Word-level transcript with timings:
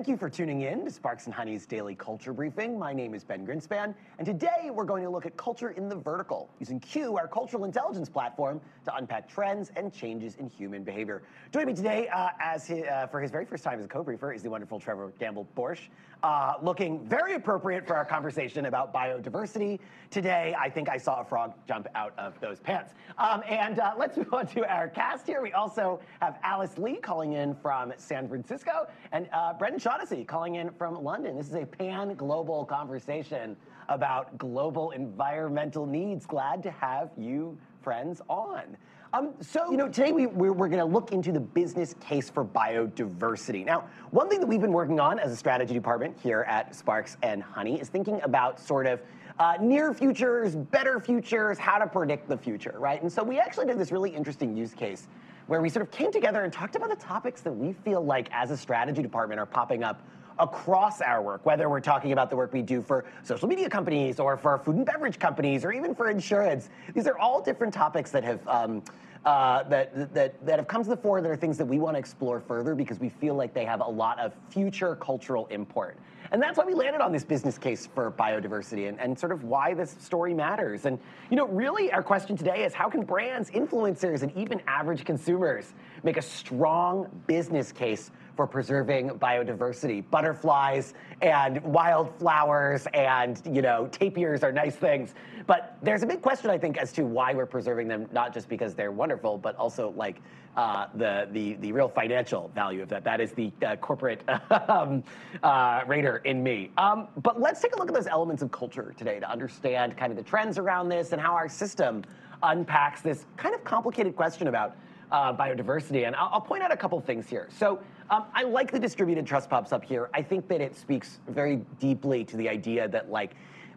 Thank 0.00 0.08
you 0.08 0.16
for 0.16 0.30
tuning 0.30 0.62
in 0.62 0.86
to 0.86 0.90
Sparks 0.90 1.26
and 1.26 1.34
Honey's 1.34 1.66
daily 1.66 1.94
culture 1.94 2.32
briefing. 2.32 2.78
My 2.78 2.94
name 2.94 3.12
is 3.12 3.22
Ben 3.22 3.46
Grinspan, 3.46 3.94
and 4.16 4.24
today 4.24 4.70
we're 4.72 4.86
going 4.86 5.02
to 5.02 5.10
look 5.10 5.26
at 5.26 5.36
culture 5.36 5.72
in 5.72 5.90
the 5.90 5.94
vertical 5.94 6.48
using 6.58 6.80
Q, 6.80 7.18
our 7.18 7.28
cultural 7.28 7.66
intelligence 7.66 8.08
platform, 8.08 8.62
to 8.86 8.96
unpack 8.96 9.28
trends 9.28 9.70
and 9.76 9.92
changes 9.92 10.36
in 10.36 10.48
human 10.48 10.84
behavior. 10.84 11.20
Joining 11.52 11.66
me 11.66 11.74
today, 11.74 12.08
uh, 12.08 12.30
as 12.40 12.70
uh, 12.70 13.08
for 13.10 13.20
his 13.20 13.30
very 13.30 13.44
first 13.44 13.62
time 13.62 13.78
as 13.78 13.84
a 13.84 13.88
co-briefer, 13.88 14.32
is 14.32 14.42
the 14.42 14.48
wonderful 14.48 14.80
Trevor 14.80 15.12
Gamble 15.18 15.46
Borsch, 15.54 15.90
uh, 16.22 16.54
looking 16.62 17.06
very 17.08 17.34
appropriate 17.34 17.86
for 17.86 17.96
our 17.96 18.04
conversation 18.04 18.66
about 18.66 18.92
biodiversity. 18.92 19.78
Today, 20.10 20.54
I 20.58 20.68
think 20.68 20.88
I 20.88 20.96
saw 20.96 21.20
a 21.20 21.24
frog 21.24 21.54
jump 21.66 21.86
out 21.94 22.12
of 22.18 22.38
those 22.40 22.60
pants. 22.60 22.94
Um, 23.18 23.42
and 23.48 23.78
uh, 23.78 23.92
let's 23.98 24.16
move 24.18 24.32
on 24.32 24.46
to 24.48 24.70
our 24.70 24.88
cast 24.88 25.26
here. 25.26 25.40
We 25.42 25.52
also 25.52 26.00
have 26.20 26.38
Alice 26.42 26.78
Lee 26.78 26.96
calling 26.96 27.34
in 27.34 27.54
from 27.54 27.92
San 27.96 28.28
Francisco, 28.28 28.88
and 29.12 29.28
uh, 29.32 29.52
Brendan 29.54 29.80
Shaughnessy 29.80 30.24
calling 30.24 30.56
in 30.56 30.70
from 30.70 31.02
London. 31.02 31.36
This 31.36 31.48
is 31.48 31.54
a 31.54 31.66
pan 31.66 32.14
global 32.14 32.64
conversation 32.64 33.56
about 33.88 34.36
global 34.38 34.92
environmental 34.92 35.86
needs. 35.86 36.26
Glad 36.26 36.62
to 36.62 36.70
have 36.70 37.10
you, 37.16 37.58
friends, 37.82 38.20
on. 38.28 38.76
Um, 39.12 39.34
so, 39.40 39.68
you 39.72 39.76
know, 39.76 39.88
today 39.88 40.12
we, 40.12 40.26
we're, 40.26 40.52
we're 40.52 40.68
going 40.68 40.78
to 40.78 40.84
look 40.84 41.10
into 41.10 41.32
the 41.32 41.40
business 41.40 41.96
case 42.00 42.30
for 42.30 42.44
biodiversity. 42.44 43.64
Now, 43.64 43.88
one 44.12 44.28
thing 44.28 44.38
that 44.38 44.46
we've 44.46 44.60
been 44.60 44.72
working 44.72 45.00
on 45.00 45.18
as 45.18 45.32
a 45.32 45.36
strategy 45.36 45.74
department 45.74 46.16
here 46.22 46.42
at 46.46 46.76
Sparks 46.76 47.16
and 47.24 47.42
Honey 47.42 47.80
is 47.80 47.88
thinking 47.88 48.22
about 48.22 48.60
sort 48.60 48.86
of 48.86 49.00
uh, 49.40 49.54
near 49.60 49.92
futures, 49.92 50.54
better 50.54 51.00
futures, 51.00 51.58
how 51.58 51.78
to 51.78 51.88
predict 51.88 52.28
the 52.28 52.36
future, 52.36 52.76
right? 52.78 53.02
And 53.02 53.12
so 53.12 53.24
we 53.24 53.40
actually 53.40 53.66
did 53.66 53.78
this 53.78 53.90
really 53.90 54.10
interesting 54.10 54.56
use 54.56 54.74
case 54.74 55.08
where 55.48 55.60
we 55.60 55.68
sort 55.68 55.84
of 55.84 55.90
came 55.90 56.12
together 56.12 56.44
and 56.44 56.52
talked 56.52 56.76
about 56.76 56.90
the 56.90 57.04
topics 57.04 57.40
that 57.40 57.52
we 57.52 57.72
feel 57.72 58.04
like 58.04 58.28
as 58.30 58.52
a 58.52 58.56
strategy 58.56 59.02
department 59.02 59.40
are 59.40 59.46
popping 59.46 59.82
up 59.82 60.06
across 60.40 61.00
our 61.00 61.22
work, 61.22 61.46
whether 61.46 61.68
we're 61.68 61.80
talking 61.80 62.12
about 62.12 62.30
the 62.30 62.36
work 62.36 62.52
we 62.52 62.62
do 62.62 62.82
for 62.82 63.04
social 63.22 63.46
media 63.46 63.68
companies 63.68 64.18
or 64.18 64.36
for 64.36 64.58
food 64.58 64.76
and 64.76 64.86
beverage 64.86 65.18
companies 65.18 65.64
or 65.64 65.72
even 65.72 65.94
for 65.94 66.10
insurance. 66.10 66.70
These 66.94 67.06
are 67.06 67.18
all 67.18 67.40
different 67.40 67.72
topics 67.72 68.10
that 68.10 68.24
have. 68.24 68.46
Um, 68.48 68.82
uh, 69.24 69.62
that, 69.64 70.14
that, 70.14 70.46
that 70.46 70.58
have 70.58 70.66
come 70.66 70.82
to 70.82 70.88
the 70.88 70.96
fore 70.96 71.20
that 71.20 71.30
are 71.30 71.36
things 71.36 71.58
that 71.58 71.66
we 71.66 71.78
want 71.78 71.94
to 71.94 71.98
explore 71.98 72.40
further 72.40 72.74
because 72.74 72.98
we 72.98 73.10
feel 73.10 73.34
like 73.34 73.52
they 73.52 73.66
have 73.66 73.82
a 73.82 73.86
lot 73.86 74.18
of 74.18 74.32
future 74.48 74.96
cultural 74.96 75.46
import. 75.48 75.98
And 76.32 76.40
that's 76.40 76.56
why 76.56 76.64
we 76.64 76.74
landed 76.74 77.02
on 77.02 77.12
this 77.12 77.24
business 77.24 77.58
case 77.58 77.86
for 77.94 78.10
biodiversity 78.10 78.88
and, 78.88 78.98
and 79.00 79.18
sort 79.18 79.32
of 79.32 79.44
why 79.44 79.74
this 79.74 79.96
story 80.00 80.32
matters. 80.32 80.86
And, 80.86 80.98
you 81.28 81.36
know, 81.36 81.46
really 81.48 81.92
our 81.92 82.02
question 82.02 82.36
today 82.36 82.64
is 82.64 82.72
how 82.72 82.88
can 82.88 83.02
brands, 83.02 83.50
influencers, 83.50 84.22
and 84.22 84.34
even 84.36 84.62
average 84.66 85.04
consumers 85.04 85.74
make 86.02 86.16
a 86.16 86.22
strong 86.22 87.08
business 87.26 87.72
case 87.72 88.10
for 88.40 88.46
preserving 88.46 89.10
biodiversity. 89.10 90.02
Butterflies 90.10 90.94
and 91.20 91.62
wildflowers 91.62 92.86
and, 92.94 93.38
you 93.44 93.60
know, 93.60 93.86
tapirs 93.92 94.42
are 94.42 94.50
nice 94.50 94.76
things. 94.76 95.12
But 95.46 95.76
there's 95.82 96.02
a 96.02 96.06
big 96.06 96.22
question, 96.22 96.48
I 96.48 96.56
think, 96.56 96.78
as 96.78 96.90
to 96.92 97.02
why 97.02 97.34
we're 97.34 97.44
preserving 97.44 97.86
them, 97.86 98.08
not 98.12 98.32
just 98.32 98.48
because 98.48 98.74
they're 98.74 98.92
wonderful, 98.92 99.36
but 99.36 99.56
also 99.56 99.92
like 99.94 100.22
uh, 100.56 100.86
the, 100.94 101.28
the, 101.32 101.56
the 101.56 101.70
real 101.70 101.86
financial 101.86 102.50
value 102.54 102.80
of 102.80 102.88
that. 102.88 103.04
That 103.04 103.20
is 103.20 103.32
the 103.32 103.52
uh, 103.62 103.76
corporate 103.76 104.24
um, 104.70 105.04
uh, 105.42 105.82
raider 105.86 106.22
in 106.24 106.42
me. 106.42 106.70
Um, 106.78 107.08
but 107.22 107.38
let's 107.42 107.60
take 107.60 107.74
a 107.74 107.78
look 107.78 107.88
at 107.88 107.94
those 107.94 108.06
elements 108.06 108.40
of 108.40 108.50
culture 108.50 108.94
today 108.96 109.20
to 109.20 109.30
understand 109.30 109.98
kind 109.98 110.10
of 110.12 110.16
the 110.16 110.24
trends 110.24 110.56
around 110.56 110.88
this 110.88 111.12
and 111.12 111.20
how 111.20 111.34
our 111.34 111.46
system 111.50 112.04
unpacks 112.42 113.02
this 113.02 113.26
kind 113.36 113.54
of 113.54 113.62
complicated 113.64 114.16
question 114.16 114.48
about 114.48 114.78
uh, 115.12 115.32
biodiversity. 115.34 116.06
And 116.06 116.14
I'll, 116.16 116.30
I'll, 116.32 116.40
point 116.40 116.62
out 116.62 116.72
a 116.72 116.76
couple 116.76 117.00
things 117.00 117.28
here. 117.28 117.48
So 117.50 117.80
um, 118.10 118.24
I 118.34 118.42
like 118.42 118.72
the 118.72 118.78
distributed 118.78 119.24
trust 119.24 119.48
pops 119.48 119.72
up 119.72 119.84
here. 119.84 120.10
I 120.12 120.22
think 120.22 120.48
that 120.48 120.60
it 120.60 120.76
speaks 120.76 121.20
very 121.28 121.56
deeply 121.78 122.24
to 122.24 122.36
the 122.36 122.48
idea 122.48 122.88
that 122.88 123.10
like 123.10 123.32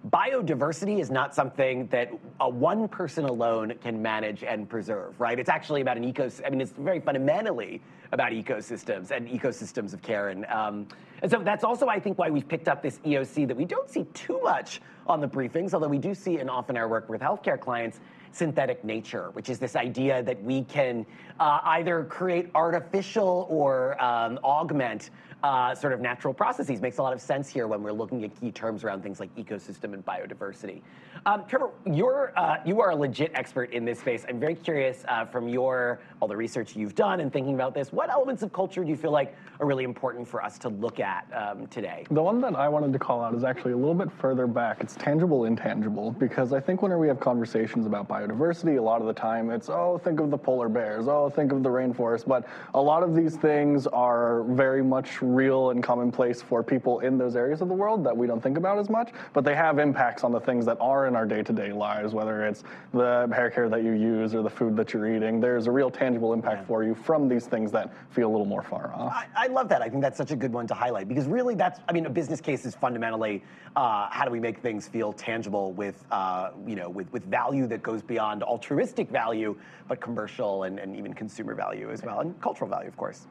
biodiversity 0.10 1.00
is 1.00 1.10
not 1.10 1.34
something 1.34 1.88
that 1.88 2.12
a 2.42 2.50
one 2.50 2.88
person 2.88 3.26
alone 3.26 3.74
can 3.82 4.02
manage 4.02 4.44
and 4.44 4.68
preserve, 4.68 5.18
right? 5.20 5.40
It's 5.40 5.50
actually 5.50 5.82
about 5.82 5.98
an 5.98 6.12
ecosystem. 6.12 6.48
I 6.48 6.50
mean, 6.50 6.62
it's 6.62 6.72
very 6.72 7.00
fundamentally 7.00 7.82
about 8.12 8.32
ecosystems 8.32 9.12
and 9.12 9.30
ecosystems 9.30 9.94
of 9.94 10.02
care. 10.02 10.30
And, 10.30 10.46
um, 10.48 10.88
and 11.22 11.32
so 11.32 11.40
that's 11.40 11.64
also, 11.64 11.88
I 11.88 12.00
think, 12.00 12.18
why 12.18 12.30
we've 12.30 12.48
picked 12.48 12.68
up 12.68 12.82
this 12.82 13.00
EOC 13.00 13.48
that 13.48 13.56
we 13.56 13.66
don't 13.66 13.90
see 13.90 14.04
too 14.14 14.42
much 14.44 14.82
on 15.08 15.22
the 15.22 15.28
briefings, 15.28 15.74
although 15.74 15.88
we 15.88 15.98
do 15.98 16.14
see 16.14 16.40
in 16.40 16.50
often 16.50 16.76
our 16.76 16.88
work 16.88 17.08
with 17.08 17.22
healthcare 17.22 17.60
clients 17.60 18.00
synthetic 18.34 18.84
nature, 18.84 19.30
which 19.32 19.50
is 19.50 19.60
this 19.60 19.76
idea 19.76 20.24
that 20.24 20.42
we 20.44 20.64
can 20.64 21.06
uh, 21.40 21.60
either 21.64 22.04
create 22.06 22.50
artificial 22.56 23.48
or 23.50 24.02
um, 24.04 24.40
augment 24.44 25.12
uh, 25.44 25.76
sort 25.76 25.92
of 25.92 26.00
natural 26.00 26.34
processes. 26.34 26.82
Makes 26.82 26.98
a 26.98 27.04
lot 27.04 27.14
of 27.14 27.22
sense 27.22 27.50
here 27.50 27.68
when 27.68 27.84
we're 27.84 27.92
looking 27.92 28.24
at 28.24 28.40
key 28.40 28.52
terms 28.52 28.84
around 28.84 29.04
things 29.04 29.20
like 29.20 29.34
ecosystem 29.36 29.94
and 29.94 30.06
biodiversity. 30.06 30.82
Um, 31.26 31.44
Trevor, 31.48 31.72
you're, 31.86 32.34
uh, 32.38 32.58
you 32.66 32.82
are 32.82 32.92
a 32.92 32.96
legit 32.96 33.32
expert 33.36 33.72
in 33.74 33.84
this 33.86 34.00
space. 34.00 34.26
I'm 34.28 34.40
very 34.40 34.56
curious 34.56 35.04
uh, 35.08 35.26
from 35.26 35.50
your 35.50 36.00
all 36.22 36.28
the 36.28 36.38
research 36.38 36.76
you've 36.76 36.96
done 36.96 37.20
and 37.20 37.32
thinking 37.32 37.56
about 37.56 37.74
this. 37.74 37.92
What 37.92 38.10
elements 38.10 38.42
of 38.42 38.54
culture 38.54 38.84
do 38.84 38.90
you 38.90 38.98
feel 38.98 39.12
like 39.12 39.36
really 39.66 39.84
important 39.84 40.28
for 40.28 40.44
us 40.44 40.58
to 40.60 40.70
look 40.70 41.00
at 41.00 41.28
um, 41.34 41.68
today? 41.68 42.06
The 42.12 42.22
one 42.22 42.42
that 42.42 42.56
I 42.56 42.68
wanted 42.70 42.94
to 42.94 43.00
call 43.00 43.24
out 43.24 43.34
is 43.34 43.44
actually 43.44 43.74
a 43.74 43.78
little 43.78 43.94
bit 43.94 44.12
further 44.12 44.48
back. 44.48 44.82
It's 44.82 44.96
tangible, 44.96 45.46
intangible, 45.46 46.12
because 46.12 46.54
I 46.54 46.60
think 46.60 46.82
whenever 46.82 47.00
we 47.00 47.08
have 47.08 47.20
conversations 47.20 47.86
about 47.86 48.08
biodiversity, 48.08 48.78
a 48.78 48.82
lot 48.82 49.02
of 49.02 49.08
the 49.08 49.14
time 49.14 49.50
it's 49.50 49.70
oh, 49.70 50.00
think 50.04 50.20
of 50.20 50.30
the 50.30 50.38
polar 50.38 50.70
bears, 50.70 51.08
oh, 51.08 51.30
think 51.30 51.52
of 51.52 51.64
the 51.64 51.70
rainforest. 51.70 52.28
But 52.28 52.48
a 52.74 52.82
lot 52.82 53.04
of 53.04 53.16
these 53.16 53.36
things 53.36 53.88
are 53.88 54.44
very 54.44 54.84
much 54.84 55.22
real 55.22 55.72
and 55.72 55.84
commonplace 55.84 56.42
for 56.42 56.64
people 56.64 57.00
in 57.00 57.18
those 57.18 57.36
areas 57.36 57.62
of 57.62 57.68
the 57.68 57.74
world 57.74 58.04
that 58.04 58.16
we 58.16 58.28
don't 58.28 58.42
think 58.42 58.58
about 58.58 58.78
as 58.78 58.90
much, 58.90 59.12
but 59.34 59.44
they 59.44 59.56
have 59.56 59.80
impacts 59.80 60.24
on 60.24 60.32
the 60.32 60.40
things 60.40 60.66
that 60.66 60.78
are 60.80 61.08
in 61.08 61.16
our 61.16 61.26
day-to-day 61.26 61.72
lives, 61.72 62.14
whether 62.14 62.46
it's 62.46 62.64
the 62.94 63.30
hair 63.34 63.50
care 63.50 63.70
that 63.70 63.84
you 63.84 63.92
use 63.92 64.36
or 64.36 64.42
the 64.42 64.50
food 64.50 64.76
that 64.76 64.94
you're 64.94 65.16
eating. 65.16 65.40
There's 65.40 65.68
a 65.68 65.72
real 65.72 65.90
tangible 65.90 66.34
impact 66.34 66.62
yeah. 66.62 66.68
for 66.68 66.84
you 66.84 66.96
from 66.96 67.28
these 67.28 67.46
things 67.46 67.72
that 67.72 67.94
feel 68.12 68.30
a 68.30 68.32
little 68.32 68.46
more 68.46 68.64
far 68.64 68.94
off. 68.94 69.14
I, 69.14 69.26
I, 69.36 69.48
love 69.54 69.70
that. 69.70 69.82
I 69.82 69.90
think 69.90 70.02
that's 70.02 70.18
such 70.18 70.32
a 70.32 70.36
good 70.36 70.52
one 70.52 70.68
to 70.68 70.74
highlight 70.74 71.08
because 71.08 71.26
really 71.26 71.56
that's, 71.56 71.80
I 71.88 71.94
mean, 71.94 72.06
a 72.06 72.10
business 72.10 72.42
case 72.42 72.66
is 72.66 72.76
fundamentally 72.76 73.44
uh, 73.76 74.08
how 74.10 74.26
do 74.26 74.32
we 74.32 74.40
make 74.40 74.60
things 74.60 74.88
feel 74.88 75.14
tangible 75.14 75.72
with, 75.74 76.04
uh, 76.12 76.52
you 76.68 76.76
know, 76.76 76.90
with, 76.90 77.12
with 77.14 77.24
value 77.24 77.68
that 77.68 77.82
goes 77.82 78.02
beyond 78.02 78.44
altruistic 78.44 79.10
value, 79.10 79.56
but 79.88 80.02
commercial 80.02 80.64
and, 80.64 80.80
and 80.80 80.96
even 80.96 81.14
consumer 81.14 81.56
value 81.56 81.90
as 81.92 82.04
well, 82.04 82.20
and 82.20 82.40
cultural 82.42 82.70
value, 82.70 82.88
of 82.88 82.98
course. 82.98 83.28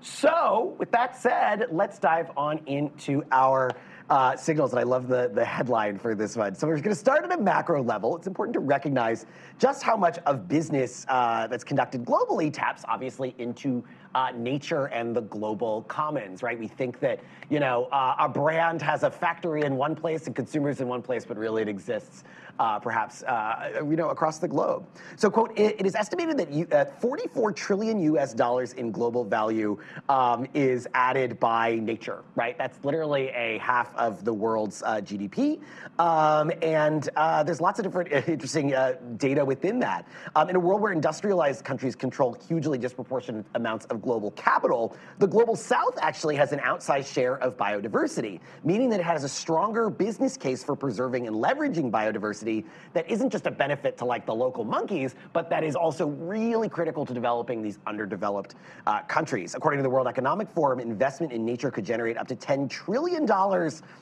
So, 0.00 0.74
with 0.78 0.90
that 0.90 1.16
said, 1.16 1.66
let's 1.70 1.98
dive 1.98 2.30
on 2.36 2.60
into 2.66 3.22
our 3.30 3.70
uh, 4.10 4.36
signals. 4.36 4.72
And 4.72 4.80
I 4.80 4.82
love 4.82 5.08
the, 5.08 5.30
the 5.32 5.44
headline 5.44 5.98
for 5.98 6.14
this 6.14 6.36
one. 6.36 6.54
So, 6.54 6.66
we're 6.66 6.76
going 6.76 6.90
to 6.90 6.94
start 6.94 7.24
at 7.24 7.32
a 7.32 7.40
macro 7.40 7.82
level. 7.82 8.16
It's 8.16 8.26
important 8.26 8.54
to 8.54 8.60
recognize 8.60 9.26
just 9.58 9.82
how 9.82 9.96
much 9.96 10.18
of 10.26 10.48
business 10.48 11.06
uh, 11.08 11.46
that's 11.46 11.64
conducted 11.64 12.04
globally 12.04 12.52
taps, 12.52 12.84
obviously, 12.88 13.34
into 13.38 13.84
uh, 14.14 14.30
nature 14.36 14.86
and 14.86 15.16
the 15.16 15.22
global 15.22 15.82
commons, 15.82 16.42
right? 16.42 16.58
We 16.58 16.68
think 16.68 17.00
that, 17.00 17.20
you 17.48 17.60
know, 17.60 17.84
uh, 17.86 18.16
a 18.18 18.28
brand 18.28 18.82
has 18.82 19.02
a 19.02 19.10
factory 19.10 19.62
in 19.62 19.76
one 19.76 19.94
place 19.94 20.26
and 20.26 20.36
consumers 20.36 20.80
in 20.80 20.88
one 20.88 21.02
place, 21.02 21.24
but 21.24 21.36
really 21.36 21.62
it 21.62 21.68
exists 21.68 22.24
uh, 22.58 22.78
perhaps, 22.78 23.22
uh, 23.22 23.82
you 23.88 23.96
know, 23.96 24.10
across 24.10 24.38
the 24.38 24.48
globe. 24.48 24.86
So, 25.16 25.30
quote, 25.30 25.58
it, 25.58 25.76
it 25.80 25.86
is 25.86 25.94
estimated 25.94 26.36
that 26.38 26.52
you, 26.52 26.66
uh, 26.72 26.84
44 26.84 27.52
trillion 27.52 28.00
US 28.14 28.34
dollars 28.34 28.72
in 28.74 28.90
global 28.90 29.24
value 29.24 29.78
um, 30.08 30.46
is 30.54 30.86
added 30.94 31.38
by 31.40 31.76
nature, 31.76 32.22
right? 32.34 32.56
That's 32.58 32.82
literally 32.84 33.28
a 33.28 33.58
half 33.58 33.94
of 33.96 34.24
the 34.24 34.32
world's 34.32 34.82
uh, 34.82 34.96
GDP. 34.96 35.60
Um, 35.98 36.52
and 36.62 37.08
uh, 37.16 37.42
there's 37.42 37.60
lots 37.60 37.78
of 37.78 37.84
different 37.84 38.12
interesting 38.28 38.74
uh, 38.74 38.94
data 39.16 39.44
within 39.44 39.78
that. 39.80 40.06
Um, 40.36 40.48
in 40.48 40.56
a 40.56 40.60
world 40.60 40.80
where 40.80 40.92
industrialized 40.92 41.64
countries 41.64 41.94
control 41.94 42.34
hugely 42.48 42.78
disproportionate 42.78 43.46
amounts 43.54 43.86
of 43.86 44.02
global 44.02 44.30
capital, 44.32 44.96
the 45.18 45.26
global 45.26 45.56
south 45.56 45.98
actually 46.00 46.36
has 46.36 46.52
an 46.52 46.58
outsized 46.60 47.12
share 47.12 47.36
of 47.38 47.56
biodiversity, 47.56 48.40
meaning 48.64 48.88
that 48.90 49.00
it 49.00 49.06
has 49.06 49.24
a 49.24 49.28
stronger 49.28 49.90
business 49.90 50.36
case 50.36 50.62
for 50.64 50.76
preserving 50.76 51.26
and 51.26 51.36
leveraging 51.36 51.90
biodiversity 51.90 52.41
biodiversity 52.42 52.64
that 52.92 53.10
isn't 53.10 53.30
just 53.30 53.46
a 53.46 53.50
benefit 53.50 53.96
to 53.98 54.04
like 54.04 54.26
the 54.26 54.34
local 54.34 54.64
monkeys, 54.64 55.14
but 55.32 55.48
that 55.50 55.64
is 55.64 55.74
also 55.74 56.06
really 56.06 56.68
critical 56.68 57.06
to 57.06 57.14
developing 57.14 57.62
these 57.62 57.78
underdeveloped 57.86 58.54
uh, 58.86 59.02
countries. 59.02 59.54
According 59.54 59.78
to 59.78 59.82
the 59.82 59.90
World 59.90 60.06
Economic 60.06 60.48
Forum, 60.50 60.80
investment 60.80 61.32
in 61.32 61.44
nature 61.44 61.70
could 61.70 61.84
generate 61.84 62.16
up 62.16 62.28
to 62.28 62.36
$10 62.36 62.68
trillion 62.68 63.26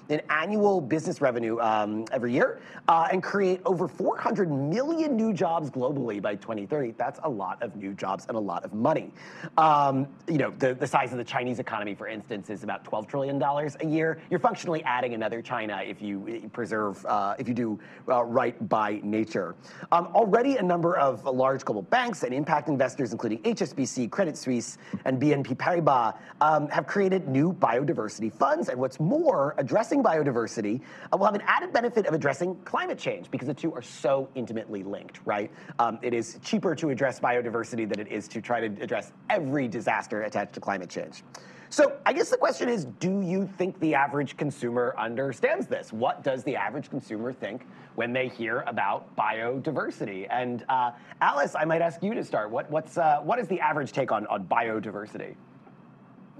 in 0.08 0.22
annual 0.30 0.80
business 0.80 1.20
revenue 1.20 1.58
um, 1.60 2.04
every 2.12 2.32
year 2.32 2.60
uh, 2.88 3.08
and 3.12 3.22
create 3.22 3.60
over 3.64 3.86
400 3.86 4.50
million 4.50 5.16
new 5.16 5.32
jobs 5.32 5.70
globally 5.70 6.20
by 6.20 6.34
2030. 6.34 6.92
That's 6.92 7.20
a 7.22 7.28
lot 7.28 7.62
of 7.62 7.76
new 7.76 7.94
jobs 7.94 8.26
and 8.28 8.36
a 8.36 8.40
lot 8.40 8.64
of 8.64 8.72
money. 8.74 9.12
Um, 9.56 10.08
you 10.26 10.38
know, 10.38 10.50
the, 10.58 10.74
the 10.74 10.86
size 10.86 11.12
of 11.12 11.18
the 11.18 11.24
Chinese 11.24 11.58
economy, 11.58 11.94
for 11.94 12.08
instance, 12.08 12.50
is 12.50 12.64
about 12.64 12.84
$12 12.84 13.06
trillion 13.06 13.40
a 13.40 13.86
year. 13.86 14.20
You're 14.30 14.40
functionally 14.40 14.82
adding 14.84 15.14
another 15.14 15.42
China 15.42 15.80
if 15.84 16.02
you 16.02 16.50
preserve, 16.52 17.04
uh, 17.06 17.34
if 17.38 17.48
you 17.48 17.54
do 17.54 17.78
uh, 18.08 18.24
right 18.30 18.68
by 18.68 19.00
nature. 19.02 19.54
Um, 19.92 20.06
already, 20.14 20.56
a 20.56 20.62
number 20.62 20.96
of 20.96 21.24
large 21.24 21.64
global 21.64 21.82
banks 21.82 22.22
and 22.22 22.32
impact 22.32 22.68
investors, 22.68 23.12
including 23.12 23.42
HSBC, 23.42 24.10
Credit 24.10 24.36
Suisse, 24.36 24.78
and 25.04 25.20
BNP 25.20 25.56
Paribas, 25.56 26.16
um, 26.40 26.68
have 26.68 26.86
created 26.86 27.28
new 27.28 27.52
biodiversity 27.52 28.32
funds. 28.32 28.68
And 28.68 28.78
what's 28.78 29.00
more, 29.00 29.54
addressing 29.58 30.02
biodiversity 30.02 30.80
uh, 31.12 31.16
will 31.16 31.26
have 31.26 31.34
an 31.34 31.42
added 31.46 31.72
benefit 31.72 32.06
of 32.06 32.14
addressing 32.14 32.54
climate 32.64 32.98
change 32.98 33.30
because 33.30 33.48
the 33.48 33.54
two 33.54 33.72
are 33.74 33.82
so 33.82 34.28
intimately 34.34 34.82
linked, 34.82 35.20
right? 35.24 35.50
Um, 35.78 35.98
it 36.02 36.14
is 36.14 36.38
cheaper 36.42 36.74
to 36.76 36.90
address 36.90 37.18
biodiversity 37.18 37.88
than 37.88 37.98
it 37.98 38.08
is 38.08 38.28
to 38.28 38.40
try 38.40 38.66
to 38.66 38.82
address 38.82 39.12
every 39.28 39.68
disaster 39.68 40.22
attached 40.22 40.52
to 40.54 40.60
climate 40.60 40.88
change. 40.88 41.24
So 41.70 41.96
I 42.04 42.12
guess 42.12 42.30
the 42.30 42.36
question 42.36 42.68
is, 42.68 42.84
do 42.84 43.20
you 43.20 43.48
think 43.56 43.78
the 43.78 43.94
average 43.94 44.36
consumer 44.36 44.92
understands 44.98 45.68
this? 45.68 45.92
What 45.92 46.24
does 46.24 46.42
the 46.42 46.56
average 46.56 46.90
consumer 46.90 47.32
think 47.32 47.64
when 47.94 48.12
they 48.12 48.26
hear 48.26 48.64
about 48.66 49.14
biodiversity? 49.14 50.26
And 50.30 50.64
uh, 50.68 50.90
Alice, 51.20 51.54
I 51.54 51.64
might 51.64 51.80
ask 51.80 52.02
you 52.02 52.12
to 52.12 52.24
start. 52.24 52.50
What, 52.50 52.68
what's, 52.72 52.98
uh, 52.98 53.20
what 53.22 53.38
is 53.38 53.46
the 53.46 53.60
average 53.60 53.92
take 53.92 54.10
on, 54.10 54.26
on 54.26 54.46
biodiversity? 54.46 55.36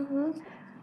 Mm-hmm. 0.00 0.40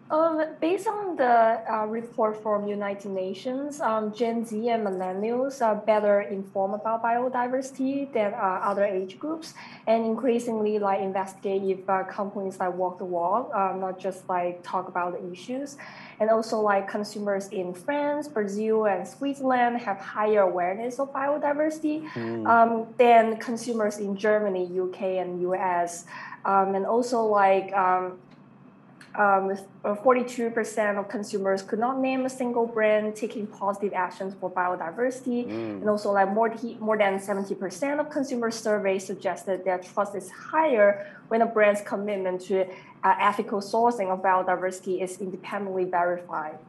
Um, 0.10 0.42
based 0.62 0.88
on 0.88 1.18
the 1.18 1.60
uh, 1.70 1.86
report 1.86 2.42
from 2.42 2.66
United 2.66 3.12
Nations, 3.12 3.82
um, 3.82 4.14
Gen 4.14 4.46
Z 4.46 4.70
and 4.70 4.88
millennials 4.88 5.62
are 5.62 5.76
better 5.76 6.22
informed 6.22 6.76
about 6.76 7.04
biodiversity 7.04 8.12
than 8.14 8.34
uh, 8.34 8.62
other 8.64 8.86
age 8.86 9.20
groups, 9.20 9.54
and 9.86 10.06
increasingly 10.06 10.80
like 10.80 11.02
investigate 11.02 11.62
if 11.64 11.90
uh, 11.90 12.06
companies 12.06 12.58
like 12.58 12.74
walk 12.74 13.00
the 13.00 13.06
walk, 13.06 13.52
uh, 13.54 13.76
not 13.76 14.00
just 14.00 14.30
like 14.30 14.64
talk 14.64 14.88
about 14.88 15.12
the 15.12 15.32
issues. 15.32 15.76
And 16.22 16.30
also 16.30 16.62
like 16.62 16.88
consumers 16.88 17.50
in 17.50 17.74
France, 17.74 18.30
Brazil, 18.30 18.86
and 18.86 19.06
Switzerland 19.06 19.78
have 19.82 20.00
higher 20.00 20.42
awareness 20.42 21.00
of 21.00 21.12
biodiversity 21.12 22.10
mm. 22.14 22.48
um, 22.48 22.88
than 22.98 23.38
consumers 23.38 23.98
in 23.98 24.16
Germany, 24.16 24.72
UK, 24.80 25.02
and 25.20 25.42
US. 25.42 26.06
Um, 26.46 26.76
and 26.76 26.86
also 26.86 27.24
like 27.24 27.74
um, 29.18 29.58
um, 29.84 29.98
42% 29.98 31.00
of 31.00 31.10
consumers 31.10 31.64
could 31.64 31.80
not 31.80 32.00
name 32.00 32.26
a 32.26 32.30
single 32.30 32.68
brand 32.68 33.16
taking 33.16 33.48
positive 33.48 33.94
actions 33.94 34.36
for 34.40 34.50
biodiversity. 34.50 35.48
Mm. 35.48 35.82
And 35.82 35.90
also, 35.90 36.12
like 36.12 36.32
more, 36.32 36.54
more 36.80 36.98
than 36.98 37.20
70% 37.20 38.00
of 38.00 38.10
consumer 38.12 38.52
surveys 38.52 39.06
suggested 39.06 39.48
that 39.48 39.66
their 39.66 39.80
trust 39.80 40.14
is 40.16 40.30
higher 40.30 41.18
when 41.30 41.42
a 41.42 41.48
brand's 41.48 41.82
commitment 41.82 42.42
to 42.42 42.68
uh, 43.04 43.16
ethical 43.20 43.60
sourcing 43.60 44.10
of 44.10 44.22
biodiversity 44.22 45.02
is 45.02 45.18
independently 45.20 45.86
verified. 45.86 46.60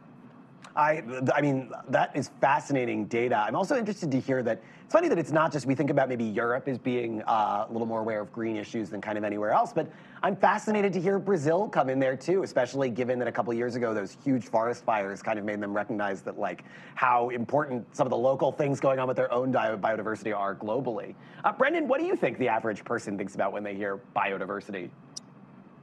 I, 0.78 1.02
I 1.34 1.40
mean, 1.40 1.72
that 1.88 2.14
is 2.14 2.30
fascinating 2.40 3.06
data. 3.06 3.36
I'm 3.36 3.56
also 3.56 3.76
interested 3.76 4.12
to 4.12 4.20
hear 4.20 4.44
that 4.44 4.62
it's 4.84 4.92
funny 4.92 5.08
that 5.08 5.18
it's 5.18 5.32
not 5.32 5.52
just 5.52 5.66
we 5.66 5.74
think 5.74 5.90
about 5.90 6.08
maybe 6.08 6.22
Europe 6.22 6.68
as 6.68 6.78
being 6.78 7.20
uh, 7.22 7.66
a 7.68 7.72
little 7.72 7.86
more 7.86 7.98
aware 7.98 8.20
of 8.20 8.32
green 8.32 8.56
issues 8.56 8.88
than 8.88 9.00
kind 9.00 9.18
of 9.18 9.24
anywhere 9.24 9.50
else, 9.50 9.72
but 9.72 9.90
I'm 10.22 10.36
fascinated 10.36 10.92
to 10.92 11.00
hear 11.00 11.18
Brazil 11.18 11.68
come 11.68 11.90
in 11.90 11.98
there 11.98 12.16
too, 12.16 12.44
especially 12.44 12.90
given 12.90 13.18
that 13.18 13.26
a 13.26 13.32
couple 13.32 13.52
years 13.52 13.74
ago 13.74 13.92
those 13.92 14.16
huge 14.22 14.44
forest 14.44 14.84
fires 14.84 15.20
kind 15.20 15.36
of 15.36 15.44
made 15.44 15.60
them 15.60 15.74
recognize 15.74 16.22
that 16.22 16.38
like 16.38 16.62
how 16.94 17.30
important 17.30 17.84
some 17.94 18.06
of 18.06 18.10
the 18.10 18.16
local 18.16 18.52
things 18.52 18.78
going 18.78 19.00
on 19.00 19.08
with 19.08 19.16
their 19.16 19.32
own 19.32 19.52
biodiversity 19.52 20.34
are 20.34 20.54
globally. 20.54 21.16
Uh, 21.42 21.52
Brendan, 21.52 21.88
what 21.88 21.98
do 21.98 22.06
you 22.06 22.14
think 22.14 22.38
the 22.38 22.48
average 22.48 22.84
person 22.84 23.18
thinks 23.18 23.34
about 23.34 23.52
when 23.52 23.64
they 23.64 23.74
hear 23.74 23.98
biodiversity? 24.14 24.90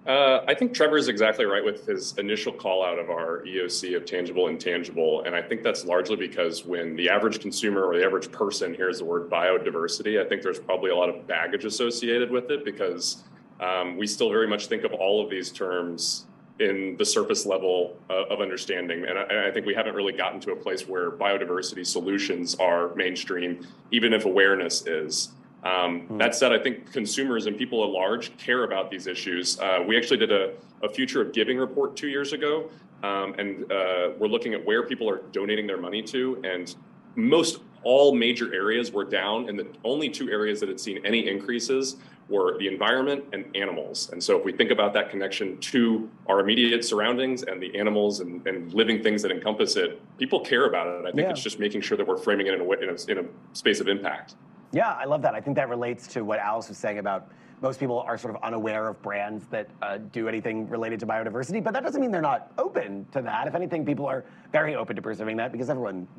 Uh, 0.05 0.41
I 0.47 0.53
think 0.53 0.75
Trevor 0.75 0.97
is 0.97 1.07
exactly 1.07 1.45
right 1.45 1.65
with 1.65 1.87
his 1.87 2.15
initial 2.19 2.53
call 2.53 2.85
out 2.85 2.99
of 2.99 3.09
our 3.09 3.43
EOC 3.47 3.97
of 3.97 4.05
tangible 4.05 4.49
and 4.49 4.61
tangible. 4.61 5.23
And 5.23 5.35
I 5.35 5.41
think 5.41 5.63
that's 5.63 5.83
largely 5.83 6.15
because 6.15 6.63
when 6.63 6.95
the 6.95 7.09
average 7.09 7.39
consumer 7.39 7.85
or 7.85 7.97
the 7.97 8.05
average 8.05 8.31
person 8.31 8.75
hears 8.75 8.99
the 8.99 9.05
word 9.05 9.31
biodiversity, 9.31 10.23
I 10.23 10.29
think 10.29 10.43
there's 10.43 10.59
probably 10.59 10.91
a 10.91 10.95
lot 10.95 11.09
of 11.09 11.25
baggage 11.25 11.65
associated 11.65 12.29
with 12.29 12.51
it 12.51 12.63
because 12.63 13.23
um, 13.59 13.97
we 13.97 14.05
still 14.05 14.29
very 14.29 14.47
much 14.47 14.67
think 14.67 14.83
of 14.83 14.93
all 14.93 15.23
of 15.23 15.29
these 15.31 15.51
terms 15.51 16.27
in 16.59 16.95
the 16.97 17.05
surface 17.05 17.45
level 17.45 17.97
uh, 18.09 18.25
of 18.25 18.41
understanding. 18.41 19.05
And 19.05 19.17
I, 19.17 19.47
I, 19.47 19.51
think 19.51 19.65
we 19.65 19.73
haven't 19.73 19.95
really 19.95 20.13
gotten 20.13 20.39
to 20.41 20.51
a 20.51 20.55
place 20.55 20.87
where 20.87 21.11
biodiversity 21.11 21.85
solutions 21.85 22.55
are 22.55 22.93
mainstream, 22.95 23.67
even 23.91 24.13
if 24.13 24.25
awareness 24.25 24.85
is. 24.87 25.31
Um, 25.65 26.07
mm. 26.07 26.19
That 26.19 26.35
said, 26.35 26.53
I 26.53 26.59
think 26.59 26.91
consumers 26.91 27.47
and 27.47 27.57
people 27.57 27.83
at 27.83 27.89
large 27.89 28.37
care 28.37 28.63
about 28.63 28.91
these 28.91 29.07
issues. 29.07 29.59
Uh, 29.59 29.83
we 29.85 29.97
actually 29.97 30.17
did 30.17 30.31
a, 30.31 30.53
a, 30.83 30.89
future 30.89 31.21
of 31.21 31.33
giving 31.33 31.57
report 31.57 31.97
two 31.97 32.07
years 32.07 32.33
ago, 32.33 32.69
um, 33.01 33.33
and 33.39 33.71
uh, 33.71 34.11
we're 34.19 34.27
looking 34.27 34.53
at 34.53 34.63
where 34.63 34.83
people 34.83 35.09
are 35.09 35.23
donating 35.31 35.65
their 35.65 35.81
money 35.81 36.03
to. 36.03 36.39
And 36.43 36.73
most 37.15 37.61
all 37.81 38.13
major 38.13 38.53
areas 38.53 38.91
were 38.91 39.05
down, 39.05 39.49
and 39.49 39.57
the 39.57 39.67
only 39.83 40.07
two 40.07 40.29
areas 40.29 40.59
that 40.59 40.69
had 40.69 40.79
seen 40.79 41.03
any 41.03 41.27
increases 41.27 41.97
were 42.29 42.57
the 42.59 42.67
environment 42.67 43.23
and 43.33 43.45
animals. 43.55 44.09
And 44.11 44.23
so, 44.23 44.37
if 44.37 44.45
we 44.45 44.51
think 44.51 44.69
about 44.69 44.93
that 44.93 45.09
connection 45.09 45.57
to 45.57 46.09
our 46.27 46.41
immediate 46.41 46.85
surroundings 46.85 47.41
and 47.41 47.61
the 47.61 47.75
animals 47.77 48.19
and, 48.19 48.45
and 48.47 48.71
living 48.73 49.01
things 49.01 49.23
that 49.23 49.31
encompass 49.31 49.77
it, 49.77 49.99
people 50.19 50.41
care 50.41 50.67
about 50.67 50.87
it. 50.87 51.01
I 51.01 51.11
think 51.11 51.25
yeah. 51.25 51.29
it's 51.31 51.41
just 51.41 51.59
making 51.59 51.81
sure 51.81 51.97
that 51.97 52.07
we're 52.07 52.17
framing 52.17 52.47
it 52.47 52.53
in 52.53 52.61
a, 52.61 52.71
in 52.71 52.89
a, 52.89 53.11
in 53.11 53.25
a 53.25 53.27
space 53.53 53.79
of 53.79 53.87
impact. 53.87 54.35
Yeah, 54.75 54.91
I 54.91 55.05
love 55.05 55.21
that. 55.21 55.33
I 55.33 55.39
think 55.39 55.55
that 55.55 55.69
relates 55.69 56.05
to 56.07 56.25
what 56.25 56.37
Alice 56.37 56.67
was 56.67 56.77
saying 56.77 56.97
about 56.97 57.31
most 57.61 57.79
people 57.79 58.01
are 58.01 58.17
sort 58.17 58.35
of 58.35 58.43
unaware 58.43 58.89
of 58.89 59.01
brands 59.01 59.47
that 59.47 59.69
uh, 59.81 59.99
do 60.11 60.27
anything 60.27 60.67
related 60.67 60.99
to 60.99 61.05
biodiversity, 61.05 61.63
but 61.63 61.73
that 61.73 61.81
doesn't 61.81 62.01
mean 62.01 62.11
they're 62.11 62.21
not 62.21 62.51
open 62.57 63.05
to 63.13 63.21
that. 63.21 63.47
If 63.47 63.55
anything, 63.55 63.85
people 63.85 64.05
are 64.05 64.25
very 64.51 64.75
open 64.75 64.97
to 64.97 65.01
preserving 65.01 65.37
that 65.37 65.53
because 65.53 65.69
everyone, 65.69 66.09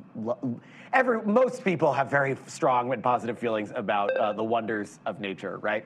every, 0.94 1.20
most 1.26 1.64
people 1.64 1.93
have 1.93 2.11
very 2.11 2.35
strong 2.47 2.91
and 2.94 3.03
positive 3.03 3.38
feelings 3.38 3.73
about 3.75 4.17
uh, 4.17 4.32
the 4.32 4.43
wonders 4.43 5.00
of 5.05 5.20
nature, 5.20 5.59
right? 5.59 5.85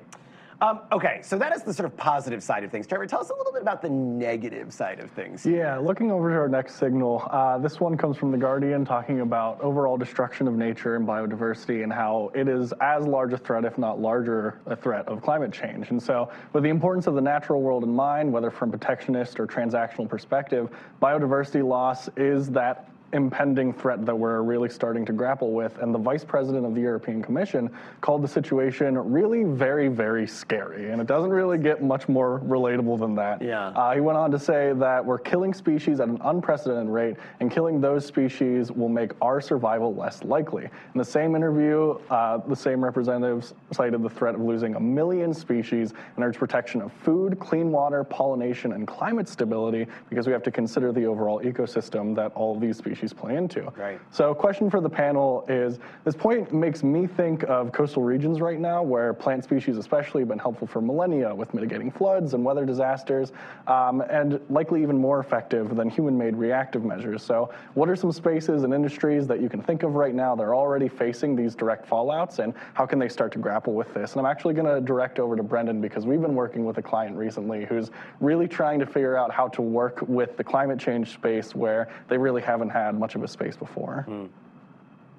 Um, 0.62 0.80
okay, 0.92 1.20
so 1.22 1.38
that 1.38 1.56
is 1.56 1.62
the 1.62 1.72
sort 1.72 1.86
of 1.86 1.96
positive 1.96 2.42
side 2.42 2.64
of 2.64 2.70
things. 2.70 2.86
Trevor, 2.86 3.06
tell 3.06 3.20
us 3.20 3.30
a 3.30 3.34
little 3.34 3.52
bit 3.52 3.62
about 3.62 3.80
the 3.80 3.88
negative 3.88 4.74
side 4.74 5.00
of 5.00 5.10
things. 5.12 5.46
Yeah, 5.46 5.78
looking 5.78 6.10
over 6.10 6.28
to 6.28 6.36
our 6.36 6.48
next 6.50 6.74
signal, 6.74 7.26
uh, 7.30 7.56
this 7.56 7.80
one 7.80 7.96
comes 7.96 8.18
from 8.18 8.30
The 8.30 8.36
Guardian 8.36 8.84
talking 8.84 9.20
about 9.20 9.58
overall 9.62 9.96
destruction 9.96 10.46
of 10.46 10.54
nature 10.54 10.96
and 10.96 11.08
biodiversity 11.08 11.82
and 11.82 11.90
how 11.90 12.30
it 12.34 12.46
is 12.46 12.74
as 12.82 13.06
large 13.06 13.32
a 13.32 13.38
threat, 13.38 13.64
if 13.64 13.78
not 13.78 14.00
larger, 14.00 14.60
a 14.66 14.76
threat 14.76 15.08
of 15.08 15.22
climate 15.22 15.50
change. 15.50 15.88
And 15.88 16.02
so, 16.02 16.30
with 16.52 16.62
the 16.62 16.68
importance 16.68 17.06
of 17.06 17.14
the 17.14 17.22
natural 17.22 17.62
world 17.62 17.82
in 17.82 17.94
mind, 17.94 18.30
whether 18.30 18.50
from 18.50 18.70
protectionist 18.70 19.40
or 19.40 19.46
transactional 19.46 20.06
perspective, 20.06 20.68
biodiversity 21.00 21.66
loss 21.66 22.10
is 22.18 22.50
that 22.50 22.90
impending 23.12 23.72
threat 23.72 24.04
that 24.06 24.16
we're 24.16 24.42
really 24.42 24.68
starting 24.68 25.04
to 25.04 25.12
grapple 25.12 25.52
with. 25.52 25.78
And 25.78 25.94
the 25.94 25.98
vice 25.98 26.24
president 26.24 26.64
of 26.64 26.74
the 26.74 26.80
European 26.80 27.22
Commission 27.22 27.70
called 28.00 28.22
the 28.22 28.28
situation 28.28 28.96
really 28.98 29.44
very, 29.44 29.88
very 29.88 30.26
scary. 30.26 30.90
And 30.90 31.00
it 31.00 31.06
doesn't 31.06 31.30
really 31.30 31.58
get 31.58 31.82
much 31.82 32.08
more 32.08 32.40
relatable 32.40 32.98
than 32.98 33.14
that. 33.16 33.42
Yeah. 33.42 33.68
Uh, 33.68 33.94
he 33.94 34.00
went 34.00 34.16
on 34.16 34.30
to 34.30 34.38
say 34.38 34.72
that 34.74 35.04
we're 35.04 35.18
killing 35.18 35.52
species 35.52 36.00
at 36.00 36.08
an 36.08 36.18
unprecedented 36.24 36.88
rate, 36.88 37.16
and 37.40 37.50
killing 37.50 37.80
those 37.80 38.06
species 38.06 38.70
will 38.70 38.88
make 38.88 39.12
our 39.20 39.40
survival 39.40 39.94
less 39.94 40.22
likely. 40.22 40.64
In 40.64 40.98
the 40.98 41.04
same 41.04 41.34
interview, 41.34 41.98
uh, 42.10 42.38
the 42.38 42.56
same 42.56 42.82
representatives 42.82 43.54
cited 43.72 44.02
the 44.02 44.10
threat 44.10 44.34
of 44.34 44.40
losing 44.40 44.76
a 44.76 44.80
million 44.80 45.34
species 45.34 45.92
and 46.16 46.24
urged 46.24 46.38
protection 46.38 46.80
of 46.80 46.92
food, 46.92 47.38
clean 47.40 47.72
water, 47.72 48.04
pollination, 48.04 48.72
and 48.72 48.86
climate 48.86 49.28
stability 49.28 49.86
because 50.08 50.26
we 50.26 50.32
have 50.32 50.42
to 50.42 50.50
consider 50.50 50.92
the 50.92 51.04
overall 51.04 51.40
ecosystem 51.42 52.14
that 52.14 52.32
all 52.32 52.54
of 52.54 52.60
these 52.60 52.76
species 52.76 52.99
species 53.00 53.12
play 53.12 53.36
into. 53.36 53.62
Right. 53.76 54.00
So, 54.10 54.34
question 54.34 54.70
for 54.70 54.80
the 54.80 54.88
panel 54.88 55.44
is: 55.48 55.78
This 56.04 56.14
point 56.14 56.52
makes 56.52 56.82
me 56.82 57.06
think 57.06 57.44
of 57.44 57.72
coastal 57.72 58.02
regions 58.02 58.40
right 58.40 58.58
now, 58.58 58.82
where 58.82 59.14
plant 59.14 59.44
species, 59.44 59.76
especially, 59.76 60.20
have 60.20 60.28
been 60.28 60.38
helpful 60.38 60.66
for 60.66 60.80
millennia 60.80 61.34
with 61.34 61.52
mitigating 61.54 61.90
floods 61.90 62.34
and 62.34 62.44
weather 62.44 62.66
disasters, 62.66 63.32
um, 63.66 64.02
and 64.02 64.40
likely 64.50 64.82
even 64.82 64.98
more 64.98 65.20
effective 65.20 65.74
than 65.76 65.88
human-made 65.88 66.36
reactive 66.36 66.84
measures. 66.84 67.22
So, 67.22 67.50
what 67.74 67.88
are 67.88 67.96
some 67.96 68.12
spaces 68.12 68.62
and 68.64 68.74
industries 68.74 69.26
that 69.26 69.40
you 69.40 69.48
can 69.48 69.62
think 69.62 69.82
of 69.82 69.94
right 69.94 70.14
now 70.14 70.34
that 70.36 70.42
are 70.42 70.54
already 70.54 70.88
facing 70.88 71.34
these 71.34 71.54
direct 71.54 71.88
fallouts, 71.88 72.38
and 72.38 72.52
how 72.74 72.86
can 72.86 72.98
they 72.98 73.08
start 73.08 73.32
to 73.32 73.38
grapple 73.38 73.74
with 73.74 73.92
this? 73.94 74.12
And 74.12 74.20
I'm 74.20 74.30
actually 74.30 74.54
going 74.54 74.66
to 74.66 74.80
direct 74.80 75.18
over 75.18 75.36
to 75.36 75.42
Brendan 75.42 75.80
because 75.80 76.06
we've 76.06 76.20
been 76.20 76.34
working 76.34 76.64
with 76.64 76.78
a 76.78 76.82
client 76.82 77.16
recently 77.16 77.64
who's 77.64 77.90
really 78.20 78.48
trying 78.48 78.78
to 78.80 78.86
figure 78.86 79.16
out 79.16 79.32
how 79.32 79.48
to 79.48 79.62
work 79.62 80.02
with 80.06 80.36
the 80.36 80.44
climate 80.44 80.78
change 80.78 81.12
space 81.12 81.54
where 81.54 81.88
they 82.08 82.18
really 82.18 82.42
haven't 82.42 82.70
had 82.70 82.89
had 82.90 82.98
much 82.98 83.14
of 83.14 83.22
a 83.22 83.28
space 83.28 83.56
before. 83.56 84.04
Mm. 84.08 84.28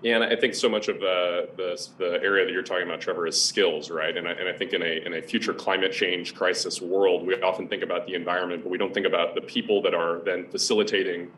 Yeah, 0.04 0.16
and 0.16 0.24
I 0.24 0.36
think 0.36 0.56
so 0.56 0.68
much 0.68 0.88
of 0.88 1.00
the, 1.00 1.50
the, 1.56 1.88
the 2.00 2.24
area 2.24 2.44
that 2.46 2.52
you're 2.52 2.64
talking 2.64 2.88
about, 2.88 3.02
Trevor, 3.02 3.28
is 3.28 3.40
skills, 3.40 3.92
right? 3.92 4.18
And 4.18 4.28
I, 4.28 4.32
and 4.32 4.50
I 4.50 4.54
think 4.54 4.74
in 4.74 4.82
a 4.82 5.06
in 5.06 5.14
a 5.14 5.22
future 5.22 5.54
climate 5.54 5.92
change 5.92 6.34
crisis 6.34 6.82
world, 6.82 7.26
we 7.26 7.40
often 7.42 7.68
think 7.68 7.84
about 7.84 8.08
the 8.08 8.16
environment, 8.16 8.64
but 8.64 8.72
we 8.72 8.80
don't 8.80 8.94
think 8.94 9.06
about 9.06 9.36
the 9.36 9.42
people 9.42 9.82
that 9.84 9.94
are 9.94 10.22
then 10.26 10.50
facilitating 10.50 11.32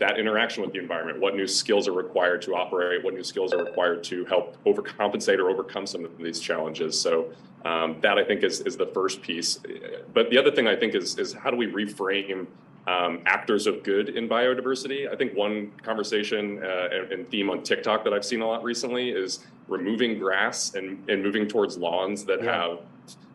that 0.00 0.18
interaction 0.18 0.62
with 0.62 0.72
the 0.72 0.80
environment. 0.80 1.20
What 1.20 1.36
new 1.36 1.46
skills 1.46 1.86
are 1.86 1.92
required 1.92 2.42
to 2.42 2.56
operate? 2.56 3.04
What 3.04 3.14
new 3.14 3.22
skills 3.22 3.52
are 3.52 3.64
required 3.64 4.02
to 4.04 4.24
help 4.24 4.56
overcompensate 4.64 5.38
or 5.38 5.48
overcome 5.48 5.86
some 5.86 6.04
of 6.04 6.18
these 6.18 6.40
challenges? 6.40 7.00
So 7.00 7.32
um, 7.64 8.00
that 8.00 8.18
I 8.18 8.24
think 8.24 8.42
is 8.42 8.60
is 8.62 8.76
the 8.76 8.86
first 8.86 9.22
piece. 9.22 9.60
But 10.12 10.30
the 10.30 10.38
other 10.38 10.50
thing 10.50 10.66
I 10.66 10.74
think 10.74 10.96
is 10.96 11.18
is 11.18 11.34
how 11.34 11.52
do 11.52 11.56
we 11.56 11.68
reframe 11.68 12.48
um, 12.88 13.20
actors 13.26 13.66
of 13.66 13.82
good 13.82 14.08
in 14.10 14.28
biodiversity. 14.28 15.12
I 15.12 15.14
think 15.14 15.36
one 15.36 15.72
conversation 15.82 16.62
uh, 16.64 16.88
and, 16.90 17.12
and, 17.12 17.30
theme 17.30 17.50
on 17.50 17.62
TikTok 17.62 18.02
that 18.04 18.14
I've 18.14 18.24
seen 18.24 18.40
a 18.40 18.46
lot 18.46 18.64
recently 18.64 19.10
is 19.10 19.40
removing 19.66 20.18
grass 20.18 20.74
and, 20.74 21.04
and 21.10 21.22
moving 21.22 21.46
towards 21.46 21.76
lawns 21.76 22.24
that 22.24 22.42
yeah. 22.42 22.68
have 22.68 22.78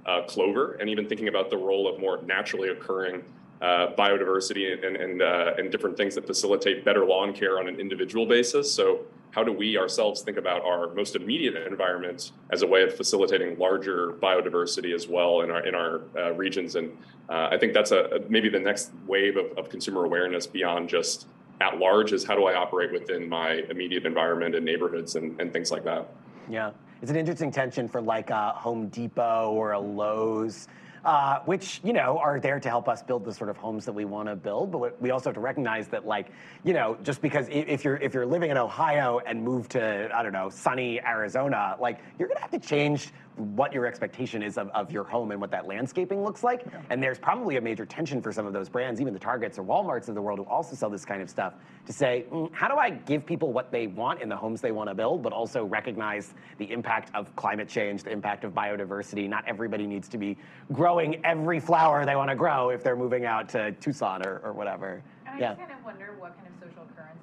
uh, 0.07 0.24
clover, 0.24 0.74
and 0.74 0.89
even 0.89 1.07
thinking 1.07 1.27
about 1.27 1.51
the 1.51 1.57
role 1.57 1.88
of 1.88 2.00
more 2.00 2.19
naturally 2.24 2.69
occurring 2.69 3.24
uh, 3.63 3.93
biodiversity 3.98 4.86
and, 4.86 4.98
and, 4.98 5.22
uh, 5.22 5.53
and 5.58 5.72
different 5.72 5.96
things 5.96 6.15
that 6.15 6.27
facilitate 6.27 6.84
better 6.84 7.05
lawn 7.05 7.32
care 7.32 7.60
on 7.60 7.67
an 7.70 7.79
individual 7.79 8.25
basis. 8.25 8.70
So 8.72 9.05
how 9.32 9.41
do 9.41 9.53
we 9.53 9.77
ourselves 9.77 10.22
think 10.22 10.38
about 10.38 10.65
our 10.65 10.93
most 10.93 11.15
immediate 11.15 11.55
environment 11.65 12.34
as 12.51 12.62
a 12.62 12.67
way 12.67 12.84
of 12.84 12.93
facilitating 12.93 13.58
larger 13.58 14.13
biodiversity 14.22 14.93
as 14.93 15.08
well 15.08 15.41
in 15.41 15.50
our 15.50 15.65
in 15.65 15.75
our 15.75 16.01
uh, 16.17 16.34
regions? 16.34 16.75
And 16.75 16.91
uh, 17.29 17.48
I 17.51 17.58
think 17.58 17.74
that's 17.74 17.91
a, 17.91 18.22
maybe 18.27 18.50
the 18.50 18.60
next 18.60 18.91
wave 19.08 19.38
of, 19.38 19.58
of 19.58 19.70
consumer 19.70 20.03
awareness 20.03 20.46
beyond 20.46 20.89
just 20.89 21.27
at 21.62 21.77
large 21.77 22.12
is 22.12 22.25
how 22.25 22.36
do 22.36 22.43
I 22.43 22.55
operate 22.55 22.91
within 22.91 23.29
my 23.29 23.63
immediate 23.70 24.05
environment 24.05 24.55
and 24.55 24.65
neighborhoods 24.65 25.15
and, 25.15 25.39
and 25.39 25.53
things 25.53 25.72
like 25.72 25.86
that. 25.86 26.10
Yeah, 26.50 26.72
it's 27.01 27.12
an 27.12 27.17
interesting 27.17 27.50
tension 27.50 27.88
for 27.88 28.01
like 28.01 28.29
a 28.29 28.50
Home 28.50 28.89
Depot 28.89 29.51
or 29.53 29.72
a 29.72 29.79
Lowe's 29.79 30.67
uh, 31.05 31.39
which 31.45 31.81
you 31.83 31.93
know 31.93 32.17
are 32.17 32.39
there 32.39 32.60
to 32.60 32.69
help 32.69 32.88
us 32.88 33.03
build 33.03 33.25
the 33.25 33.33
sort 33.33 33.50
of 33.50 33.57
homes 33.57 33.86
that 33.86 33.93
we 33.93 34.05
want 34.05 34.29
to 34.29 34.36
build. 34.36 34.72
But 34.72 35.01
we 35.01 35.12
also 35.12 35.29
have 35.29 35.36
to 35.36 35.41
recognize 35.41 35.88
that, 35.89 36.05
like, 36.05 36.27
you 36.63 36.74
know, 36.74 36.98
just 37.03 37.22
because 37.22 37.48
if 37.50 37.83
you're 37.83 37.98
if 37.98 38.13
you're 38.13 38.25
living 38.25 38.51
in 38.51 38.57
Ohio 38.57 39.19
and 39.25 39.43
move 39.43 39.67
to 39.69 40.10
I 40.13 40.24
don't 40.24 40.33
know 40.33 40.50
sunny 40.50 41.00
Arizona, 41.01 41.75
like 41.79 42.00
you're 42.17 42.27
gonna 42.27 42.39
have 42.41 42.51
to 42.51 42.60
change 42.60 43.12
what 43.37 43.73
your 43.73 43.85
expectation 43.85 44.43
is 44.43 44.57
of, 44.57 44.69
of 44.69 44.91
your 44.91 45.03
home 45.03 45.31
and 45.31 45.41
what 45.41 45.51
that 45.51 45.67
landscaping 45.67 46.23
looks 46.23 46.43
like. 46.43 46.63
Yeah. 46.65 46.81
And 46.89 47.01
there's 47.01 47.19
probably 47.19 47.57
a 47.57 47.61
major 47.61 47.85
tension 47.85 48.21
for 48.21 48.31
some 48.31 48.45
of 48.45 48.53
those 48.53 48.69
brands, 48.69 49.01
even 49.01 49.13
the 49.13 49.19
Targets 49.19 49.57
or 49.57 49.63
Walmarts 49.63 50.09
of 50.09 50.15
the 50.15 50.21
world 50.21 50.39
who 50.39 50.45
also 50.45 50.75
sell 50.75 50.89
this 50.89 51.05
kind 51.05 51.21
of 51.21 51.29
stuff, 51.29 51.53
to 51.85 51.93
say, 51.93 52.25
mm, 52.31 52.51
how 52.53 52.67
do 52.67 52.75
I 52.75 52.91
give 52.91 53.25
people 53.25 53.51
what 53.51 53.71
they 53.71 53.87
want 53.87 54.21
in 54.21 54.29
the 54.29 54.35
homes 54.35 54.61
they 54.61 54.71
want 54.71 54.89
to 54.89 54.95
build, 54.95 55.23
but 55.23 55.33
also 55.33 55.65
recognize 55.65 56.33
the 56.57 56.71
impact 56.71 57.13
of 57.15 57.35
climate 57.35 57.67
change, 57.67 58.03
the 58.03 58.11
impact 58.11 58.43
of 58.43 58.53
biodiversity. 58.53 59.27
Not 59.27 59.43
everybody 59.47 59.87
needs 59.87 60.07
to 60.09 60.17
be 60.17 60.37
growing 60.71 61.23
every 61.25 61.59
flower 61.59 62.05
they 62.05 62.15
want 62.15 62.29
to 62.29 62.35
grow 62.35 62.69
if 62.69 62.83
they're 62.83 62.95
moving 62.95 63.25
out 63.25 63.49
to 63.49 63.71
Tucson 63.73 64.25
or, 64.25 64.39
or 64.43 64.53
whatever. 64.53 65.01
And 65.25 65.35
I 65.35 65.39
yeah. 65.39 65.47
just 65.49 65.59
kind 65.61 65.71
of 65.71 65.83
wonder 65.85 66.15
what 66.19 66.35
kind 66.35 66.47
of 66.47 66.53
social 66.59 66.85
currency 66.95 67.13
can 67.13 67.23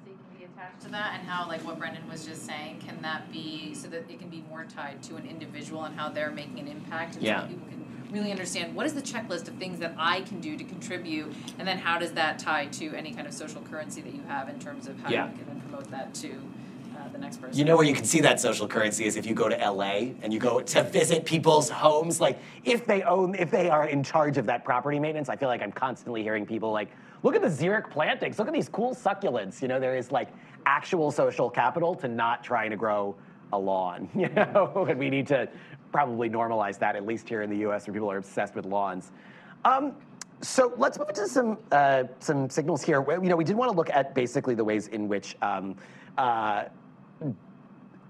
attached 0.61 0.81
to 0.83 0.89
that 0.89 1.19
and 1.19 1.27
how, 1.27 1.47
like 1.47 1.65
what 1.65 1.77
Brendan 1.77 2.07
was 2.09 2.25
just 2.25 2.45
saying, 2.45 2.79
can 2.85 3.01
that 3.01 3.31
be 3.31 3.73
so 3.73 3.87
that 3.89 4.09
it 4.09 4.19
can 4.19 4.29
be 4.29 4.43
more 4.49 4.65
tied 4.65 5.01
to 5.03 5.15
an 5.15 5.25
individual 5.25 5.83
and 5.83 5.95
how 5.95 6.09
they're 6.09 6.31
making 6.31 6.59
an 6.59 6.67
impact 6.67 7.15
and 7.15 7.23
yeah. 7.23 7.41
so 7.41 7.47
people 7.47 7.67
can 7.67 7.85
really 8.11 8.31
understand 8.31 8.75
what 8.75 8.85
is 8.85 8.93
the 8.93 9.01
checklist 9.01 9.47
of 9.47 9.55
things 9.55 9.79
that 9.79 9.93
I 9.97 10.21
can 10.21 10.41
do 10.41 10.57
to 10.57 10.63
contribute 10.63 11.33
and 11.57 11.67
then 11.67 11.77
how 11.77 11.97
does 11.97 12.11
that 12.13 12.39
tie 12.39 12.65
to 12.67 12.93
any 12.93 13.13
kind 13.13 13.25
of 13.25 13.33
social 13.33 13.61
currency 13.61 14.01
that 14.01 14.13
you 14.13 14.21
have 14.27 14.49
in 14.49 14.59
terms 14.59 14.87
of 14.87 14.99
how 14.99 15.09
yeah. 15.09 15.31
you 15.31 15.37
can 15.37 15.47
then 15.47 15.61
promote 15.61 15.89
that 15.91 16.13
to 16.15 16.35
uh, 17.01 17.09
the 17.09 17.17
next 17.17 17.41
person. 17.41 17.57
You 17.57 17.65
know 17.65 17.75
where 17.75 17.85
you 17.85 17.93
can 17.93 18.05
see 18.05 18.21
that 18.21 18.39
social 18.39 18.67
currency 18.67 19.05
is 19.05 19.15
if 19.15 19.25
you 19.25 19.33
go 19.33 19.49
to 19.49 19.55
LA 19.55 20.13
and 20.21 20.33
you 20.33 20.39
go 20.39 20.61
to 20.61 20.83
visit 20.83 21.25
people's 21.25 21.69
homes. 21.69 22.21
Like 22.21 22.39
if 22.63 22.85
they 22.85 23.01
own, 23.03 23.35
if 23.35 23.49
they 23.51 23.69
are 23.69 23.87
in 23.87 24.03
charge 24.03 24.37
of 24.37 24.45
that 24.45 24.63
property 24.63 24.99
maintenance, 24.99 25.29
I 25.29 25.35
feel 25.35 25.49
like 25.49 25.61
I'm 25.61 25.71
constantly 25.71 26.23
hearing 26.23 26.45
people 26.45 26.71
like, 26.71 26.89
look 27.23 27.35
at 27.35 27.41
the 27.41 27.47
xeric 27.47 27.89
plantings, 27.89 28.39
look 28.39 28.47
at 28.47 28.53
these 28.53 28.69
cool 28.69 28.93
succulents. 28.93 29.61
You 29.61 29.67
know, 29.67 29.79
there 29.79 29.95
is 29.95 30.11
like 30.11 30.29
actual 30.65 31.11
social 31.11 31.49
capital 31.49 31.95
to 31.95 32.07
not 32.07 32.43
trying 32.43 32.69
to 32.71 32.77
grow 32.77 33.15
a 33.53 33.57
lawn, 33.57 34.09
you 34.15 34.29
know, 34.29 34.85
and 34.89 34.99
we 34.99 35.09
need 35.09 35.27
to 35.27 35.49
probably 35.91 36.29
normalize 36.29 36.79
that, 36.79 36.95
at 36.95 37.05
least 37.05 37.27
here 37.27 37.41
in 37.41 37.49
the 37.49 37.57
US 37.69 37.87
where 37.87 37.93
people 37.93 38.11
are 38.11 38.17
obsessed 38.17 38.55
with 38.55 38.65
lawns. 38.65 39.11
Um, 39.65 39.93
so 40.41 40.73
let's 40.77 40.97
move 40.97 41.09
into 41.09 41.27
some 41.27 41.57
uh, 41.71 42.05
some 42.19 42.49
signals 42.49 42.81
here. 42.81 43.05
You 43.09 43.29
know, 43.29 43.35
we 43.35 43.43
did 43.43 43.55
want 43.55 43.71
to 43.71 43.77
look 43.77 43.91
at 43.91 44.15
basically 44.15 44.55
the 44.55 44.63
ways 44.63 44.87
in 44.87 45.07
which 45.07 45.35
um, 45.41 45.75
uh, 46.17 46.65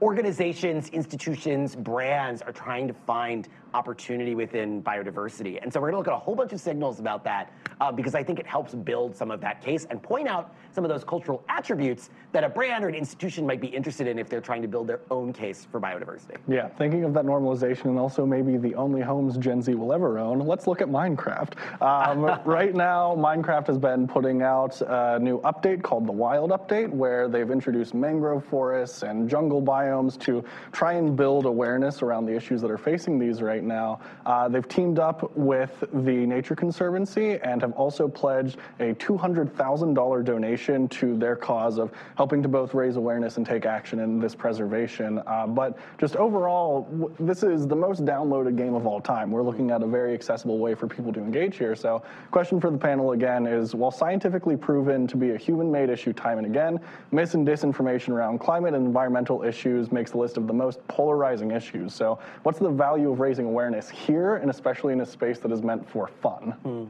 organizations, 0.02 0.90
institutions, 0.90 1.76
brands 1.76 2.42
are 2.42 2.52
trying 2.52 2.88
to 2.88 2.94
find 2.94 3.48
opportunity 3.74 4.34
within 4.34 4.82
biodiversity. 4.82 5.62
And 5.62 5.72
so 5.72 5.80
we're 5.80 5.92
going 5.92 6.04
to 6.04 6.10
look 6.10 6.16
at 6.16 6.20
a 6.20 6.24
whole 6.26 6.36
bunch 6.36 6.54
of 6.54 6.60
signals 6.60 7.00
about 7.00 7.24
that 7.26 7.54
uh, 7.82 7.92
because 7.92 8.14
I 8.14 8.24
think 8.24 8.40
it 8.40 8.46
helps 8.46 8.76
build 8.76 9.18
some 9.18 9.32
of 9.32 9.42
that 9.42 9.60
case 9.60 9.86
and 9.90 10.02
point 10.02 10.28
out 10.28 10.54
some 10.72 10.86
of 10.86 10.90
those 10.90 11.04
cultural 11.04 11.44
attributes 11.50 12.12
that 12.32 12.44
a 12.44 12.50
brand 12.50 12.86
or 12.86 12.88
an 12.88 12.96
institution 12.96 13.46
might 13.46 13.60
be 13.60 13.68
interested 13.68 14.08
in 14.08 14.20
if 14.20 14.30
they're 14.30 14.40
trying 14.40 14.62
to 14.62 14.68
build 14.68 14.88
their 14.88 15.02
own 15.10 15.34
case 15.34 15.68
for 15.70 15.82
biodiversity. 15.82 16.38
Yeah, 16.48 16.70
thinking 16.70 17.04
of 17.04 17.14
that 17.16 17.26
normalization 17.26 17.86
and 17.86 17.98
also 17.98 18.26
maybe 18.26 18.56
the 18.58 18.76
only 18.76 19.02
homes 19.02 19.36
Gen 19.38 19.62
Z 19.64 19.74
will 19.74 19.92
ever 19.92 20.20
own, 20.20 20.40
let's 20.40 20.68
look 20.68 20.82
at 20.82 20.88
Minecraft. 20.88 21.82
Um, 21.82 22.40
right 22.46 22.76
now, 22.76 23.16
Minecraft 23.16 23.66
has 23.68 23.80
been 23.80 24.08
putting 24.08 24.44
out 24.44 24.80
a 24.82 25.18
new 25.20 25.42
update 25.42 25.82
called 25.82 26.08
the 26.08 26.12
Wild 26.12 26.52
Update 26.52 26.90
where 26.90 27.28
they've 27.28 27.50
introduced 27.50 27.96
mangrove 27.96 28.46
forests 28.46 29.02
and 29.02 29.28
jungle 29.28 29.62
biomes 29.62 30.20
to 30.20 30.44
try 30.72 30.94
and 30.94 31.16
build 31.16 31.48
awareness 31.48 32.04
around 32.04 32.28
the 32.28 32.36
issues 32.36 32.62
that 32.62 32.70
are 32.70 32.78
facing 32.78 33.18
these 33.18 33.42
right 33.42 33.64
now. 33.64 34.00
Uh, 34.28 34.48
they've 34.48 34.68
teamed 34.68 35.00
up 35.00 35.36
with 35.36 35.84
the 35.92 36.28
Nature 36.28 36.56
Conservancy 36.56 37.40
and 37.40 37.62
have 37.62 37.71
also 37.74 38.08
pledged 38.08 38.58
a 38.80 38.94
$200,000 38.96 40.26
donation 40.26 40.88
to 40.90 41.18
their 41.18 41.36
cause 41.36 41.78
of 41.78 41.92
helping 42.16 42.42
to 42.44 42.50
both 42.50 42.74
raise 42.74 42.96
awareness 42.96 43.38
and 43.38 43.46
take 43.46 43.66
action 43.66 44.00
in 44.00 44.20
this 44.20 44.36
preservation. 44.36 45.22
Uh, 45.26 45.48
but 45.48 45.78
just 45.98 46.16
overall, 46.16 47.12
this 47.20 47.44
is 47.44 47.68
the 47.68 47.76
most 47.76 48.06
downloaded 48.06 48.58
game 48.58 48.74
of 48.74 48.86
all 48.86 49.00
time. 49.00 49.32
We're 49.32 49.44
looking 49.44 49.72
at 49.72 49.82
a 49.82 49.88
very 49.88 50.14
accessible 50.14 50.60
way 50.60 50.76
for 50.76 50.88
people 50.88 51.14
to 51.14 51.20
engage 51.20 51.58
here. 51.58 51.76
So, 51.76 52.04
question 52.32 52.60
for 52.60 52.72
the 52.72 52.78
panel 52.78 53.12
again 53.12 53.48
is 53.48 53.74
while 53.76 53.92
scientifically 53.92 54.58
proven 54.58 55.08
to 55.08 55.18
be 55.18 55.32
a 55.32 55.38
human 55.38 55.72
made 55.72 55.90
issue 55.90 56.14
time 56.14 56.38
and 56.38 56.48
again, 56.48 56.80
mis 57.12 57.34
and 57.34 57.48
disinformation 57.48 58.10
around 58.10 58.40
climate 58.40 58.74
and 58.74 58.86
environmental 58.86 59.44
issues 59.44 59.92
makes 59.92 60.12
the 60.12 60.18
list 60.18 60.38
of 60.38 60.48
the 60.48 60.54
most 60.54 60.86
polarizing 60.88 61.52
issues. 61.52 61.94
So, 61.94 62.20
what's 62.44 62.60
the 62.60 62.70
value 62.70 63.12
of 63.12 63.20
raising 63.20 63.46
awareness 63.46 63.90
here, 63.90 64.38
and 64.38 64.50
especially 64.50 64.94
in 64.94 65.02
a 65.02 65.06
space 65.06 65.40
that 65.40 65.52
is 65.52 65.62
meant 65.62 65.88
for 65.90 66.08
fun. 66.08 66.52
Hmm. 66.64 66.86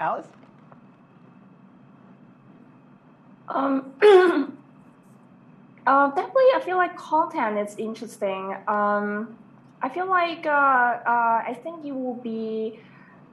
Alice? 0.00 0.26
Um, 3.48 3.92
uh, 5.86 6.08
definitely, 6.08 6.48
I 6.54 6.62
feel 6.64 6.78
like 6.78 6.96
content 6.96 7.58
is 7.58 7.76
interesting. 7.76 8.56
Um, 8.66 9.36
I 9.82 9.88
feel 9.88 10.06
like 10.06 10.46
uh, 10.46 10.50
uh, 10.50 11.42
I 11.46 11.58
think 11.62 11.84
it 11.84 11.92
will 11.92 12.14
be 12.14 12.80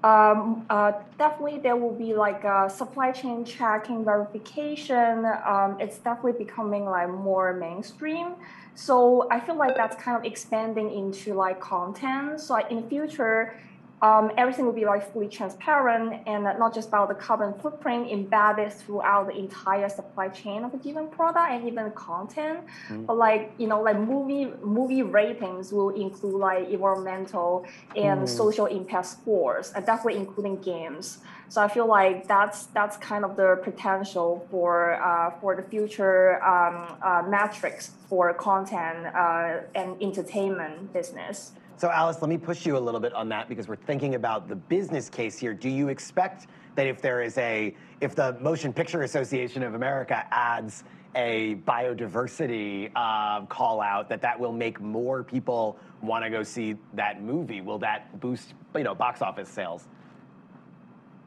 um, 0.03 0.65
uh, 0.69 0.91
definitely 1.17 1.59
there 1.59 1.75
will 1.75 1.93
be 1.93 2.13
like 2.13 2.43
a 2.43 2.69
supply 2.69 3.11
chain 3.11 3.43
tracking 3.45 4.03
verification. 4.05 5.25
Um, 5.45 5.77
it's 5.79 5.97
definitely 5.97 6.43
becoming 6.45 6.85
like 6.85 7.09
more 7.09 7.53
mainstream. 7.53 8.35
So 8.75 9.27
I 9.31 9.39
feel 9.39 9.55
like 9.55 9.75
that's 9.75 9.95
kind 10.01 10.17
of 10.17 10.23
expanding 10.23 10.91
into 10.91 11.33
like 11.33 11.59
content. 11.59 12.39
So 12.39 12.57
in 12.67 12.81
the 12.83 12.87
future, 12.87 13.55
um, 14.01 14.31
everything 14.37 14.65
will 14.65 14.73
be 14.73 14.85
like 14.85 15.11
fully 15.11 15.27
transparent 15.27 16.21
and 16.27 16.43
not 16.43 16.73
just 16.73 16.89
about 16.89 17.09
the 17.09 17.15
carbon 17.15 17.53
footprint 17.59 18.11
embedded 18.11 18.71
throughout 18.71 19.27
the 19.27 19.35
entire 19.35 19.89
supply 19.89 20.27
chain 20.29 20.63
of 20.63 20.73
a 20.73 20.77
given 20.77 21.07
product 21.07 21.49
and 21.51 21.67
even 21.67 21.89
content. 21.91 22.59
Mm. 22.89 23.07
But 23.07 23.17
like 23.17 23.53
you 23.57 23.67
know, 23.67 23.81
like 23.81 23.99
movie 23.99 24.53
movie 24.61 25.01
ratings 25.01 25.71
will 25.71 25.89
include 25.89 26.35
like 26.35 26.69
environmental 26.69 27.65
and 27.95 28.21
mm. 28.21 28.29
social 28.29 28.67
impact 28.67 29.07
scores, 29.07 29.71
and 29.73 29.83
definitely 29.83 30.19
including 30.19 30.61
games. 30.61 31.19
So 31.49 31.63
I 31.63 31.67
feel 31.67 31.87
like 31.87 32.27
that's 32.27 32.65
that's 32.67 32.97
kind 32.97 33.25
of 33.25 33.35
the 33.35 33.59
potential 33.63 34.45
for 34.51 35.01
uh, 35.01 35.31
for 35.39 35.55
the 35.55 35.63
future 35.63 36.43
um, 36.43 36.97
uh, 37.01 37.23
metrics 37.27 37.93
for 38.09 38.31
content 38.35 39.07
uh, 39.07 39.61
and 39.73 39.99
entertainment 40.01 40.93
business. 40.93 41.53
So 41.77 41.91
Alice, 41.91 42.23
let 42.23 42.29
me 42.29 42.39
push 42.39 42.65
you 42.65 42.75
a 42.75 42.79
little 42.79 42.99
bit 42.99 43.13
on 43.13 43.29
that 43.29 43.47
because 43.47 43.67
we're 43.67 43.75
thinking 43.75 44.15
about 44.15 44.47
the 44.47 44.55
business 44.55 45.11
case 45.11 45.37
here. 45.37 45.53
Do 45.53 45.69
you 45.69 45.89
expect 45.89 46.47
that 46.73 46.87
if 46.87 47.03
there 47.03 47.21
is 47.21 47.37
a, 47.37 47.75
if 48.01 48.15
the 48.15 48.35
Motion 48.41 48.73
Picture 48.73 49.03
Association 49.03 49.61
of 49.61 49.75
America 49.75 50.25
adds 50.31 50.83
a 51.13 51.55
biodiversity 51.67 52.91
uh, 52.95 53.45
call 53.45 53.79
out, 53.79 54.09
that 54.09 54.23
that 54.23 54.39
will 54.39 54.51
make 54.51 54.81
more 54.81 55.23
people 55.23 55.77
want 56.01 56.23
to 56.23 56.31
go 56.31 56.41
see 56.41 56.75
that 56.95 57.21
movie? 57.21 57.61
Will 57.61 57.79
that 57.79 58.19
boost, 58.19 58.55
you 58.75 58.83
know, 58.83 58.95
box 58.95 59.21
office 59.21 59.47
sales? 59.47 59.87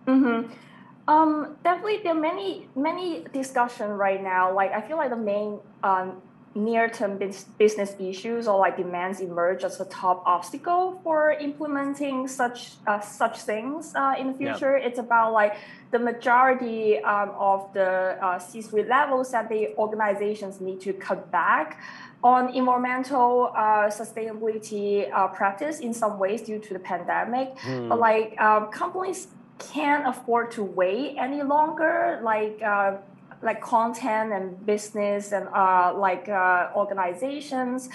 Mm-hmm. 0.09 0.52
Um, 1.07 1.57
definitely, 1.62 2.00
there 2.02 2.12
are 2.12 2.21
many 2.21 2.69
many 2.75 3.25
discussion 3.33 3.90
right 3.90 4.23
now. 4.23 4.52
Like 4.52 4.73
I 4.73 4.80
feel 4.80 4.97
like 4.97 5.11
the 5.11 5.16
main 5.16 5.61
um, 5.85 6.21
near-term 6.54 7.16
business 7.59 7.95
issues 8.00 8.49
or 8.49 8.59
like 8.59 8.76
demands 8.76 9.21
emerge 9.21 9.62
as 9.62 9.80
a 9.80 9.85
top 9.85 10.23
obstacle 10.26 11.00
for 11.04 11.30
implementing 11.33 12.26
such 12.26 12.73
uh, 12.88 12.99
such 13.00 13.38
things 13.42 13.95
uh, 13.95 14.14
in 14.19 14.33
the 14.33 14.35
future. 14.35 14.76
Yeah. 14.76 14.87
It's 14.87 14.99
about 14.99 15.33
like 15.33 15.57
the 15.92 16.00
majority 16.00 16.99
um, 17.04 17.30
of 17.38 17.73
the 17.73 18.19
uh, 18.21 18.38
C-suite 18.38 18.88
levels 18.88 19.30
that 19.30 19.49
the 19.49 19.75
organizations 19.76 20.61
need 20.61 20.80
to 20.80 20.92
cut 20.92 21.30
back 21.30 21.80
on 22.23 22.54
environmental 22.54 23.52
uh, 23.57 23.87
sustainability 23.87 25.11
uh, 25.12 25.28
practice 25.28 25.78
in 25.78 25.95
some 25.95 26.19
ways 26.19 26.42
due 26.42 26.59
to 26.59 26.75
the 26.75 26.80
pandemic. 26.80 27.57
Mm. 27.59 27.88
But 27.88 27.99
like 28.00 28.40
um, 28.40 28.73
companies 28.73 29.28
can't 29.61 30.07
afford 30.07 30.50
to 30.52 30.64
wait 30.64 31.16
any 31.16 31.42
longer. 31.42 32.21
Like 32.23 32.61
uh, 32.61 32.97
like 33.43 33.61
content 33.61 34.33
and 34.33 34.65
business 34.67 35.33
and 35.33 35.49
uh, 35.49 35.93
like 35.97 36.29
uh, 36.29 36.71
organizations 36.75 37.89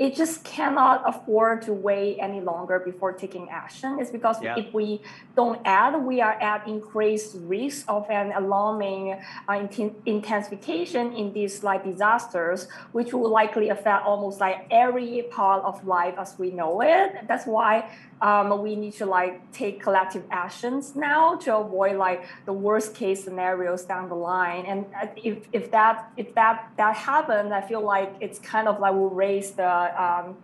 it 0.00 0.16
just 0.16 0.42
cannot 0.44 1.02
afford 1.06 1.60
to 1.60 1.74
wait 1.74 2.16
any 2.20 2.40
longer 2.40 2.78
before 2.78 3.12
taking 3.12 3.50
action. 3.50 3.98
It's 4.00 4.10
because 4.10 4.42
yeah. 4.42 4.54
if 4.56 4.72
we 4.72 5.02
don't 5.36 5.60
add, 5.66 5.94
we 6.02 6.22
are 6.22 6.40
at 6.40 6.66
increased 6.66 7.36
risk 7.40 7.84
of 7.86 8.08
an 8.08 8.32
alarming 8.32 9.20
uh, 9.46 9.68
intensification 10.06 11.12
in 11.12 11.34
these 11.34 11.62
like 11.62 11.84
disasters, 11.84 12.66
which 12.92 13.12
will 13.12 13.28
likely 13.28 13.68
affect 13.68 14.06
almost 14.06 14.40
like 14.40 14.66
every 14.70 15.28
part 15.30 15.62
of 15.64 15.86
life 15.86 16.14
as 16.16 16.38
we 16.38 16.50
know 16.50 16.80
it. 16.80 17.28
That's 17.28 17.44
why 17.44 17.90
um, 18.22 18.62
we 18.62 18.76
need 18.76 18.92
to 18.94 19.06
like 19.06 19.50
take 19.52 19.82
collective 19.82 20.24
actions 20.30 20.94
now 20.94 21.36
to 21.36 21.56
avoid 21.56 21.96
like 21.96 22.26
the 22.44 22.52
worst 22.52 22.94
case 22.94 23.24
scenarios 23.24 23.84
down 23.84 24.08
the 24.08 24.14
line. 24.14 24.66
And 24.66 24.84
uh, 25.00 25.06
if, 25.16 25.48
if 25.52 25.70
that 25.70 26.12
if 26.16 26.34
that 26.34 26.70
that 26.76 26.96
happens, 26.96 27.52
I 27.52 27.62
feel 27.62 27.80
like 27.80 28.14
it's 28.20 28.38
kind 28.38 28.68
of 28.68 28.78
like 28.78 28.92
will 28.92 29.08
raise 29.08 29.52
the 29.52 30.02
um, 30.02 30.36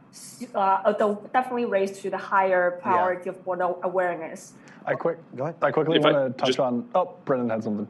uh, 0.55 0.93
definitely 1.33 1.67
raise 1.67 2.01
to 2.01 2.11
the 2.11 2.19
higher 2.19 2.79
priority 2.83 3.31
yeah. 3.31 3.37
for 3.45 3.57
the 3.57 3.77
awareness. 3.83 4.55
I 4.87 4.95
quick 4.95 5.19
go 5.37 5.45
ahead. 5.45 5.57
I 5.61 5.71
quickly 5.71 5.99
want 5.99 6.17
to 6.17 6.39
touch 6.39 6.49
just, 6.49 6.61
on. 6.61 6.89
Oh, 6.95 7.15
Brendan 7.25 7.51
had 7.51 7.63
something. 7.63 7.89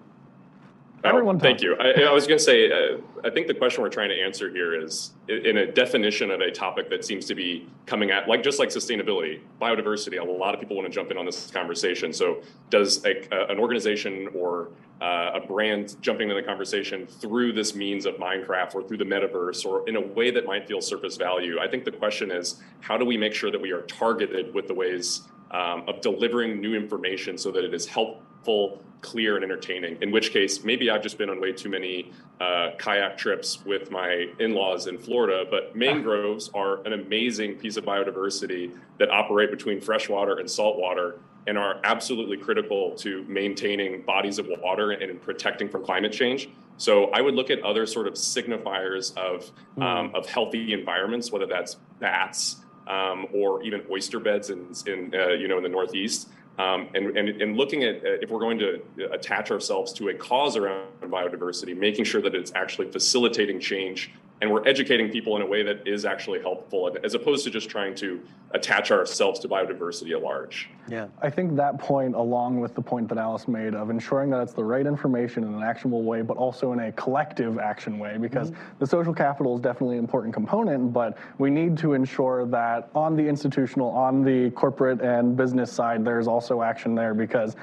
Everyone, 1.08 1.38
thank 1.38 1.62
you. 1.62 1.76
I, 1.76 2.02
I 2.02 2.12
was 2.12 2.26
going 2.26 2.38
to 2.38 2.44
say, 2.44 2.70
uh, 2.70 2.98
I 3.24 3.30
think 3.30 3.46
the 3.46 3.54
question 3.54 3.82
we're 3.82 3.88
trying 3.88 4.08
to 4.08 4.20
answer 4.20 4.50
here 4.50 4.80
is 4.80 5.12
in 5.28 5.56
a 5.58 5.70
definition 5.70 6.30
of 6.30 6.40
a 6.40 6.50
topic 6.50 6.90
that 6.90 7.04
seems 7.04 7.26
to 7.26 7.34
be 7.34 7.68
coming 7.86 8.10
at, 8.10 8.28
like 8.28 8.42
just 8.42 8.58
like 8.58 8.70
sustainability, 8.70 9.40
biodiversity. 9.60 10.20
A 10.20 10.24
lot 10.24 10.54
of 10.54 10.60
people 10.60 10.76
want 10.76 10.88
to 10.88 10.94
jump 10.94 11.10
in 11.10 11.18
on 11.18 11.24
this 11.24 11.50
conversation. 11.50 12.12
So, 12.12 12.42
does 12.70 13.04
a, 13.04 13.50
an 13.50 13.58
organization 13.58 14.28
or 14.34 14.68
uh, 15.00 15.32
a 15.34 15.46
brand 15.46 15.96
jumping 16.00 16.30
in 16.30 16.36
the 16.36 16.42
conversation 16.42 17.06
through 17.06 17.52
this 17.52 17.74
means 17.74 18.06
of 18.06 18.14
Minecraft 18.14 18.74
or 18.74 18.82
through 18.82 18.96
the 18.96 19.04
metaverse 19.04 19.64
or 19.66 19.88
in 19.88 19.96
a 19.96 20.00
way 20.00 20.30
that 20.30 20.46
might 20.46 20.66
feel 20.66 20.80
surface 20.80 21.16
value? 21.16 21.58
I 21.60 21.68
think 21.68 21.84
the 21.84 21.92
question 21.92 22.30
is, 22.30 22.62
how 22.80 22.96
do 22.96 23.04
we 23.04 23.16
make 23.16 23.34
sure 23.34 23.50
that 23.50 23.60
we 23.60 23.72
are 23.72 23.82
targeted 23.82 24.54
with 24.54 24.66
the 24.66 24.74
ways 24.74 25.22
um, 25.50 25.84
of 25.88 26.00
delivering 26.00 26.60
new 26.60 26.74
information 26.74 27.38
so 27.38 27.50
that 27.50 27.64
it 27.64 27.74
is 27.74 27.86
helpful 27.86 28.82
clear 29.02 29.36
and 29.36 29.44
entertaining. 29.44 29.98
In 30.02 30.10
which 30.10 30.32
case, 30.32 30.64
maybe 30.64 30.90
I've 30.90 31.02
just 31.02 31.18
been 31.18 31.30
on 31.30 31.40
way 31.40 31.52
too 31.52 31.68
many 31.68 32.12
uh, 32.40 32.70
kayak 32.78 33.16
trips 33.16 33.64
with 33.64 33.90
my 33.90 34.26
in 34.38 34.54
laws 34.54 34.86
in 34.86 34.98
Florida, 34.98 35.44
but 35.48 35.76
mangroves 35.76 36.50
are 36.54 36.84
an 36.86 36.92
amazing 36.92 37.54
piece 37.56 37.76
of 37.76 37.84
biodiversity 37.84 38.76
that 38.98 39.10
operate 39.10 39.50
between 39.50 39.80
freshwater 39.80 40.38
and 40.38 40.50
saltwater 40.50 41.18
and 41.46 41.56
are 41.56 41.80
absolutely 41.84 42.36
critical 42.36 42.92
to 42.96 43.24
maintaining 43.28 44.02
bodies 44.02 44.38
of 44.38 44.48
water 44.60 44.90
and 44.90 45.22
protecting 45.22 45.68
from 45.68 45.84
climate 45.84 46.12
change. 46.12 46.48
So 46.76 47.06
I 47.06 47.20
would 47.20 47.34
look 47.34 47.50
at 47.50 47.62
other 47.62 47.86
sort 47.86 48.06
of 48.06 48.14
signifiers 48.14 49.16
of, 49.16 49.48
hmm. 49.76 49.82
um, 49.82 50.12
of 50.14 50.26
healthy 50.26 50.72
environments, 50.72 51.30
whether 51.30 51.46
that's 51.46 51.76
bats 52.00 52.56
um, 52.86 53.26
or 53.32 53.62
even 53.62 53.82
oyster 53.90 54.20
beds 54.20 54.50
in, 54.50 54.66
in 54.86 55.12
uh, 55.14 55.28
you 55.28 55.48
know 55.48 55.56
in 55.56 55.62
the 55.62 55.68
Northeast. 55.68 56.28
Um, 56.58 56.88
and, 56.94 57.14
and, 57.18 57.28
and, 57.28 57.54
looking 57.54 57.84
at 57.84 58.00
if 58.02 58.30
we're 58.30 58.40
going 58.40 58.58
to 58.60 58.80
attach 59.12 59.50
ourselves 59.50 59.92
to 59.92 60.08
a 60.08 60.14
cause 60.14 60.56
around 60.56 60.86
biodiversity, 61.02 61.76
making 61.76 62.06
sure 62.06 62.22
that 62.22 62.34
it's 62.34 62.50
actually 62.54 62.90
facilitating 62.90 63.60
change 63.60 64.10
and 64.40 64.50
we're 64.50 64.66
educating 64.66 65.10
people 65.10 65.36
in 65.36 65.42
a 65.42 65.46
way 65.46 65.62
that 65.62 65.86
is 65.86 66.04
actually 66.04 66.40
helpful 66.40 66.94
as 67.02 67.14
opposed 67.14 67.44
to 67.44 67.50
just 67.50 67.70
trying 67.70 67.94
to 67.94 68.20
attach 68.52 68.90
ourselves 68.90 69.40
to 69.40 69.48
biodiversity 69.48 70.12
at 70.12 70.22
large. 70.22 70.68
Yeah. 70.88 71.08
I 71.20 71.30
think 71.30 71.56
that 71.56 71.78
point, 71.78 72.14
along 72.14 72.60
with 72.60 72.74
the 72.74 72.82
point 72.82 73.08
that 73.08 73.18
Alice 73.18 73.48
made 73.48 73.74
of 73.74 73.90
ensuring 73.90 74.30
that 74.30 74.42
it's 74.42 74.52
the 74.52 74.64
right 74.64 74.86
information 74.86 75.42
in 75.42 75.54
an 75.54 75.62
actionable 75.62 76.02
way, 76.02 76.22
but 76.22 76.36
also 76.36 76.72
in 76.72 76.80
a 76.80 76.92
collective 76.92 77.58
action 77.58 77.98
way, 77.98 78.18
because 78.18 78.50
mm-hmm. 78.50 78.78
the 78.78 78.86
social 78.86 79.12
capital 79.12 79.56
is 79.56 79.60
definitely 79.60 79.96
an 79.96 80.04
important 80.04 80.32
component, 80.32 80.92
but 80.92 81.16
we 81.38 81.50
need 81.50 81.76
to 81.78 81.94
ensure 81.94 82.46
that 82.46 82.90
on 82.94 83.16
the 83.16 83.26
institutional, 83.26 83.90
on 83.90 84.22
the 84.22 84.50
corporate 84.50 85.00
and 85.00 85.36
business 85.36 85.72
side, 85.72 86.04
there's 86.04 86.28
also 86.28 86.62
action 86.62 86.94
there 86.94 87.14
because 87.14 87.56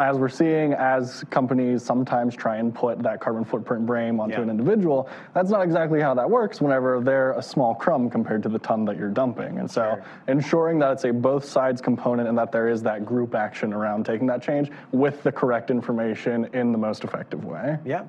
as 0.00 0.18
we're 0.18 0.28
seeing, 0.28 0.74
as 0.74 1.24
companies 1.30 1.82
sometimes 1.82 2.36
try 2.36 2.56
and 2.56 2.74
put 2.74 3.02
that 3.02 3.20
carbon 3.20 3.44
footprint 3.44 3.86
blame 3.86 4.20
onto 4.20 4.36
yeah. 4.36 4.42
an 4.42 4.50
individual, 4.50 5.08
that's 5.34 5.50
not 5.50 5.62
exactly 5.62 6.00
how 6.00 6.14
that 6.18 6.28
works 6.28 6.60
whenever 6.60 7.00
they're 7.00 7.32
a 7.32 7.42
small 7.42 7.74
crumb 7.74 8.10
compared 8.10 8.42
to 8.42 8.48
the 8.48 8.58
ton 8.58 8.84
that 8.84 8.96
you're 8.96 9.08
dumping. 9.08 9.58
And 9.58 9.70
so 9.70 9.82
sure. 9.82 10.04
ensuring 10.26 10.78
that 10.80 10.92
it's 10.92 11.04
a 11.04 11.12
both 11.12 11.44
sides 11.44 11.80
component 11.80 12.28
and 12.28 12.36
that 12.36 12.50
there 12.50 12.68
is 12.68 12.82
that 12.82 13.06
group 13.06 13.34
action 13.36 13.72
around 13.72 14.04
taking 14.04 14.26
that 14.26 14.42
change 14.42 14.70
with 14.90 15.22
the 15.22 15.30
correct 15.30 15.70
information 15.70 16.48
in 16.54 16.72
the 16.72 16.78
most 16.78 17.04
effective 17.04 17.44
way. 17.44 17.78
Yeah. 17.84 18.04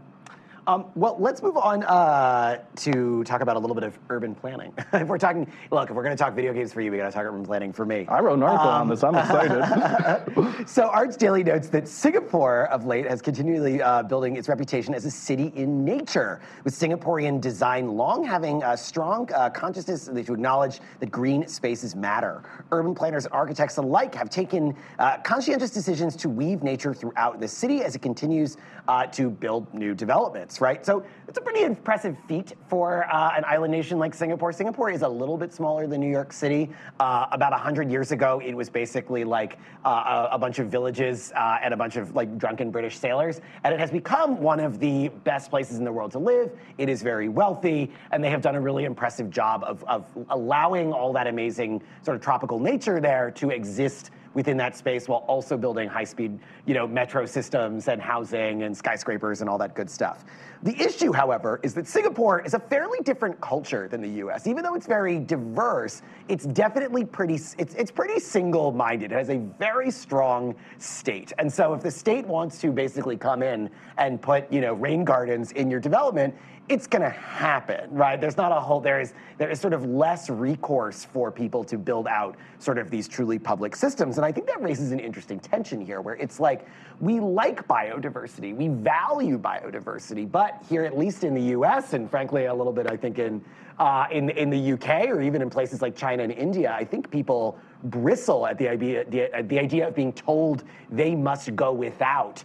Um, 0.68 0.86
well, 0.96 1.16
let's 1.20 1.42
move 1.42 1.58
on 1.58 1.84
uh, 1.84 2.64
to 2.78 3.24
talk 3.24 3.42
about 3.42 3.56
a 3.56 3.60
little 3.60 3.76
bit 3.76 3.84
of 3.84 3.98
urban 4.10 4.36
planning. 4.36 4.74
if 4.94 5.08
we're 5.08 5.18
talking, 5.18 5.52
look, 5.72 5.90
if 5.90 5.96
we're 5.96 6.04
going 6.04 6.16
to 6.16 6.22
talk 6.22 6.34
video 6.34 6.54
games 6.54 6.74
for 6.74 6.82
you, 6.82 6.92
we 6.92 6.98
got 6.98 7.06
to 7.06 7.12
talk 7.12 7.24
urban 7.24 7.44
planning 7.44 7.74
for 7.74 7.86
me. 7.86 8.06
I 8.08 8.20
wrote 8.20 8.36
an 8.36 8.44
article 8.44 8.70
um, 8.70 8.82
on 8.82 8.88
this. 8.90 9.04
I'm 9.04 9.16
excited. 9.16 10.68
so, 10.68 10.90
ArchDaily 10.90 11.46
notes 11.46 11.70
that 11.70 11.88
Singapore 11.88 12.68
of 12.68 12.86
late 12.86 13.06
has 13.08 13.22
continually 13.22 13.82
uh, 13.82 14.04
building 14.04 14.36
its 14.36 14.50
reputation 14.50 14.94
as 14.94 15.06
a 15.06 15.12
city 15.12 15.52
in 15.56 15.84
nature, 15.84 16.42
with 16.64 16.74
Singaporean 16.74 17.42
design 17.42 17.90
long 17.90 18.24
having 18.24 18.62
a 18.64 18.78
strong 18.78 19.30
uh, 19.34 19.50
consciousness 19.50 20.06
to 20.06 20.18
acknowledge 20.18 20.80
that 21.00 21.12
green 21.12 21.48
spaces 21.48 21.96
matter. 21.96 22.44
Urban 22.72 22.94
planners 22.94 23.26
and 23.26 23.34
architects 23.34 23.78
alike 23.78 24.14
have 24.16 24.30
taken 24.30 24.76
uh, 25.00 25.18
conscientious 25.20 25.72
decisions 25.72 26.16
to 26.16 26.30
weave 26.30 26.64
nature 26.64 26.94
throughout 26.94 27.40
the 27.40 27.48
city 27.48 27.84
as 27.84 27.96
it 27.96 28.02
continues 28.02 28.58
uh, 28.90 29.06
to 29.06 29.30
build 29.30 29.72
new 29.74 29.94
developments 29.94 30.60
right? 30.60 30.86
So 30.86 31.04
it's 31.28 31.38
a 31.38 31.42
pretty 31.42 31.62
impressive 31.62 32.18
feat 32.28 32.54
for 32.68 33.06
uh, 33.14 33.38
an 33.38 33.44
island 33.46 33.72
nation 33.72 34.00
like 34.00 34.14
Singapore. 34.14 34.52
Singapore 34.52 34.90
is 34.90 35.04
a 35.04 35.08
little 35.08 35.38
bit 35.38 35.54
smaller 35.54 35.86
than 35.86 36.02
New 36.02 36.10
York 36.10 36.34
City. 36.34 36.70
Uh, 37.00 37.28
about 37.32 37.52
100 37.52 37.92
years 37.92 38.12
ago, 38.12 38.42
it 38.44 38.54
was 38.54 38.70
basically 38.70 39.24
like 39.24 39.60
uh, 39.86 40.28
a, 40.32 40.36
a, 40.36 40.38
bunch 40.40 40.58
of 40.58 40.68
villages 40.68 41.32
uh, 41.36 41.60
and 41.62 41.74
a 41.74 41.78
bunch 41.78 41.98
of 41.98 42.16
like 42.16 42.38
drunken 42.38 42.72
British 42.72 42.98
sailors. 42.98 43.42
And 43.64 43.74
it 43.74 43.80
has 43.80 43.92
become 43.92 44.42
one 44.42 44.60
of 44.60 44.80
the 44.80 45.10
best 45.24 45.52
places 45.52 45.78
in 45.78 45.84
the 45.84 45.92
world 45.92 46.12
to 46.14 46.20
live. 46.20 46.52
It 46.80 46.90
is 46.90 47.04
very 47.04 47.30
wealthy, 47.30 47.92
and 48.12 48.24
they 48.24 48.32
have 48.32 48.42
done 48.42 48.56
a 48.56 48.62
really 48.62 48.86
impressive 48.86 49.30
job 49.30 49.64
of, 49.66 49.84
of 49.84 50.06
allowing 50.30 50.92
all 50.92 51.14
that 51.14 51.28
amazing 51.28 51.84
sort 52.02 52.16
of 52.16 52.24
tropical 52.24 52.60
nature 52.60 53.00
there 53.00 53.32
to 53.32 53.52
exist 53.52 54.12
within 54.34 54.58
that 54.58 54.76
space 54.76 55.08
while 55.08 55.26
also 55.28 55.58
building 55.58 55.88
high-speed, 55.88 56.40
you 56.66 56.74
know, 56.74 56.88
metro 56.88 57.26
systems 57.26 57.88
and 57.88 58.02
housing 58.02 58.64
and 58.64 58.76
skyscrapers 58.76 59.42
and 59.42 59.50
all 59.50 59.58
that 59.58 59.76
good 59.76 59.90
stuff. 59.90 60.26
The 60.62 60.76
issue, 60.82 61.14
however, 61.14 61.60
is 61.64 61.74
that 61.76 61.88
Singapore 61.88 62.42
is 62.42 62.54
a 62.54 62.60
fairly 62.60 63.00
different 63.00 63.40
culture 63.40 63.88
than 63.88 64.02
the 64.02 64.10
U.S. 64.10 64.46
Even 64.46 64.64
though 64.64 64.76
it's 64.76 64.88
very 64.88 65.18
diverse, 65.18 66.02
it's 66.28 66.46
definitely 66.46 67.06
pretty 67.06 67.36
it's 67.36 67.76
it's 67.76 67.92
pretty 67.92 68.20
single-minded. 68.20 69.12
It 69.12 69.16
has 69.16 69.30
a 69.30 69.38
very 69.38 69.90
strong 69.90 70.54
state, 70.78 71.32
and 71.40 71.52
so 71.52 71.74
if 71.74 71.82
the 71.82 71.92
state 71.92 72.26
wants 72.28 72.60
to 72.60 72.72
basically 72.72 73.16
come 73.16 73.42
in 73.42 73.70
and 73.98 74.22
put 74.22 74.52
you 74.52 74.60
know 74.60 74.74
rain 74.74 75.06
gardens 75.06 75.54
in 75.54 75.72
your 75.72 75.80
development, 75.80 76.36
it's 76.70 76.86
going 76.86 77.02
to 77.02 77.10
happen, 77.10 77.90
right? 77.90 78.22
There's 78.22 78.38
not 78.38 78.52
a 78.52 78.60
whole, 78.60 78.80
there 78.80 79.02
is, 79.02 79.14
there 79.40 79.50
is 79.50 79.60
sort 79.60 79.74
of 79.74 79.86
less 79.86 80.30
recourse 80.30 81.04
for 81.04 81.32
people 81.32 81.64
to 81.64 81.80
build 81.80 82.08
out 82.08 82.38
sort 82.60 82.78
of 82.78 82.92
these 82.92 83.08
truly 83.08 83.40
public 83.40 83.76
systems. 83.76 84.18
And 84.18 84.26
I 84.26 84.32
think 84.32 84.46
that 84.46 84.62
raises 84.62 84.92
an 84.92 85.00
interesting 85.00 85.40
tension 85.40 85.82
here 85.82 86.00
where 86.00 86.14
it's 86.16 86.40
like, 86.40 86.68
we 87.02 87.20
like 87.20 87.68
biodiversity, 87.68 88.56
we 88.56 88.68
value 88.68 89.40
biodiversity, 89.40 90.32
but 90.32 90.64
here, 90.70 90.84
at 90.84 90.96
least 90.96 91.24
in 91.24 91.34
the 91.34 91.58
US, 91.58 91.94
and 91.94 92.10
frankly, 92.10 92.46
a 92.46 92.54
little 92.54 92.74
bit, 92.74 92.86
I 92.86 92.96
think, 92.96 93.18
in, 93.18 93.44
uh, 93.80 94.06
in, 94.12 94.30
in 94.30 94.52
the 94.52 94.74
UK 94.74 95.08
or 95.08 95.22
even 95.22 95.42
in 95.42 95.50
places 95.50 95.82
like 95.82 95.96
China 95.96 96.22
and 96.22 96.32
India, 96.32 96.72
I 96.72 96.86
think 96.86 97.10
people 97.10 97.58
bristle 97.86 98.46
at 98.46 98.60
the 98.60 98.70
idea, 98.70 99.06
the, 99.06 99.30
the 99.48 99.58
idea 99.58 99.88
of 99.88 99.96
being 99.96 100.14
told 100.14 100.64
they 100.92 101.16
must 101.16 101.56
go 101.56 101.72
without 101.72 102.44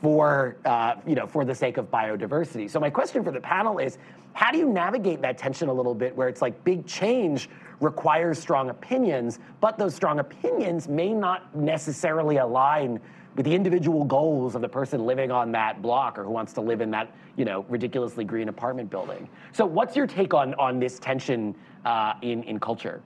for 0.00 0.56
uh, 0.64 0.96
you 1.06 1.14
know 1.14 1.26
for 1.26 1.44
the 1.44 1.54
sake 1.54 1.76
of 1.76 1.90
biodiversity. 1.90 2.68
So 2.68 2.80
my 2.80 2.90
question 2.90 3.24
for 3.24 3.30
the 3.30 3.40
panel 3.40 3.78
is, 3.78 3.98
how 4.32 4.50
do 4.50 4.58
you 4.58 4.68
navigate 4.68 5.22
that 5.22 5.38
tension 5.38 5.68
a 5.68 5.72
little 5.72 5.94
bit, 5.94 6.14
where 6.14 6.28
it's 6.28 6.42
like 6.42 6.62
big 6.64 6.86
change 6.86 7.48
requires 7.80 8.38
strong 8.38 8.70
opinions, 8.70 9.38
but 9.60 9.78
those 9.78 9.94
strong 9.94 10.18
opinions 10.18 10.86
may 10.86 11.12
not 11.12 11.54
necessarily 11.56 12.36
align 12.36 13.00
with 13.36 13.46
the 13.46 13.54
individual 13.54 14.04
goals 14.04 14.54
of 14.54 14.60
the 14.60 14.68
person 14.68 15.06
living 15.06 15.30
on 15.30 15.52
that 15.52 15.80
block 15.80 16.18
or 16.18 16.24
who 16.24 16.30
wants 16.30 16.52
to 16.52 16.60
live 16.60 16.80
in 16.80 16.90
that 16.90 17.14
you 17.36 17.44
know 17.44 17.64
ridiculously 17.68 18.24
green 18.24 18.48
apartment 18.48 18.90
building. 18.90 19.28
So 19.52 19.64
what's 19.64 19.96
your 19.96 20.06
take 20.06 20.34
on 20.34 20.54
on 20.54 20.78
this 20.78 20.98
tension 20.98 21.54
uh, 21.84 22.14
in 22.22 22.42
in 22.42 22.60
culture? 22.60 23.02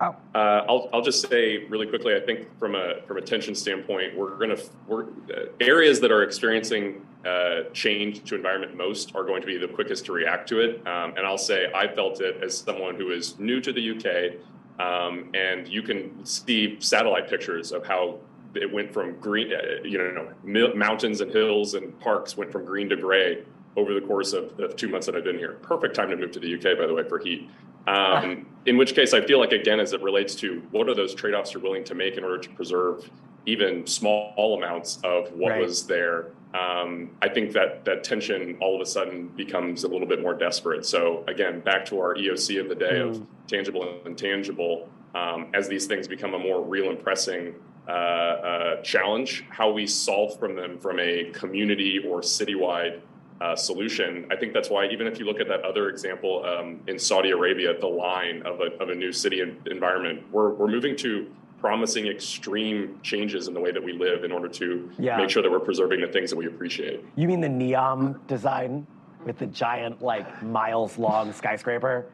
Oh. 0.00 0.14
Uh, 0.34 0.64
I'll, 0.68 0.90
I'll 0.92 1.02
just 1.02 1.26
say 1.28 1.64
really 1.68 1.86
quickly. 1.86 2.14
I 2.14 2.20
think 2.20 2.46
from 2.58 2.74
a 2.74 3.00
from 3.06 3.16
a 3.16 3.22
tension 3.22 3.54
standpoint, 3.54 4.16
we're 4.16 4.36
going 4.36 4.54
to 4.54 4.62
we're 4.86 5.04
uh, 5.04 5.46
areas 5.60 6.00
that 6.00 6.12
are 6.12 6.22
experiencing 6.22 7.06
uh, 7.24 7.62
change 7.72 8.22
to 8.24 8.34
environment 8.34 8.76
most 8.76 9.14
are 9.14 9.24
going 9.24 9.40
to 9.40 9.46
be 9.46 9.56
the 9.56 9.68
quickest 9.68 10.04
to 10.06 10.12
react 10.12 10.48
to 10.50 10.60
it. 10.60 10.86
Um, 10.86 11.14
and 11.16 11.20
I'll 11.20 11.38
say 11.38 11.70
I 11.74 11.88
felt 11.88 12.20
it 12.20 12.42
as 12.42 12.58
someone 12.58 12.96
who 12.96 13.10
is 13.10 13.38
new 13.38 13.60
to 13.60 13.72
the 13.72 13.90
UK, 13.92 14.38
Um, 14.78 15.30
and 15.34 15.66
you 15.66 15.82
can 15.82 16.24
see 16.24 16.76
satellite 16.80 17.28
pictures 17.30 17.72
of 17.72 17.86
how 17.86 18.18
it 18.54 18.70
went 18.70 18.92
from 18.92 19.18
green, 19.18 19.52
uh, 19.52 19.82
you 19.82 19.98
know, 19.98 20.32
mountains 20.74 21.20
and 21.20 21.30
hills 21.30 21.74
and 21.74 21.98
parks 22.00 22.36
went 22.36 22.52
from 22.52 22.64
green 22.64 22.88
to 22.90 22.96
gray 22.96 23.42
over 23.76 23.92
the 23.92 24.00
course 24.00 24.32
of 24.32 24.56
the 24.56 24.68
two 24.68 24.88
months 24.88 25.06
that 25.06 25.14
I've 25.14 25.24
been 25.24 25.38
here. 25.38 25.52
Perfect 25.62 25.94
time 25.94 26.10
to 26.10 26.16
move 26.16 26.32
to 26.32 26.40
the 26.40 26.54
UK, 26.54 26.78
by 26.78 26.86
the 26.86 26.94
way, 26.94 27.06
for 27.08 27.18
heat. 27.18 27.50
Um, 27.86 28.46
in 28.66 28.76
which 28.76 28.94
case, 28.94 29.14
I 29.14 29.24
feel 29.24 29.38
like 29.38 29.52
again, 29.52 29.78
as 29.78 29.92
it 29.92 30.02
relates 30.02 30.34
to 30.36 30.62
what 30.72 30.88
are 30.88 30.94
those 30.94 31.14
trade-offs 31.14 31.54
you're 31.54 31.62
willing 31.62 31.84
to 31.84 31.94
make 31.94 32.16
in 32.16 32.24
order 32.24 32.38
to 32.38 32.48
preserve 32.50 33.08
even 33.46 33.86
small 33.86 34.58
amounts 34.58 34.98
of 35.04 35.30
what 35.32 35.50
right. 35.50 35.62
was 35.62 35.86
there. 35.86 36.32
Um, 36.52 37.10
I 37.22 37.28
think 37.28 37.52
that 37.52 37.84
that 37.84 38.02
tension 38.02 38.56
all 38.60 38.74
of 38.74 38.80
a 38.80 38.86
sudden 38.86 39.28
becomes 39.28 39.84
a 39.84 39.88
little 39.88 40.06
bit 40.06 40.20
more 40.20 40.34
desperate. 40.34 40.84
So 40.84 41.22
again, 41.28 41.60
back 41.60 41.84
to 41.86 42.00
our 42.00 42.16
EOC 42.16 42.60
of 42.60 42.68
the 42.68 42.74
day 42.74 42.94
mm. 42.94 43.10
of 43.10 43.26
tangible 43.46 43.88
and 43.88 44.06
intangible. 44.06 44.88
Um, 45.14 45.48
as 45.54 45.68
these 45.68 45.86
things 45.86 46.08
become 46.08 46.34
a 46.34 46.38
more 46.38 46.62
real 46.62 46.90
and 46.90 47.02
pressing 47.02 47.54
uh, 47.88 47.90
uh, 47.90 48.82
challenge, 48.82 49.44
how 49.48 49.70
we 49.70 49.86
solve 49.86 50.38
from 50.38 50.56
them 50.56 50.78
from 50.78 50.98
a 50.98 51.30
community 51.32 52.00
or 52.06 52.20
citywide 52.20 53.00
uh, 53.40 53.54
solution. 53.54 54.26
I 54.30 54.36
think 54.36 54.52
that's 54.52 54.70
why, 54.70 54.86
even 54.88 55.06
if 55.06 55.18
you 55.18 55.26
look 55.26 55.40
at 55.40 55.48
that 55.48 55.62
other 55.62 55.88
example 55.88 56.44
um, 56.44 56.80
in 56.86 56.98
Saudi 56.98 57.30
Arabia, 57.30 57.78
the 57.78 57.86
line 57.86 58.42
of 58.42 58.60
a, 58.60 58.82
of 58.82 58.88
a 58.88 58.94
new 58.94 59.12
city 59.12 59.42
environment, 59.66 60.22
we're, 60.32 60.50
we're 60.50 60.68
moving 60.68 60.96
to 60.96 61.26
promising 61.60 62.06
extreme 62.06 62.98
changes 63.02 63.48
in 63.48 63.54
the 63.54 63.60
way 63.60 63.72
that 63.72 63.82
we 63.82 63.92
live 63.92 64.24
in 64.24 64.32
order 64.32 64.48
to 64.48 64.90
yeah. 64.98 65.16
make 65.16 65.30
sure 65.30 65.42
that 65.42 65.50
we're 65.50 65.58
preserving 65.58 66.00
the 66.00 66.06
things 66.06 66.30
that 66.30 66.36
we 66.36 66.46
appreciate. 66.46 67.04
You 67.16 67.28
mean 67.28 67.40
the 67.40 67.48
Neom 67.48 68.24
design 68.26 68.86
with 69.24 69.38
the 69.38 69.46
giant, 69.46 70.00
like 70.02 70.42
miles 70.42 70.98
long 70.98 71.32
skyscraper? 71.32 72.06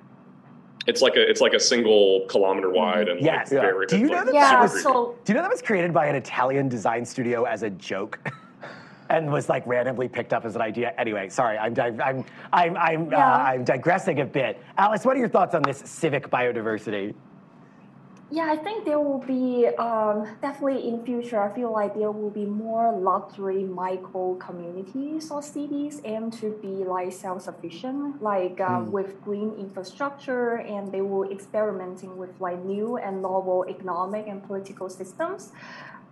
It's 0.86 1.00
like 1.00 1.14
a 1.14 1.30
it's 1.30 1.40
like 1.40 1.52
a 1.52 1.60
single 1.60 2.26
kilometer 2.28 2.70
wide 2.70 3.08
and 3.08 3.20
yes. 3.20 3.52
Like 3.52 3.56
yeah. 3.56 3.60
very, 3.60 3.86
do 3.86 3.98
you 3.98 4.06
know 4.06 4.16
like, 4.16 4.26
that? 4.26 4.34
Yeah, 4.34 4.66
so, 4.66 5.16
do 5.24 5.32
you 5.32 5.36
know 5.36 5.42
that 5.42 5.50
was 5.50 5.62
created 5.62 5.92
by 5.92 6.06
an 6.06 6.16
Italian 6.16 6.68
design 6.68 7.04
studio 7.04 7.44
as 7.44 7.62
a 7.62 7.70
joke? 7.70 8.18
and 9.12 9.30
was 9.30 9.48
like 9.48 9.66
randomly 9.66 10.08
picked 10.08 10.32
up 10.32 10.44
as 10.44 10.56
an 10.56 10.62
idea. 10.62 10.94
Anyway, 10.96 11.28
sorry, 11.28 11.58
I'm 11.58 11.78
I'm 11.78 12.24
I'm 12.52 12.76
I'm, 12.76 13.06
uh, 13.08 13.10
yeah. 13.10 13.34
uh, 13.34 13.38
I'm 13.38 13.64
digressing 13.64 14.20
a 14.20 14.24
bit. 14.24 14.60
Alice, 14.78 15.04
what 15.04 15.16
are 15.16 15.20
your 15.20 15.28
thoughts 15.28 15.54
on 15.54 15.62
this 15.62 15.78
civic 15.78 16.30
biodiversity? 16.30 17.14
Yeah, 18.32 18.50
I 18.50 18.56
think 18.56 18.86
there 18.86 18.98
will 18.98 19.18
be 19.18 19.66
um, 19.76 20.26
definitely 20.40 20.88
in 20.88 21.04
future. 21.04 21.38
I 21.38 21.54
feel 21.54 21.70
like 21.70 21.92
there 21.92 22.10
will 22.10 22.30
be 22.30 22.46
more 22.46 22.90
luxury 22.90 23.62
micro 23.62 24.36
communities 24.36 25.30
or 25.30 25.42
cities 25.42 26.00
aim 26.04 26.30
to 26.40 26.56
be 26.62 26.82
like 26.96 27.12
self-sufficient, 27.12 28.22
like 28.22 28.58
uh, 28.58 28.80
mm. 28.80 28.86
with 28.86 29.22
green 29.22 29.52
infrastructure, 29.58 30.54
and 30.54 30.90
they 30.90 31.02
will 31.02 31.30
experimenting 31.30 32.16
with 32.16 32.30
like 32.40 32.58
new 32.64 32.96
and 32.96 33.20
novel 33.20 33.66
economic 33.68 34.26
and 34.26 34.42
political 34.42 34.88
systems. 34.88 35.52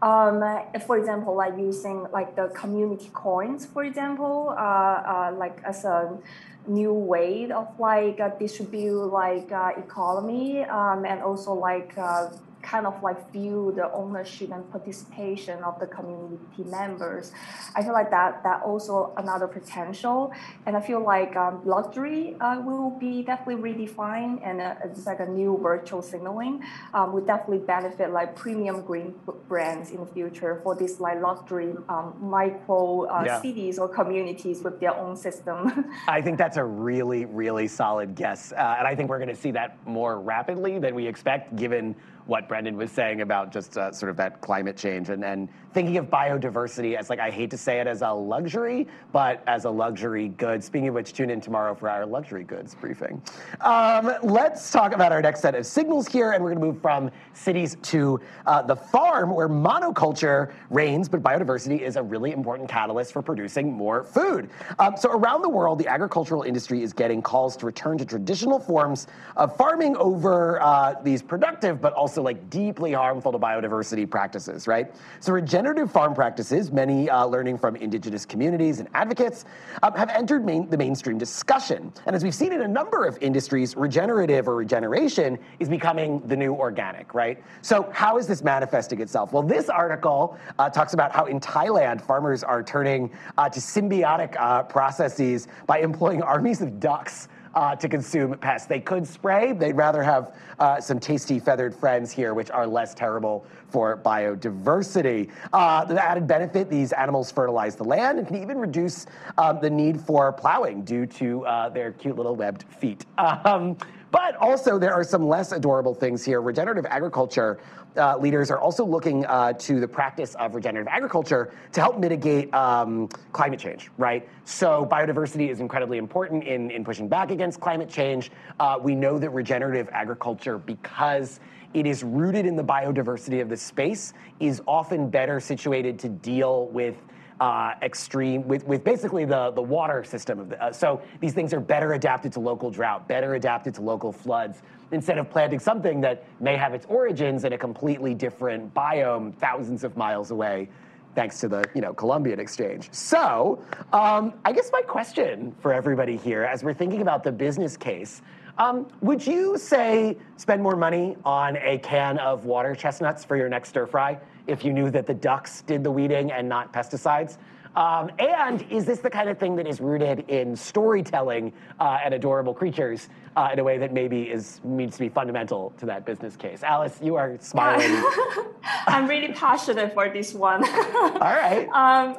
Um, 0.02 0.44
for 0.86 0.98
example, 0.98 1.34
like 1.34 1.56
using 1.56 2.06
like 2.12 2.36
the 2.36 2.48
community 2.48 3.08
coins, 3.14 3.64
for 3.64 3.82
example, 3.82 4.54
uh, 4.58 4.60
uh, 4.60 5.34
like 5.38 5.62
as 5.64 5.86
a 5.86 6.18
new 6.66 6.92
way 6.92 7.50
of 7.50 7.68
like 7.78 8.20
uh, 8.20 8.28
distribute 8.38 9.06
like 9.06 9.50
uh, 9.52 9.72
economy 9.76 10.62
um, 10.64 11.04
and 11.04 11.22
also 11.22 11.52
like 11.52 11.96
uh, 11.98 12.28
kind 12.70 12.86
of 12.86 13.02
like 13.02 13.18
feel 13.32 13.72
the 13.72 13.92
ownership 13.92 14.50
and 14.52 14.70
participation 14.70 15.58
of 15.64 15.78
the 15.80 15.86
community 15.86 16.62
members. 16.64 17.32
I 17.74 17.82
feel 17.82 17.92
like 17.92 18.10
that 18.10 18.42
that 18.44 18.62
also 18.62 19.12
another 19.16 19.48
potential, 19.48 20.32
and 20.66 20.76
I 20.76 20.80
feel 20.80 21.02
like 21.14 21.34
um, 21.36 21.62
luxury 21.64 22.36
uh, 22.40 22.60
will 22.60 22.90
be 22.90 23.22
definitely 23.22 23.60
redefined, 23.68 24.40
and 24.44 24.60
uh, 24.60 24.74
it's 24.84 25.06
like 25.06 25.20
a 25.20 25.26
new 25.26 25.58
virtual 25.60 26.02
signaling 26.02 26.62
um, 26.94 27.12
will 27.12 27.24
definitely 27.24 27.58
benefit 27.58 28.10
like 28.12 28.36
premium 28.36 28.82
green 28.82 29.14
brands 29.48 29.90
in 29.90 30.00
the 30.00 30.06
future 30.06 30.60
for 30.62 30.76
these 30.76 31.00
like 31.00 31.20
luxury 31.20 31.74
um, 31.88 32.14
micro 32.20 33.06
uh, 33.06 33.24
yeah. 33.26 33.42
cities 33.42 33.78
or 33.78 33.88
communities 33.88 34.62
with 34.62 34.78
their 34.78 34.94
own 34.94 35.16
system. 35.16 35.92
I 36.06 36.20
think 36.20 36.38
that's 36.38 36.56
a 36.56 36.64
really 36.64 37.24
really 37.24 37.66
solid 37.66 38.14
guess, 38.14 38.52
uh, 38.52 38.76
and 38.78 38.86
I 38.86 38.94
think 38.94 39.10
we're 39.10 39.22
going 39.24 39.36
to 39.36 39.42
see 39.46 39.50
that 39.52 39.76
more 39.86 40.20
rapidly 40.20 40.78
than 40.78 40.94
we 40.94 41.06
expect, 41.06 41.56
given 41.56 41.96
what 42.30 42.48
Brendan 42.48 42.76
was 42.76 42.92
saying 42.92 43.22
about 43.22 43.50
just 43.50 43.76
uh, 43.76 43.90
sort 43.90 44.08
of 44.08 44.16
that 44.16 44.40
climate 44.40 44.76
change 44.76 45.08
and, 45.08 45.24
and 45.24 45.48
thinking 45.74 45.96
of 45.96 46.06
biodiversity 46.06 46.96
as 46.96 47.10
like, 47.10 47.18
I 47.18 47.28
hate 47.28 47.50
to 47.50 47.58
say 47.58 47.80
it 47.80 47.88
as 47.88 48.02
a 48.02 48.08
luxury, 48.08 48.86
but 49.10 49.42
as 49.48 49.64
a 49.64 49.70
luxury 49.70 50.28
good. 50.28 50.62
Speaking 50.62 50.86
of 50.86 50.94
which, 50.94 51.12
tune 51.12 51.28
in 51.28 51.40
tomorrow 51.40 51.74
for 51.74 51.90
our 51.90 52.06
luxury 52.06 52.44
goods 52.44 52.76
briefing. 52.76 53.20
Um, 53.60 54.14
let's 54.22 54.70
talk 54.70 54.94
about 54.94 55.10
our 55.10 55.20
next 55.20 55.40
set 55.40 55.56
of 55.56 55.66
signals 55.66 56.06
here, 56.06 56.30
and 56.30 56.44
we're 56.44 56.54
gonna 56.54 56.64
move 56.64 56.80
from 56.80 57.10
cities 57.32 57.76
to 57.82 58.20
uh, 58.46 58.62
the 58.62 58.76
farm 58.76 59.34
where 59.34 59.48
monoculture 59.48 60.52
reigns, 60.70 61.08
but 61.08 61.24
biodiversity 61.24 61.80
is 61.80 61.96
a 61.96 62.02
really 62.02 62.30
important 62.30 62.68
catalyst 62.68 63.12
for 63.12 63.22
producing 63.22 63.72
more 63.72 64.04
food. 64.04 64.50
Um, 64.78 64.96
so 64.96 65.10
around 65.10 65.42
the 65.42 65.48
world, 65.48 65.80
the 65.80 65.88
agricultural 65.88 66.44
industry 66.44 66.84
is 66.84 66.92
getting 66.92 67.22
calls 67.22 67.56
to 67.56 67.66
return 67.66 67.98
to 67.98 68.04
traditional 68.04 68.60
forms 68.60 69.08
of 69.36 69.56
farming 69.56 69.96
over 69.96 70.62
uh, 70.62 70.94
these 71.02 71.22
productive, 71.22 71.80
but 71.80 71.92
also 71.94 72.19
also 72.20 72.24
like 72.24 72.50
deeply 72.50 72.92
harmful 72.92 73.32
to 73.32 73.38
biodiversity 73.38 74.08
practices, 74.08 74.66
right? 74.66 74.94
So 75.20 75.32
regenerative 75.32 75.90
farm 75.90 76.14
practices, 76.14 76.70
many 76.70 77.08
uh, 77.08 77.24
learning 77.24 77.58
from 77.58 77.76
indigenous 77.76 78.26
communities 78.26 78.78
and 78.78 78.88
advocates, 78.94 79.44
um, 79.82 79.94
have 79.94 80.10
entered 80.10 80.44
main, 80.44 80.68
the 80.68 80.76
mainstream 80.76 81.18
discussion. 81.18 81.92
And 82.06 82.14
as 82.14 82.22
we've 82.22 82.34
seen 82.34 82.52
in 82.52 82.62
a 82.62 82.68
number 82.68 83.04
of 83.04 83.16
industries, 83.20 83.76
regenerative 83.76 84.48
or 84.48 84.56
regeneration 84.56 85.38
is 85.58 85.68
becoming 85.68 86.20
the 86.26 86.36
new 86.36 86.54
organic, 86.54 87.14
right? 87.14 87.42
So 87.62 87.90
how 87.92 88.18
is 88.18 88.26
this 88.26 88.42
manifesting 88.42 89.00
itself? 89.00 89.32
Well, 89.32 89.42
this 89.42 89.68
article 89.68 90.38
uh, 90.58 90.68
talks 90.68 90.94
about 90.94 91.12
how 91.12 91.24
in 91.24 91.40
Thailand, 91.40 92.00
farmers 92.00 92.44
are 92.44 92.62
turning 92.62 93.10
uh, 93.38 93.48
to 93.48 93.60
symbiotic 93.60 94.36
uh, 94.38 94.62
processes 94.64 95.48
by 95.66 95.78
employing 95.78 96.22
armies 96.22 96.60
of 96.60 96.80
ducks 96.80 97.28
uh, 97.54 97.74
to 97.76 97.88
consume 97.88 98.36
pests. 98.38 98.66
They 98.66 98.80
could 98.80 99.06
spray. 99.06 99.52
They'd 99.52 99.76
rather 99.76 100.02
have 100.02 100.36
uh, 100.58 100.80
some 100.80 100.98
tasty 100.98 101.38
feathered 101.38 101.74
friends 101.74 102.10
here, 102.10 102.34
which 102.34 102.50
are 102.50 102.66
less 102.66 102.94
terrible 102.94 103.44
for 103.68 103.96
biodiversity. 103.98 105.30
Uh, 105.52 105.84
the 105.84 106.02
added 106.02 106.26
benefit, 106.26 106.70
these 106.70 106.92
animals 106.92 107.30
fertilize 107.30 107.76
the 107.76 107.84
land 107.84 108.18
and 108.18 108.26
can 108.26 108.40
even 108.40 108.58
reduce 108.58 109.06
um, 109.38 109.58
the 109.60 109.70
need 109.70 110.00
for 110.00 110.32
plowing 110.32 110.82
due 110.84 111.06
to 111.06 111.44
uh, 111.46 111.68
their 111.68 111.92
cute 111.92 112.16
little 112.16 112.36
webbed 112.36 112.64
feet. 112.64 113.06
Um, 113.44 113.76
but 114.10 114.34
also, 114.36 114.78
there 114.78 114.92
are 114.92 115.04
some 115.04 115.28
less 115.28 115.52
adorable 115.52 115.94
things 115.94 116.24
here. 116.24 116.42
Regenerative 116.42 116.84
agriculture 116.86 117.60
uh, 117.96 118.16
leaders 118.18 118.50
are 118.50 118.58
also 118.58 118.84
looking 118.84 119.24
uh, 119.26 119.52
to 119.54 119.80
the 119.80 119.88
practice 119.88 120.34
of 120.36 120.54
regenerative 120.54 120.88
agriculture 120.88 121.52
to 121.72 121.80
help 121.80 121.98
mitigate 121.98 122.52
um, 122.54 123.08
climate 123.32 123.58
change, 123.58 123.90
right? 123.98 124.28
So 124.44 124.86
biodiversity 124.90 125.48
is 125.50 125.60
incredibly 125.60 125.98
important 125.98 126.44
in, 126.44 126.70
in 126.70 126.84
pushing 126.84 127.08
back 127.08 127.30
against 127.30 127.60
climate 127.60 127.88
change. 127.88 128.30
Uh, 128.58 128.78
we 128.80 128.94
know 128.94 129.18
that 129.18 129.30
regenerative 129.30 129.88
agriculture, 129.92 130.58
because 130.58 131.40
it 131.74 131.86
is 131.86 132.02
rooted 132.02 132.46
in 132.46 132.56
the 132.56 132.64
biodiversity 132.64 133.40
of 133.40 133.48
the 133.48 133.56
space, 133.56 134.12
is 134.40 134.60
often 134.66 135.08
better 135.08 135.40
situated 135.40 135.98
to 136.00 136.08
deal 136.08 136.66
with 136.68 136.96
uh, 137.40 137.72
extreme 137.80 138.46
with, 138.46 138.66
with 138.66 138.84
basically 138.84 139.24
the, 139.24 139.50
the 139.52 139.62
water 139.62 140.04
system 140.04 140.38
of 140.38 140.50
the, 140.50 140.62
uh, 140.62 140.70
so 140.70 141.00
these 141.20 141.32
things 141.32 141.54
are 141.54 141.60
better 141.60 141.94
adapted 141.94 142.30
to 142.30 142.38
local 142.38 142.70
drought 142.70 143.08
better 143.08 143.34
adapted 143.34 143.74
to 143.74 143.80
local 143.80 144.12
floods 144.12 144.60
instead 144.92 145.18
of 145.18 145.30
planting 145.30 145.58
something 145.58 146.00
that 146.00 146.24
may 146.40 146.56
have 146.56 146.74
its 146.74 146.86
origins 146.86 147.44
in 147.44 147.52
a 147.52 147.58
completely 147.58 148.14
different 148.14 148.72
biome 148.74 149.34
thousands 149.36 149.84
of 149.84 149.96
miles 149.96 150.30
away 150.30 150.68
thanks 151.14 151.40
to 151.40 151.48
the 151.48 151.64
you 151.74 151.80
know 151.80 151.92
Columbian 151.92 152.38
exchange. 152.38 152.88
So 152.92 153.62
um, 153.92 154.34
I 154.44 154.52
guess 154.52 154.70
my 154.72 154.82
question 154.82 155.54
for 155.60 155.72
everybody 155.72 156.16
here, 156.16 156.44
as 156.44 156.62
we're 156.62 156.74
thinking 156.74 157.02
about 157.02 157.24
the 157.24 157.32
business 157.32 157.76
case, 157.76 158.22
um, 158.58 158.86
would 159.00 159.26
you 159.26 159.56
say 159.58 160.16
spend 160.36 160.62
more 160.62 160.76
money 160.76 161.16
on 161.24 161.56
a 161.56 161.78
can 161.78 162.18
of 162.18 162.44
water 162.44 162.74
chestnuts 162.74 163.24
for 163.24 163.36
your 163.36 163.48
next 163.48 163.70
stir 163.70 163.86
fry 163.86 164.18
if 164.46 164.64
you 164.64 164.72
knew 164.72 164.90
that 164.90 165.06
the 165.06 165.14
ducks 165.14 165.62
did 165.62 165.82
the 165.82 165.90
weeding 165.90 166.32
and 166.32 166.48
not 166.48 166.72
pesticides? 166.72 167.38
Um, 167.76 168.10
and 168.18 168.64
is 168.70 168.84
this 168.84 168.98
the 168.98 169.10
kind 169.10 169.28
of 169.28 169.38
thing 169.38 169.56
that 169.56 169.66
is 169.66 169.80
rooted 169.80 170.28
in 170.28 170.56
storytelling 170.56 171.52
uh, 171.78 171.98
and 172.04 172.14
adorable 172.14 172.52
creatures 172.52 173.08
uh, 173.36 173.50
in 173.52 173.58
a 173.58 173.64
way 173.64 173.78
that 173.78 173.92
maybe 173.92 174.22
is 174.22 174.60
needs 174.64 174.96
to 174.96 175.00
be 175.00 175.08
fundamental 175.08 175.72
to 175.78 175.86
that 175.86 176.04
business 176.04 176.36
case? 176.36 176.62
Alice, 176.62 176.98
you 177.02 177.14
are 177.16 177.36
smiling. 177.40 177.90
Yeah. 177.90 178.42
I'm 178.86 179.06
really 179.06 179.32
passionate 179.32 179.94
for 179.94 180.08
this 180.08 180.34
one. 180.34 180.64
All 180.64 181.18
right. 181.20 181.68
Um, 181.80 182.16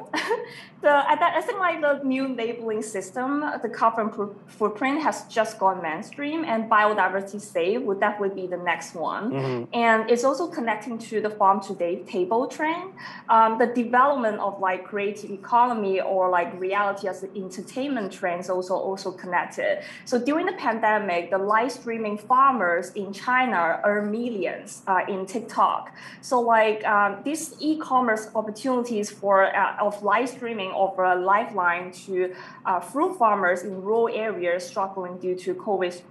the, 0.82 0.90
I, 0.90 1.40
think 1.40 1.58
like 1.60 1.80
the 1.80 2.00
new 2.02 2.28
labeling 2.28 2.82
system, 2.82 3.44
the 3.62 3.68
carbon 3.68 4.10
footprint 4.48 5.00
has 5.02 5.24
just 5.28 5.58
gone 5.58 5.80
mainstream, 5.80 6.44
and 6.44 6.68
biodiversity 6.68 7.40
save 7.40 7.82
would 7.82 8.00
definitely 8.00 8.42
be 8.42 8.46
the 8.48 8.56
next 8.56 8.94
one. 8.94 9.30
Mm-hmm. 9.30 9.64
And 9.72 10.10
it's 10.10 10.24
also 10.24 10.48
connecting 10.48 10.98
to 10.98 11.20
the 11.20 11.30
farm 11.30 11.60
to 11.62 11.74
table 12.06 12.48
trend. 12.48 12.92
Um, 13.28 13.58
the 13.58 13.66
development 13.66 14.40
of 14.40 14.60
like 14.60 14.84
creative 14.84 15.30
economy 15.30 16.00
or 16.00 16.28
like 16.28 16.58
reality 16.60 17.06
as 17.08 17.22
an 17.22 17.30
entertainment 17.36 18.12
trends 18.12 18.50
also 18.50 18.74
also 18.74 19.12
connected. 19.12 19.82
So 20.04 20.18
during 20.18 20.46
the 20.46 20.52
pandemic, 20.54 21.30
the 21.30 21.38
live 21.38 21.72
streaming 21.72 22.18
farmers 22.18 22.90
in 22.94 23.12
China 23.12 23.80
earn 23.84 24.10
millions 24.10 24.82
uh, 24.86 25.00
in 25.08 25.26
TikTok. 25.26 25.94
So 26.20 26.40
like 26.40 26.84
um, 26.84 27.18
these 27.24 27.54
e-commerce 27.60 28.30
opportunities 28.34 29.10
for 29.10 29.54
uh, 29.54 29.76
of 29.78 30.02
live 30.02 30.28
streaming 30.28 30.71
offer 30.72 31.04
a 31.04 31.14
lifeline 31.14 31.92
to 32.06 32.34
uh, 32.66 32.80
fruit 32.80 33.16
farmers 33.18 33.62
in 33.62 33.82
rural 33.82 34.08
areas 34.12 34.66
struggling 34.66 35.18
due 35.18 35.34
to 35.36 35.54
COVID 35.54 36.02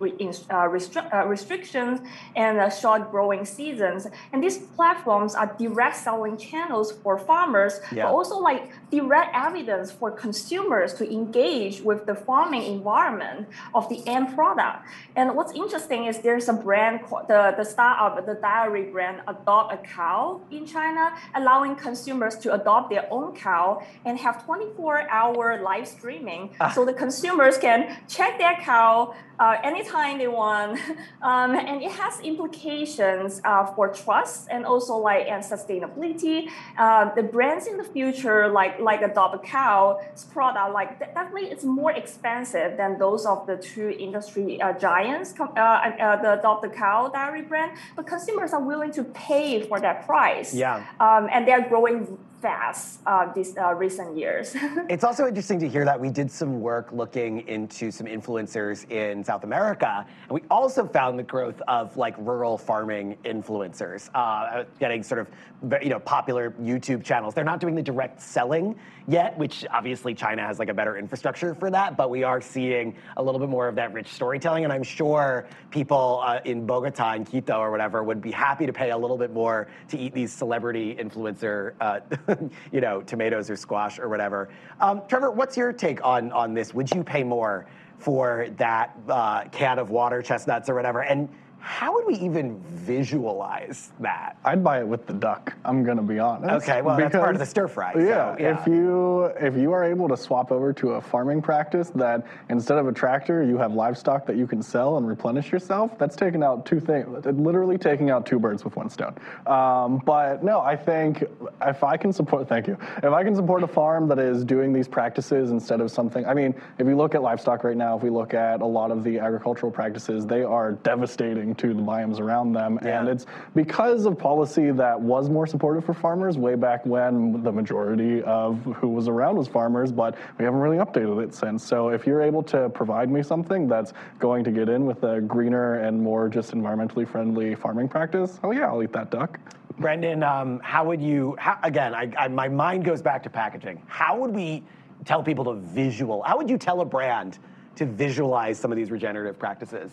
restri- 0.50 1.28
restrictions 1.28 2.00
and 2.36 2.74
short 2.74 3.12
growing 3.12 3.46
seasons. 3.46 4.08
And 4.32 4.44
these 4.44 4.58
platforms 4.58 5.36
are 5.36 5.56
direct 5.58 5.98
selling 5.98 6.38
channels 6.38 6.92
for 7.04 7.18
farmers, 7.18 7.80
yeah. 7.92 8.06
but 8.06 8.14
also 8.14 8.38
like 8.38 8.72
direct 8.92 9.34
evidence 9.34 9.92
for 9.92 10.12
consumers 10.12 10.94
to 10.96 11.12
engage 11.12 11.82
with 11.82 12.06
the 12.06 12.14
farming 12.14 12.64
environment 12.64 13.48
of 13.74 13.88
the 13.90 14.06
end 14.08 14.36
product. 14.36 14.86
And 15.16 15.36
what's 15.36 15.54
interesting 15.54 16.06
is 16.06 16.20
there's 16.20 16.50
a 16.50 16.54
brand, 16.54 17.02
the, 17.28 17.56
the 17.58 17.64
startup, 17.64 18.26
the 18.26 18.36
dairy 18.36 18.84
brand, 18.84 19.22
Adopt 19.28 19.74
a 19.74 19.78
Cow 19.78 20.42
in 20.52 20.66
China, 20.66 21.14
allowing 21.36 21.76
consumers 21.76 22.36
to 22.40 22.54
adopt 22.54 22.90
their 22.90 23.08
own 23.12 23.36
cow 23.36 23.82
and 24.06 24.18
have 24.20 24.46
24 24.46 25.10
hour 25.10 25.62
live 25.62 25.88
streaming. 25.88 26.52
Ah. 26.60 26.72
So 26.72 26.86
the 26.86 26.94
consumers 26.94 27.58
can 27.58 27.98
check 28.08 28.38
their 28.38 28.56
cow 28.62 29.16
uh, 29.42 29.58
anytime 29.64 30.18
they 30.20 30.28
want. 30.28 30.80
Um, 31.22 31.52
and 31.56 31.84
it 31.84 31.92
has 31.92 32.20
implications 32.22 33.42
uh, 33.46 33.66
for 33.76 33.90
trust 33.90 34.48
and 34.50 34.66
also 34.66 34.98
like 34.98 35.28
and 35.28 35.44
sustainability. 35.44 36.50
Uh, 36.78 37.14
the 37.14 37.22
brands 37.22 37.68
in 37.68 37.78
the 37.78 37.84
future, 37.84 38.50
like 38.50 38.80
like 38.80 39.04
Adopt 39.04 39.36
a 39.36 39.40
Cow's 39.40 40.24
product, 40.34 40.74
like 40.74 41.00
definitely 41.00 41.50
it's 41.54 41.64
more 41.64 41.92
expensive 41.92 42.76
than 42.76 42.98
those 42.98 43.28
of 43.28 43.46
the 43.46 43.58
two 43.58 43.90
industry 44.00 44.60
uh, 44.62 44.74
giants, 44.74 45.36
uh, 45.40 45.44
uh, 45.44 46.22
the 46.24 46.40
Adopt 46.40 46.66
a 46.66 46.70
Cow 46.70 47.10
dairy 47.10 47.44
brand. 47.44 47.78
But 47.96 48.08
consumers 48.08 48.52
are 48.52 48.64
willing 48.64 48.92
to 48.94 49.04
pay 49.04 49.62
for 49.62 49.80
that 49.80 50.08
price. 50.08 50.56
Yeah. 50.56 50.84
Um, 51.00 51.30
and 51.32 51.48
they're 51.48 51.68
growing 51.70 52.18
fast 52.42 53.00
uh, 53.06 53.32
these 53.34 53.56
uh, 53.58 53.74
recent 53.74 54.18
years. 54.18 54.56
it's 54.90 55.04
also 55.04 55.28
interesting 55.28 55.60
to 55.60 55.70
hear 55.70 55.86
that 55.86 56.00
we 56.00 56.10
did 56.10 56.32
some 56.32 56.60
work 56.60 56.92
looking 56.92 57.48
into 57.48 57.92
some 57.92 58.08
influencers 58.08 58.90
in 58.90 59.24
South 59.24 59.44
America, 59.44 60.06
and 60.24 60.32
we 60.32 60.42
also 60.50 60.88
found 60.88 61.20
the 61.20 61.24
growth 61.24 61.62
of 61.68 61.96
like 61.98 62.16
rural 62.18 62.58
farming 62.58 63.18
influencers, 63.24 64.10
uh, 64.16 64.64
getting 64.80 65.04
sort 65.04 65.22
of 65.22 65.84
you 65.84 65.90
know 65.90 66.00
popular 66.00 66.52
YouTube 66.62 67.04
channels. 67.04 67.34
They're 67.34 67.44
not 67.44 67.60
doing 67.60 67.76
the 67.76 67.84
direct 67.84 68.22
selling 68.22 68.76
yet, 69.08 69.38
which 69.38 69.66
obviously 69.72 70.14
China 70.14 70.42
has 70.42 70.60
like 70.60 70.70
a 70.70 70.74
better 70.74 70.98
infrastructure 70.98 71.54
for 71.54 71.70
that, 71.70 71.98
but 71.98 72.10
we 72.10 72.24
are 72.24 72.42
seeing 72.42 72.96
a 73.18 73.24
little 73.24 73.40
bit 73.40 73.50
more 73.50 73.68
of 73.68 73.76
that 73.76 73.94
rich 73.94 74.08
storytelling, 74.08 74.64
and 74.64 74.74
I'm 74.74 74.84
sure 74.84 75.48
people 75.70 76.22
uh, 76.24 76.40
in 76.46 76.66
Bogota 76.66 77.14
and 77.14 77.26
Quito 77.26 77.58
or 77.60 77.72
whatever 77.72 78.04
would 78.04 78.22
be 78.22 78.32
happy 78.32 78.66
to 78.66 78.74
pay 78.74 78.92
a 78.92 78.98
little 78.98 79.18
bit 79.18 79.32
more 79.32 79.68
to 79.90 79.98
eat 79.98 80.14
these 80.14 80.32
celebrity 80.32 80.96
influencer 80.96 81.74
uh, 81.80 82.00
you 82.72 82.82
know, 82.82 83.02
tomatoes 83.02 83.50
or 83.50 83.56
squash 83.56 84.00
or 84.00 84.10
whatever. 84.10 84.50
Um, 84.80 85.02
Trevor, 85.08 85.32
what's 85.32 85.58
your 85.58 85.74
take 85.74 86.04
on 86.06 86.32
on 86.32 86.54
this? 86.54 86.74
Would 86.74 86.94
you 86.94 87.04
pay 87.04 87.24
more 87.24 87.68
for 87.98 88.48
that 88.58 88.98
uh, 89.08 89.46
can 89.52 89.80
of 89.80 89.90
water 89.90 90.22
chestnuts 90.22 90.70
or 90.70 90.76
whatever? 90.76 91.02
And 91.02 91.30
how 91.62 91.94
would 91.94 92.06
we 92.08 92.16
even 92.16 92.60
visualize 92.68 93.92
that? 94.00 94.36
I'd 94.44 94.64
buy 94.64 94.80
it 94.80 94.88
with 94.88 95.06
the 95.06 95.14
duck. 95.14 95.54
I'm 95.64 95.84
gonna 95.84 96.02
be 96.02 96.20
honest. 96.20 96.68
Okay, 96.68 96.82
well 96.82 96.96
because, 96.96 97.12
that's 97.12 97.22
part 97.22 97.36
of 97.36 97.40
the 97.40 97.46
stir 97.46 97.68
fry. 97.68 97.94
Yeah, 97.96 98.36
so, 98.36 98.42
yeah, 98.42 98.60
if 98.60 98.68
you 98.68 99.26
if 99.40 99.56
you 99.56 99.72
are 99.72 99.84
able 99.84 100.10
to 100.10 100.18
swap 100.18 100.52
over 100.52 100.74
to 100.74 100.92
a 100.92 101.02
farming 101.02 101.42
practice 101.42 101.90
that 101.92 102.26
instead 102.50 102.78
of 102.78 102.88
a 102.88 102.92
tractor 102.92 103.44
you 103.44 103.58
have 103.58 103.74
livestock 103.74 104.26
that 104.26 104.36
you 104.36 104.48
can 104.48 104.62
sell 104.62 104.98
and 104.98 105.08
replenish 105.08 105.52
yourself, 105.52 105.98
that's 105.98 106.16
taking 106.16 106.44
out 106.44 106.66
two 106.66 106.80
things. 106.80 107.08
Literally 107.26 107.78
taking 107.78 108.10
out 108.10 108.26
two 108.26 108.40
birds 108.40 108.64
with 108.64 108.76
one 108.76 108.90
stone. 108.90 109.16
Um, 109.46 110.02
but 110.06 110.44
no, 110.44 110.62
I 110.62 110.76
think 110.76 111.24
if 111.62 111.84
I 111.84 111.96
can 111.98 112.12
support, 112.12 112.48
thank 112.48 112.68
you. 112.68 112.78
If 112.98 113.14
I 113.14 113.24
can 113.24 113.36
support 113.36 113.64
a 113.64 113.68
farm 113.68 114.08
that 114.08 114.20
is 114.20 114.44
doing 114.44 114.74
these 114.74 114.88
practices 114.88 115.52
instead 115.52 115.82
of 115.82 115.92
something, 115.92 116.26
I 116.26 116.34
mean, 116.34 116.56
if 116.80 116.88
you 116.88 116.96
look 116.96 117.16
at 117.16 117.22
livestock 117.22 117.64
right 117.64 117.78
now, 117.78 117.96
if 117.96 118.04
we 118.04 118.10
look 118.10 118.34
at 118.34 118.62
a 118.62 118.66
lot 118.66 118.92
of 118.92 119.04
the 119.04 119.20
agricultural 119.20 119.72
practices, 119.72 120.26
they 120.26 120.44
are 120.44 120.74
devastating 120.74 121.51
to 121.56 121.74
the 121.74 121.82
biomes 121.82 122.20
around 122.20 122.54
them. 122.54 122.80
Yeah. 122.82 123.00
And 123.00 123.10
it's 123.10 123.26
because 123.56 124.06
of 124.06 124.18
policy 124.18 124.72
that 124.72 125.00
was 125.00 125.30
more 125.30 125.48
supportive 125.48 125.86
for 125.86 125.94
farmers 125.94 126.38
way 126.38 126.56
back 126.56 126.86
when 126.86 127.44
the 127.44 127.52
majority 127.52 128.22
of 128.24 128.64
who 128.64 128.88
was 128.88 129.08
around 129.08 129.38
was 129.38 129.48
farmers, 129.48 129.92
but 129.92 130.16
we 130.38 130.46
haven't 130.46 130.60
really 130.60 130.78
updated 130.78 131.24
it 131.24 131.34
since. 131.34 131.64
So 131.64 131.90
if 131.90 132.06
you're 132.08 132.22
able 132.22 132.44
to 132.44 132.70
provide 132.70 133.10
me 133.10 133.24
something 133.24 133.68
that's 133.68 133.94
going 134.20 134.44
to 134.44 134.52
get 134.52 134.70
in 134.70 134.86
with 134.86 135.04
a 135.04 135.22
greener 135.22 135.76
and 135.76 136.02
more 136.02 136.30
just 136.30 136.52
environmentally 136.52 137.08
friendly 137.08 137.56
farming 137.56 137.88
practice, 137.88 138.40
oh 138.44 138.52
yeah, 138.52 138.68
I'll 138.68 138.84
eat 138.84 138.94
that 138.94 139.12
duck. 139.12 139.40
Brendan, 139.80 140.22
um, 140.22 140.60
how 140.64 140.86
would 140.86 141.02
you, 141.02 141.36
how, 141.40 141.58
again, 141.64 141.96
I, 141.96 142.12
I, 142.18 142.28
my 142.28 142.48
mind 142.48 142.86
goes 142.86 143.02
back 143.02 143.24
to 143.24 143.30
packaging. 143.30 143.82
How 143.88 144.20
would 144.20 144.32
we 144.32 144.64
tell 145.06 145.24
people 145.24 145.46
to 145.46 145.56
visual, 145.56 146.22
how 146.22 146.38
would 146.38 146.50
you 146.50 146.58
tell 146.58 146.82
a 146.82 146.86
brand 146.86 147.40
to 147.76 147.86
visualize 147.86 148.60
some 148.60 148.72
of 148.72 148.78
these 148.78 148.92
regenerative 148.92 149.40
practices? 149.40 149.92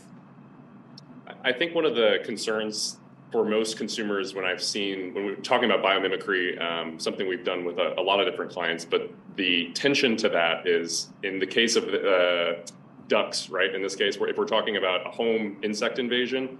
I 1.49 1.53
think 1.55 1.75
one 1.75 1.87
of 1.87 1.95
the 1.95 2.19
concerns 2.25 2.99
for 3.33 3.43
most 3.43 3.79
consumers 3.79 4.35
when 4.35 4.45
I've 4.45 4.63
seen 4.63 5.15
when 5.15 5.25
we're 5.25 5.37
talking 5.37 5.71
about 5.71 5.83
biomimicry, 5.83 6.61
um, 6.61 7.01
something 7.01 7.27
we've 7.27 7.45
done 7.45 7.65
with 7.65 7.79
a, 7.79 7.99
a, 7.99 8.03
lot 8.03 8.21
of 8.21 8.27
different 8.31 8.53
clients, 8.53 8.85
but 8.85 9.11
the 9.37 9.71
tension 9.73 10.15
to 10.19 10.29
that 10.29 10.67
is 10.67 11.09
in 11.23 11.39
the 11.39 11.47
case 11.47 11.75
of 11.77 11.85
uh, 11.89 12.61
ducks, 13.09 13.49
right? 13.49 13.75
In 13.75 13.81
this 13.81 13.97
case, 13.97 14.19
where 14.19 14.29
if 14.29 14.37
we're 14.37 14.45
talking 14.45 14.77
about 14.77 15.07
a 15.07 15.11
home 15.11 15.57
insect 15.63 15.99
invasion, 15.99 16.59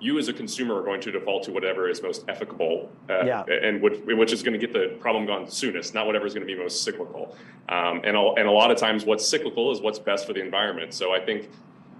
you 0.00 0.18
as 0.20 0.28
a 0.28 0.32
consumer 0.32 0.80
are 0.80 0.84
going 0.84 1.00
to 1.00 1.10
default 1.10 1.42
to 1.44 1.52
whatever 1.52 1.88
is 1.88 2.00
most 2.00 2.24
efficable 2.26 2.88
uh, 3.10 3.24
yeah. 3.24 3.42
and 3.44 3.82
which, 3.82 4.00
which, 4.06 4.32
is 4.32 4.42
going 4.42 4.58
to 4.58 4.64
get 4.64 4.72
the 4.72 4.96
problem 5.00 5.26
gone 5.26 5.50
soonest, 5.50 5.94
not 5.94 6.06
whatever 6.06 6.26
is 6.26 6.34
going 6.34 6.46
to 6.46 6.52
be 6.52 6.60
most 6.60 6.84
cyclical. 6.84 7.36
Um, 7.68 8.00
and, 8.04 8.16
a, 8.16 8.20
and 8.36 8.46
a 8.48 8.52
lot 8.52 8.70
of 8.70 8.78
times, 8.78 9.04
what's 9.04 9.26
cyclical 9.26 9.72
is 9.72 9.80
what's 9.80 9.98
best 9.98 10.26
for 10.26 10.32
the 10.32 10.40
environment. 10.40 10.94
So 10.94 11.12
I 11.12 11.20
think 11.20 11.48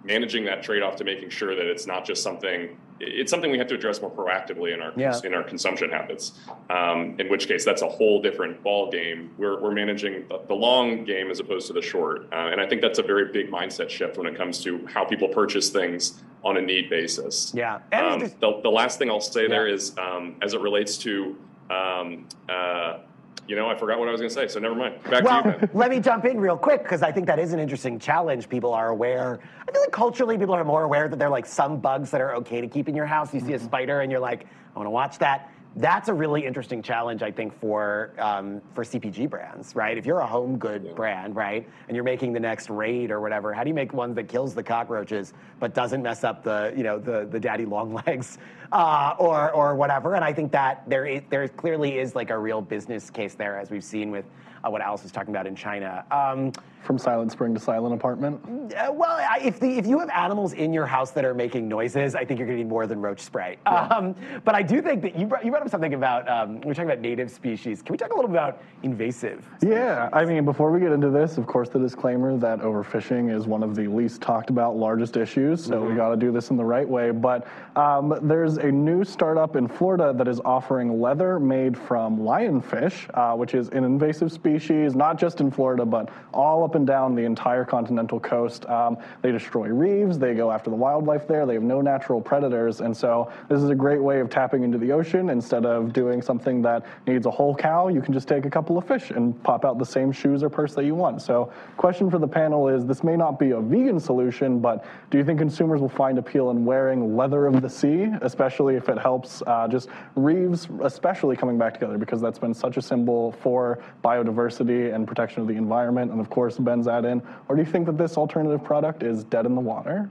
managing 0.04 0.44
that 0.44 0.62
trade-off 0.62 0.96
to 0.96 1.04
making 1.04 1.30
sure 1.30 1.54
that 1.54 1.66
it's 1.66 1.86
not 1.86 2.04
just 2.04 2.22
something 2.22 2.76
it's 3.04 3.32
something 3.32 3.50
we 3.50 3.58
have 3.58 3.66
to 3.66 3.74
address 3.74 4.00
more 4.00 4.10
proactively 4.10 4.72
in 4.72 4.80
our 4.80 4.92
yeah. 4.96 5.18
in 5.24 5.34
our 5.34 5.42
consumption 5.42 5.90
habits. 5.90 6.32
Um, 6.70 7.16
in 7.18 7.28
which 7.28 7.48
case 7.48 7.64
that's 7.64 7.82
a 7.82 7.88
whole 7.88 8.22
different 8.22 8.62
ball 8.62 8.90
game 8.90 9.34
we're, 9.38 9.60
we're 9.60 9.72
managing 9.72 10.26
the, 10.28 10.40
the 10.46 10.54
long 10.54 11.04
game 11.04 11.30
as 11.30 11.40
opposed 11.40 11.66
to 11.66 11.72
the 11.72 11.82
short. 11.82 12.28
Uh, 12.32 12.50
and 12.50 12.60
i 12.60 12.66
think 12.66 12.80
that's 12.80 12.98
a 12.98 13.02
very 13.02 13.32
big 13.32 13.50
mindset 13.50 13.90
shift 13.90 14.16
when 14.18 14.26
it 14.26 14.36
comes 14.36 14.62
to 14.62 14.86
how 14.86 15.04
people 15.04 15.28
purchase 15.28 15.70
things 15.70 16.22
on 16.44 16.56
a 16.56 16.60
need 16.60 16.90
basis. 16.90 17.52
Yeah. 17.54 17.80
Um, 17.92 18.20
the, 18.40 18.60
the 18.62 18.70
last 18.70 18.98
thing 18.98 19.10
i'll 19.10 19.20
say 19.20 19.42
yeah. 19.42 19.48
there 19.48 19.66
is 19.66 19.96
um, 19.98 20.36
as 20.42 20.54
it 20.54 20.60
relates 20.60 20.96
to 20.98 21.36
um, 21.70 22.28
uh, 22.48 22.98
you 23.48 23.56
know, 23.56 23.68
I 23.68 23.74
forgot 23.74 23.98
what 23.98 24.08
I 24.08 24.12
was 24.12 24.20
going 24.20 24.30
to 24.30 24.34
say, 24.34 24.48
so 24.48 24.60
never 24.60 24.74
mind. 24.74 25.02
Back 25.04 25.24
well, 25.24 25.42
to 25.42 25.50
you, 25.50 25.58
Ben. 25.58 25.70
let 25.74 25.90
me 25.90 26.00
jump 26.00 26.24
in 26.24 26.38
real 26.38 26.56
quick 26.56 26.82
because 26.82 27.02
I 27.02 27.10
think 27.10 27.26
that 27.26 27.38
is 27.38 27.52
an 27.52 27.58
interesting 27.58 27.98
challenge. 27.98 28.48
People 28.48 28.72
are 28.72 28.88
aware. 28.88 29.40
I 29.68 29.72
feel 29.72 29.80
like 29.80 29.92
culturally, 29.92 30.38
people 30.38 30.54
are 30.54 30.64
more 30.64 30.84
aware 30.84 31.08
that 31.08 31.18
there 31.18 31.28
are 31.28 31.32
like 31.32 31.46
some 31.46 31.80
bugs 31.80 32.10
that 32.12 32.20
are 32.20 32.34
okay 32.36 32.60
to 32.60 32.68
keep 32.68 32.88
in 32.88 32.94
your 32.94 33.06
house. 33.06 33.34
You 33.34 33.40
see 33.40 33.54
a 33.54 33.58
spider 33.58 34.00
and 34.00 34.10
you're 34.10 34.20
like, 34.20 34.46
I 34.74 34.78
want 34.78 34.86
to 34.86 34.90
watch 34.90 35.18
that 35.18 35.50
that's 35.76 36.08
a 36.08 36.14
really 36.14 36.44
interesting 36.44 36.82
challenge, 36.82 37.22
I 37.22 37.30
think, 37.30 37.58
for 37.58 38.12
um, 38.18 38.60
for 38.74 38.84
CPG 38.84 39.30
brands, 39.30 39.74
right? 39.74 39.96
If 39.96 40.04
you're 40.04 40.20
a 40.20 40.26
home 40.26 40.58
good 40.58 40.84
yeah. 40.84 40.92
brand, 40.92 41.34
right, 41.34 41.66
and 41.88 41.94
you're 41.94 42.04
making 42.04 42.32
the 42.32 42.40
next 42.40 42.68
raid 42.68 43.10
or 43.10 43.20
whatever, 43.20 43.52
how 43.54 43.64
do 43.64 43.68
you 43.68 43.74
make 43.74 43.92
one 43.92 44.14
that 44.14 44.28
kills 44.28 44.54
the 44.54 44.62
cockroaches 44.62 45.32
but 45.60 45.74
doesn't 45.74 46.02
mess 46.02 46.24
up 46.24 46.42
the 46.42 46.72
you 46.76 46.82
know 46.82 46.98
the 46.98 47.26
the 47.30 47.40
daddy 47.40 47.64
long 47.64 47.94
legs 48.06 48.38
uh, 48.72 49.14
or 49.18 49.50
or 49.52 49.74
whatever? 49.74 50.14
And 50.14 50.24
I 50.24 50.32
think 50.32 50.52
that 50.52 50.88
there 50.88 51.06
is, 51.06 51.22
there 51.30 51.48
clearly 51.48 51.98
is 51.98 52.14
like 52.14 52.30
a 52.30 52.38
real 52.38 52.60
business 52.60 53.08
case 53.08 53.34
there, 53.34 53.58
as 53.58 53.70
we've 53.70 53.84
seen 53.84 54.10
with 54.10 54.26
uh, 54.64 54.70
what 54.70 54.82
Alice 54.82 55.02
was 55.02 55.12
talking 55.12 55.34
about 55.34 55.46
in 55.46 55.56
China. 55.56 56.04
Um, 56.10 56.52
From 56.82 56.98
Silent 56.98 57.32
Spring 57.32 57.54
to 57.54 57.60
Silent 57.60 57.94
Apartment? 57.94 58.40
Uh, 58.74 58.92
well, 58.92 59.18
if, 59.40 59.58
the, 59.58 59.78
if 59.78 59.86
you 59.86 59.98
have 59.98 60.10
animals 60.10 60.52
in 60.52 60.72
your 60.72 60.86
house 60.86 61.10
that 61.12 61.24
are 61.24 61.34
making 61.34 61.68
noises, 61.68 62.14
I 62.14 62.24
think 62.24 62.38
you're 62.38 62.46
going 62.46 62.58
to 62.58 62.64
need 62.64 62.68
more 62.68 62.86
than 62.86 63.00
roach 63.00 63.20
spray. 63.20 63.56
Yeah. 63.66 63.86
Um, 63.86 64.14
but 64.44 64.54
I 64.54 64.62
do 64.62 64.82
think 64.82 65.02
that 65.02 65.16
you 65.16 65.26
brought, 65.26 65.44
you 65.44 65.50
brought 65.50 65.62
up 65.62 65.70
something 65.70 65.94
about, 65.94 66.28
um, 66.28 66.60
we're 66.60 66.74
talking 66.74 66.90
about 66.90 67.00
native 67.00 67.30
species. 67.30 67.82
Can 67.82 67.92
we 67.92 67.96
talk 67.98 68.12
a 68.12 68.16
little 68.16 68.30
about 68.30 68.62
invasive? 68.82 69.44
Species? 69.58 69.74
Yeah, 69.74 70.08
I 70.12 70.24
mean, 70.24 70.44
before 70.44 70.70
we 70.70 70.80
get 70.80 70.92
into 70.92 71.10
this, 71.10 71.38
of 71.38 71.46
course, 71.46 71.68
the 71.68 71.78
disclaimer 71.78 72.36
that 72.36 72.60
overfishing 72.60 73.34
is 73.34 73.46
one 73.46 73.62
of 73.62 73.74
the 73.74 73.86
least 73.86 74.20
talked 74.20 74.50
about, 74.50 74.76
largest 74.76 75.16
issues. 75.16 75.64
So 75.64 75.80
mm-hmm. 75.80 75.90
we 75.90 75.94
got 75.96 76.10
to 76.10 76.16
do 76.16 76.32
this 76.32 76.50
in 76.50 76.56
the 76.56 76.64
right 76.64 76.88
way. 76.88 77.10
But 77.10 77.46
um, 77.76 78.18
there's 78.22 78.58
a 78.58 78.70
new 78.70 79.04
startup 79.04 79.56
in 79.56 79.66
Florida 79.68 80.12
that 80.16 80.28
is 80.28 80.40
offering 80.44 81.00
leather 81.00 81.40
made 81.40 81.76
from 81.76 82.18
lionfish, 82.18 83.08
uh, 83.14 83.36
which 83.36 83.54
is 83.54 83.68
an 83.70 83.84
invasive 83.84 84.30
species 84.30 84.52
species, 84.52 84.94
not 84.94 85.18
just 85.18 85.40
in 85.40 85.50
Florida, 85.50 85.84
but 85.84 86.10
all 86.32 86.64
up 86.72 86.76
and 86.76 86.86
down 86.86 87.14
the 87.14 87.24
entire 87.24 87.66
continental 87.66 88.18
coast. 88.18 88.64
Um, 88.64 88.96
they 89.20 89.30
destroy 89.30 89.68
reefs, 89.68 90.16
they 90.16 90.32
go 90.32 90.50
after 90.50 90.70
the 90.70 90.76
wildlife 90.76 91.28
there, 91.28 91.44
they 91.44 91.52
have 91.52 91.62
no 91.62 91.82
natural 91.82 92.18
predators, 92.18 92.80
and 92.80 92.96
so 92.96 93.30
this 93.50 93.62
is 93.62 93.68
a 93.68 93.74
great 93.74 94.02
way 94.02 94.20
of 94.20 94.30
tapping 94.30 94.62
into 94.62 94.78
the 94.78 94.90
ocean 94.90 95.28
instead 95.28 95.66
of 95.66 95.92
doing 95.92 96.22
something 96.22 96.62
that 96.62 96.86
needs 97.06 97.26
a 97.26 97.30
whole 97.30 97.54
cow, 97.54 97.88
you 97.88 98.00
can 98.00 98.14
just 98.14 98.26
take 98.26 98.46
a 98.46 98.50
couple 98.50 98.78
of 98.78 98.86
fish 98.86 99.10
and 99.10 99.40
pop 99.42 99.66
out 99.66 99.78
the 99.78 99.84
same 99.84 100.10
shoes 100.10 100.42
or 100.42 100.48
purse 100.48 100.74
that 100.74 100.86
you 100.86 100.94
want. 100.94 101.20
So, 101.20 101.52
question 101.76 102.10
for 102.10 102.18
the 102.18 102.26
panel 102.26 102.68
is: 102.68 102.86
This 102.86 103.04
may 103.04 103.16
not 103.16 103.38
be 103.38 103.50
a 103.50 103.60
vegan 103.60 104.00
solution, 104.00 104.60
but 104.60 104.86
do 105.10 105.18
you 105.18 105.24
think 105.24 105.38
consumers 105.38 105.82
will 105.82 105.90
find 105.90 106.18
appeal 106.18 106.48
in 106.48 106.64
wearing 106.64 107.18
leather 107.18 107.46
of 107.46 107.60
the 107.60 107.68
sea, 107.68 108.08
especially 108.22 108.76
if 108.76 108.88
it 108.88 108.98
helps 108.98 109.42
uh, 109.46 109.68
just 109.68 109.90
reefs, 110.16 110.68
especially 110.82 111.36
coming 111.36 111.58
back 111.58 111.74
together, 111.74 111.98
because 111.98 112.22
that's 112.22 112.38
been 112.38 112.54
such 112.54 112.78
a 112.78 112.82
symbol 112.82 113.32
for 113.42 113.78
biodiversity 114.02 114.94
and 114.94 115.06
protection 115.06 115.42
of 115.42 115.48
the 115.48 115.54
environment, 115.54 116.10
and 116.10 116.18
of 116.18 116.30
course, 116.30 116.56
benzene. 116.64 117.22
Or 117.48 117.56
do 117.56 117.62
you 117.62 117.70
think 117.70 117.86
that 117.86 117.98
this 117.98 118.16
alternative 118.16 118.62
product 118.62 119.02
is 119.02 119.24
dead 119.24 119.46
in 119.46 119.54
the 119.54 119.60
water? 119.60 120.10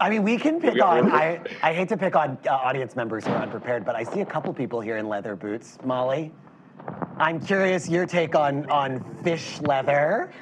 I 0.00 0.10
mean, 0.10 0.22
we 0.22 0.38
can 0.38 0.60
pick 0.60 0.80
on. 0.82 1.10
I, 1.10 1.40
I 1.62 1.72
hate 1.72 1.88
to 1.88 1.96
pick 1.96 2.14
on 2.14 2.38
uh, 2.46 2.52
audience 2.52 2.94
members 2.94 3.26
who 3.26 3.32
are 3.32 3.42
unprepared, 3.42 3.84
but 3.84 3.96
I 3.96 4.04
see 4.04 4.20
a 4.20 4.26
couple 4.26 4.52
people 4.52 4.80
here 4.80 4.96
in 4.96 5.08
leather 5.08 5.34
boots. 5.34 5.76
Molly, 5.84 6.32
I'm 7.18 7.40
curious 7.40 7.88
your 7.88 8.06
take 8.06 8.36
on 8.36 8.68
on 8.70 9.02
fish 9.24 9.60
leather. 9.62 10.32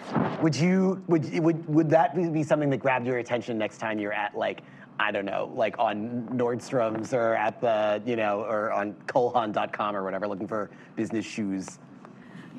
Would 0.42 0.54
you 0.54 1.02
would 1.08 1.38
would 1.38 1.66
would 1.68 1.90
that 1.90 2.14
be 2.32 2.42
something 2.42 2.68
that 2.70 2.78
grabbed 2.78 3.06
your 3.06 3.18
attention 3.18 3.56
next 3.56 3.78
time 3.78 3.98
you're 3.98 4.12
at 4.12 4.36
like 4.36 4.62
I 4.98 5.10
don't 5.10 5.24
know, 5.24 5.52
like 5.54 5.78
on 5.78 6.28
Nordstrom's 6.32 7.12
or 7.14 7.34
at 7.34 7.60
the 7.60 8.02
you 8.04 8.16
know 8.16 8.40
or 8.40 8.72
on 8.72 8.92
ColeHaan.com 9.06 9.96
or 9.96 10.04
whatever, 10.04 10.28
looking 10.28 10.48
for 10.48 10.70
business 10.96 11.24
shoes? 11.24 11.78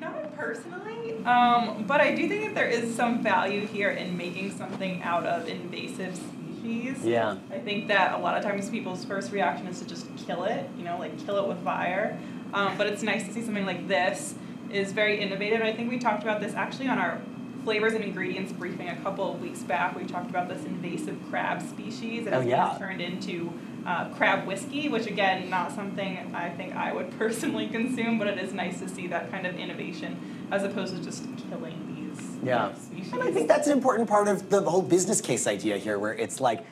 Not 0.00 0.36
personally, 0.36 1.24
um, 1.24 1.84
but 1.86 2.00
I 2.00 2.14
do 2.14 2.28
think 2.28 2.44
that 2.44 2.54
there 2.54 2.68
is 2.68 2.94
some 2.94 3.22
value 3.22 3.66
here 3.66 3.90
in 3.90 4.16
making 4.16 4.56
something 4.56 5.02
out 5.02 5.26
of 5.26 5.48
invasive 5.48 6.16
species. 6.16 7.04
Yeah. 7.04 7.36
I 7.52 7.58
think 7.58 7.88
that 7.88 8.14
a 8.14 8.18
lot 8.18 8.36
of 8.36 8.44
times 8.44 8.70
people's 8.70 9.04
first 9.04 9.32
reaction 9.32 9.66
is 9.66 9.80
to 9.80 9.86
just 9.86 10.06
kill 10.26 10.44
it, 10.44 10.68
you 10.78 10.84
know, 10.84 10.98
like 10.98 11.18
kill 11.24 11.36
it 11.42 11.48
with 11.48 11.58
fire. 11.64 12.18
Um, 12.54 12.78
but 12.78 12.86
it's 12.86 13.02
nice 13.02 13.26
to 13.26 13.32
see 13.32 13.42
something 13.42 13.66
like 13.66 13.88
this 13.88 14.34
is 14.70 14.92
very 14.92 15.18
innovative. 15.20 15.62
I 15.62 15.72
think 15.72 15.90
we 15.90 15.98
talked 15.98 16.22
about 16.22 16.40
this 16.40 16.54
actually 16.54 16.88
on 16.88 16.98
our 16.98 17.20
flavors 17.64 17.92
and 17.94 18.04
ingredients 18.04 18.52
briefing 18.52 18.88
a 18.88 18.96
couple 18.96 19.34
of 19.34 19.40
weeks 19.42 19.62
back. 19.62 19.96
We 19.98 20.04
talked 20.04 20.30
about 20.30 20.48
this 20.48 20.64
invasive 20.64 21.18
crab 21.28 21.60
species 21.60 22.24
that 22.24 22.34
Oh, 22.34 22.40
has 22.40 22.46
yeah. 22.48 22.68
been 22.70 22.78
turned 22.78 23.00
into 23.00 23.52
uh, 23.88 24.06
crab 24.10 24.46
whiskey, 24.46 24.88
which 24.90 25.06
again, 25.06 25.48
not 25.48 25.72
something 25.72 26.18
I 26.34 26.50
think 26.50 26.76
I 26.76 26.92
would 26.92 27.10
personally 27.18 27.68
consume, 27.68 28.18
but 28.18 28.26
it 28.26 28.38
is 28.38 28.52
nice 28.52 28.80
to 28.80 28.88
see 28.88 29.06
that 29.06 29.30
kind 29.30 29.46
of 29.46 29.56
innovation 29.58 30.18
as 30.50 30.62
opposed 30.62 30.94
to 30.94 31.02
just 31.02 31.24
killing 31.48 31.76
these 31.96 32.46
Yeah. 32.46 32.74
species. 32.74 33.12
And 33.14 33.22
I 33.22 33.32
think 33.32 33.48
that's 33.48 33.66
an 33.66 33.72
important 33.72 34.08
part 34.08 34.28
of 34.28 34.50
the 34.50 34.60
whole 34.60 34.82
business 34.82 35.22
case 35.22 35.46
idea 35.46 35.78
here, 35.78 35.98
where 35.98 36.12
it's 36.12 36.38
like, 36.38 36.58
you're, 36.58 36.66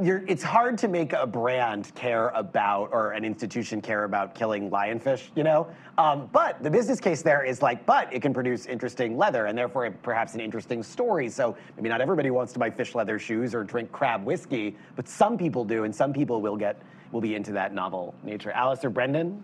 it's 0.00 0.42
hard 0.42 0.78
to 0.78 0.88
make 0.88 1.12
a 1.12 1.26
brand 1.26 1.94
care 1.94 2.28
about 2.30 2.90
or 2.92 3.12
an 3.12 3.24
institution 3.24 3.80
care 3.80 4.04
about 4.04 4.34
killing 4.34 4.70
lionfish, 4.70 5.28
you 5.34 5.42
know. 5.42 5.66
Um, 5.98 6.28
but 6.32 6.62
the 6.62 6.70
business 6.70 7.00
case 7.00 7.22
there 7.22 7.44
is 7.44 7.62
like, 7.62 7.84
but 7.86 8.12
it 8.12 8.22
can 8.22 8.32
produce 8.32 8.66
interesting 8.66 9.16
leather 9.16 9.46
and 9.46 9.56
therefore 9.56 9.90
perhaps 10.02 10.34
an 10.34 10.40
interesting 10.40 10.82
story. 10.82 11.28
So 11.28 11.56
maybe 11.76 11.88
not 11.88 12.00
everybody 12.00 12.30
wants 12.30 12.52
to 12.54 12.58
buy 12.58 12.70
fish 12.70 12.94
leather 12.94 13.18
shoes 13.18 13.54
or 13.54 13.64
drink 13.64 13.92
crab 13.92 14.24
whiskey, 14.24 14.76
but 14.96 15.08
some 15.08 15.36
people 15.36 15.64
do, 15.64 15.84
and 15.84 15.94
some 15.94 16.12
people 16.12 16.40
will 16.40 16.56
get 16.56 16.80
will 17.12 17.20
be 17.20 17.34
into 17.34 17.52
that 17.52 17.72
novel 17.72 18.14
nature. 18.24 18.50
Alice 18.52 18.84
or 18.84 18.90
Brendan? 18.90 19.42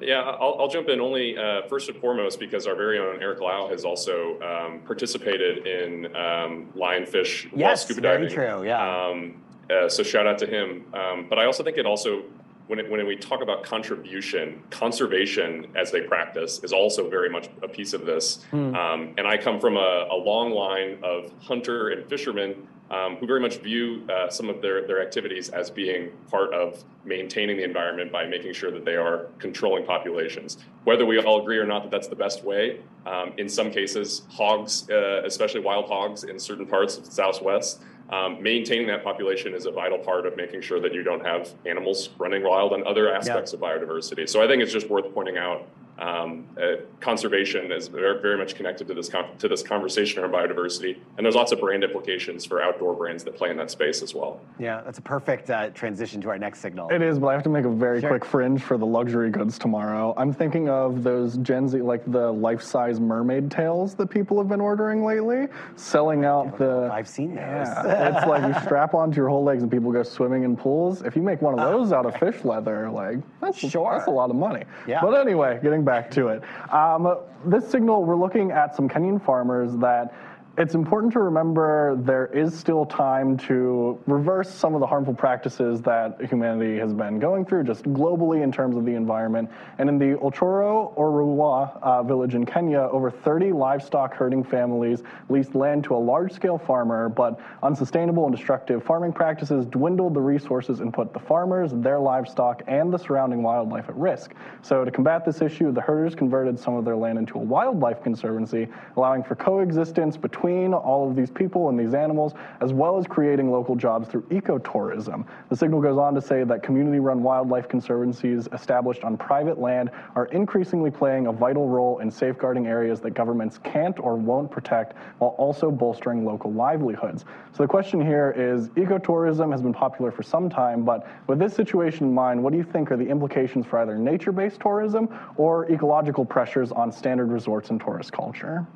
Yeah, 0.00 0.20
I'll, 0.20 0.56
I'll 0.58 0.68
jump 0.68 0.88
in 0.88 1.00
only 1.00 1.36
uh, 1.36 1.62
first 1.68 1.88
and 1.88 1.98
foremost 1.98 2.40
because 2.40 2.66
our 2.66 2.74
very 2.74 2.98
own 2.98 3.22
Eric 3.22 3.40
Lau 3.40 3.68
has 3.68 3.84
also 3.84 4.40
um, 4.40 4.80
participated 4.80 5.66
in 5.66 6.06
um, 6.16 6.72
lionfish 6.74 7.50
while 7.52 7.76
scuba 7.76 8.00
diving. 8.00 8.24
Yes, 8.24 8.32
very 8.32 8.48
true, 8.48 8.66
yeah. 8.66 9.08
Um, 9.08 9.42
uh, 9.70 9.88
so 9.88 10.02
shout 10.02 10.26
out 10.26 10.38
to 10.38 10.46
him. 10.46 10.84
Um, 10.94 11.26
but 11.28 11.38
I 11.38 11.46
also 11.46 11.62
think 11.62 11.76
it 11.76 11.86
also 11.86 12.24
when 12.70 12.78
it, 12.78 12.88
when 12.88 13.04
we 13.04 13.16
talk 13.16 13.42
about 13.42 13.64
contribution, 13.64 14.62
conservation 14.70 15.66
as 15.74 15.90
they 15.90 16.02
practice 16.02 16.62
is 16.62 16.72
also 16.72 17.10
very 17.10 17.28
much 17.28 17.48
a 17.62 17.68
piece 17.68 17.92
of 17.92 18.06
this. 18.06 18.44
Hmm. 18.52 18.74
Um, 18.76 19.14
and 19.18 19.26
I 19.26 19.38
come 19.38 19.58
from 19.58 19.76
a, 19.76 20.06
a 20.08 20.14
long 20.14 20.52
line 20.52 20.98
of 21.02 21.32
hunter 21.42 21.88
and 21.88 22.08
fishermen 22.08 22.68
um, 22.90 23.16
who 23.16 23.26
very 23.26 23.40
much 23.40 23.58
view 23.58 24.06
uh, 24.08 24.28
some 24.28 24.48
of 24.48 24.62
their, 24.62 24.86
their 24.86 25.02
activities 25.02 25.48
as 25.48 25.68
being 25.68 26.10
part 26.30 26.52
of 26.52 26.84
maintaining 27.04 27.56
the 27.56 27.64
environment 27.64 28.12
by 28.12 28.24
making 28.26 28.52
sure 28.52 28.70
that 28.70 28.84
they 28.84 28.96
are 28.96 29.26
controlling 29.38 29.84
populations. 29.84 30.58
Whether 30.84 31.06
we 31.06 31.18
all 31.18 31.42
agree 31.42 31.58
or 31.58 31.66
not 31.66 31.82
that 31.82 31.90
that's 31.90 32.08
the 32.08 32.16
best 32.16 32.44
way, 32.44 32.80
um, 33.06 33.32
in 33.36 33.48
some 33.48 33.70
cases, 33.70 34.22
hogs, 34.30 34.88
uh, 34.90 35.22
especially 35.24 35.60
wild 35.60 35.88
hogs 35.88 36.22
in 36.24 36.38
certain 36.38 36.66
parts 36.66 36.96
of 36.96 37.04
the 37.04 37.10
Southwest, 37.10 37.80
um, 38.12 38.42
maintaining 38.42 38.86
that 38.88 39.04
population 39.04 39.54
is 39.54 39.66
a 39.66 39.70
vital 39.70 39.98
part 39.98 40.26
of 40.26 40.36
making 40.36 40.60
sure 40.60 40.80
that 40.80 40.92
you 40.92 41.02
don't 41.02 41.24
have 41.24 41.54
animals 41.66 42.10
running 42.18 42.42
wild 42.42 42.72
and 42.72 42.82
other 42.84 43.14
aspects 43.14 43.52
of 43.52 43.60
biodiversity. 43.60 44.28
So 44.28 44.42
I 44.42 44.46
think 44.46 44.62
it's 44.62 44.72
just 44.72 44.88
worth 44.88 45.12
pointing 45.14 45.38
out 45.38 45.66
um, 46.00 46.46
uh, 46.60 46.76
conservation 47.00 47.70
is 47.70 47.88
very, 47.88 48.20
very 48.22 48.38
much 48.38 48.54
connected 48.54 48.88
to 48.88 48.94
this 48.94 49.08
con- 49.08 49.36
to 49.38 49.48
this 49.48 49.62
conversation 49.62 50.22
around 50.22 50.32
biodiversity, 50.32 50.96
and 51.16 51.24
there's 51.26 51.34
lots 51.34 51.52
of 51.52 51.60
brand 51.60 51.84
implications 51.84 52.44
for 52.46 52.62
outdoor 52.62 52.94
brands 52.94 53.22
that 53.24 53.36
play 53.36 53.50
in 53.50 53.56
that 53.58 53.70
space 53.70 54.02
as 54.02 54.14
well. 54.14 54.40
Yeah, 54.58 54.80
that's 54.82 54.98
a 54.98 55.02
perfect 55.02 55.50
uh, 55.50 55.70
transition 55.70 56.20
to 56.22 56.30
our 56.30 56.38
next 56.38 56.60
signal. 56.60 56.88
It 56.90 57.02
is, 57.02 57.18
but 57.18 57.26
I 57.28 57.34
have 57.34 57.42
to 57.44 57.50
make 57.50 57.66
a 57.66 57.70
very 57.70 58.00
Sure. 58.00 58.08
quick 58.10 58.24
fringe 58.24 58.62
for 58.62 58.78
the 58.78 58.86
luxury 58.86 59.30
goods 59.30 59.58
tomorrow. 59.58 60.14
I'm 60.16 60.32
thinking 60.32 60.68
of 60.70 61.02
those 61.02 61.36
Gen 61.38 61.68
Z, 61.68 61.82
like 61.82 62.10
the 62.10 62.32
life-size 62.32 62.98
mermaid 62.98 63.50
tails 63.50 63.94
that 63.96 64.06
people 64.08 64.38
have 64.38 64.48
been 64.48 64.60
ordering 64.60 65.04
lately, 65.04 65.48
selling 65.76 66.24
out 66.24 66.56
the. 66.56 66.88
I've 66.92 67.08
seen 67.08 67.34
those. 67.34 67.44
Yeah, 67.44 68.16
it's 68.16 68.26
like 68.26 68.46
you 68.54 68.58
strap 68.64 68.94
onto 68.94 69.16
your 69.16 69.28
whole 69.28 69.44
legs 69.44 69.62
and 69.62 69.70
people 69.70 69.92
go 69.92 70.02
swimming 70.02 70.44
in 70.44 70.56
pools. 70.56 71.02
If 71.02 71.14
you 71.14 71.20
make 71.22 71.42
one 71.42 71.58
of 71.58 71.60
those 71.60 71.92
out 71.92 72.06
of 72.06 72.16
fish 72.16 72.42
leather, 72.44 72.88
like 72.90 73.18
that's, 73.42 73.58
Sure. 73.58 73.92
that's 73.92 74.06
a 74.06 74.10
lot 74.10 74.30
of 74.30 74.36
money. 74.36 74.64
Yeah. 74.86 75.00
But 75.02 75.12
anyway, 75.14 75.58
getting 75.62 75.84
back 75.84 75.89
to 76.12 76.28
it, 76.28 76.42
um, 76.72 77.18
this 77.44 77.68
signal 77.68 78.04
we're 78.04 78.16
looking 78.16 78.50
at 78.52 78.74
some 78.76 78.88
Kenyan 78.88 79.24
farmers 79.24 79.76
that. 79.78 80.14
It's 80.58 80.74
important 80.74 81.12
to 81.12 81.20
remember 81.20 81.96
there 81.96 82.26
is 82.26 82.58
still 82.58 82.84
time 82.84 83.36
to 83.38 83.98
reverse 84.06 84.52
some 84.52 84.74
of 84.74 84.80
the 84.80 84.86
harmful 84.86 85.14
practices 85.14 85.80
that 85.82 86.20
humanity 86.28 86.76
has 86.80 86.92
been 86.92 87.20
going 87.20 87.44
through, 87.44 87.64
just 87.64 87.84
globally 87.84 88.42
in 88.42 88.50
terms 88.50 88.76
of 88.76 88.84
the 88.84 88.94
environment. 88.94 89.48
And 89.78 89.88
in 89.88 89.96
the 89.96 90.16
Ochoro 90.16 90.94
Orua 90.96 91.80
uh, 91.80 92.02
village 92.02 92.34
in 92.34 92.44
Kenya, 92.44 92.80
over 92.80 93.12
30 93.12 93.52
livestock 93.52 94.12
herding 94.12 94.42
families 94.42 95.04
leased 95.28 95.54
land 95.54 95.84
to 95.84 95.94
a 95.94 95.98
large 95.98 96.32
scale 96.32 96.58
farmer, 96.58 97.08
but 97.08 97.40
unsustainable 97.62 98.26
and 98.26 98.34
destructive 98.34 98.82
farming 98.82 99.12
practices 99.12 99.66
dwindled 99.66 100.14
the 100.14 100.20
resources 100.20 100.80
and 100.80 100.92
put 100.92 101.12
the 101.12 101.20
farmers, 101.20 101.70
their 101.74 102.00
livestock, 102.00 102.62
and 102.66 102.92
the 102.92 102.98
surrounding 102.98 103.42
wildlife 103.42 103.88
at 103.88 103.96
risk. 103.96 104.34
So, 104.62 104.84
to 104.84 104.90
combat 104.90 105.24
this 105.24 105.42
issue, 105.42 105.70
the 105.70 105.80
herders 105.80 106.16
converted 106.16 106.58
some 106.58 106.74
of 106.74 106.84
their 106.84 106.96
land 106.96 107.18
into 107.18 107.38
a 107.38 107.42
wildlife 107.42 108.02
conservancy, 108.02 108.66
allowing 108.96 109.22
for 109.22 109.36
coexistence 109.36 110.16
between 110.16 110.39
all 110.42 111.08
of 111.08 111.14
these 111.14 111.30
people 111.30 111.68
and 111.68 111.78
these 111.78 111.94
animals, 111.94 112.32
as 112.60 112.72
well 112.72 112.98
as 112.98 113.06
creating 113.06 113.50
local 113.50 113.76
jobs 113.76 114.08
through 114.08 114.22
ecotourism. 114.30 115.26
The 115.50 115.56
signal 115.56 115.80
goes 115.80 115.98
on 115.98 116.14
to 116.14 116.20
say 116.20 116.44
that 116.44 116.62
community 116.62 116.98
run 116.98 117.22
wildlife 117.22 117.68
conservancies 117.68 118.48
established 118.52 119.04
on 119.04 119.16
private 119.16 119.58
land 119.58 119.90
are 120.16 120.26
increasingly 120.26 120.90
playing 120.90 121.26
a 121.26 121.32
vital 121.32 121.68
role 121.68 121.98
in 121.98 122.10
safeguarding 122.10 122.66
areas 122.66 123.00
that 123.00 123.10
governments 123.10 123.58
can't 123.62 123.98
or 124.00 124.16
won't 124.16 124.50
protect 124.50 124.96
while 125.18 125.30
also 125.30 125.70
bolstering 125.70 126.24
local 126.24 126.52
livelihoods. 126.52 127.24
So 127.52 127.62
the 127.62 127.68
question 127.68 128.00
here 128.00 128.34
is 128.36 128.68
ecotourism 128.70 129.52
has 129.52 129.62
been 129.62 129.74
popular 129.74 130.10
for 130.10 130.22
some 130.22 130.48
time, 130.48 130.84
but 130.84 131.06
with 131.26 131.38
this 131.38 131.54
situation 131.54 132.06
in 132.06 132.14
mind, 132.14 132.42
what 132.42 132.52
do 132.52 132.58
you 132.58 132.64
think 132.64 132.90
are 132.90 132.96
the 132.96 133.08
implications 133.08 133.66
for 133.66 133.78
either 133.80 133.98
nature 133.98 134.32
based 134.32 134.60
tourism 134.60 135.08
or 135.36 135.70
ecological 135.70 136.24
pressures 136.24 136.72
on 136.72 136.90
standard 136.90 137.30
resorts 137.30 137.70
and 137.70 137.80
tourist 137.80 138.12
culture? 138.12 138.66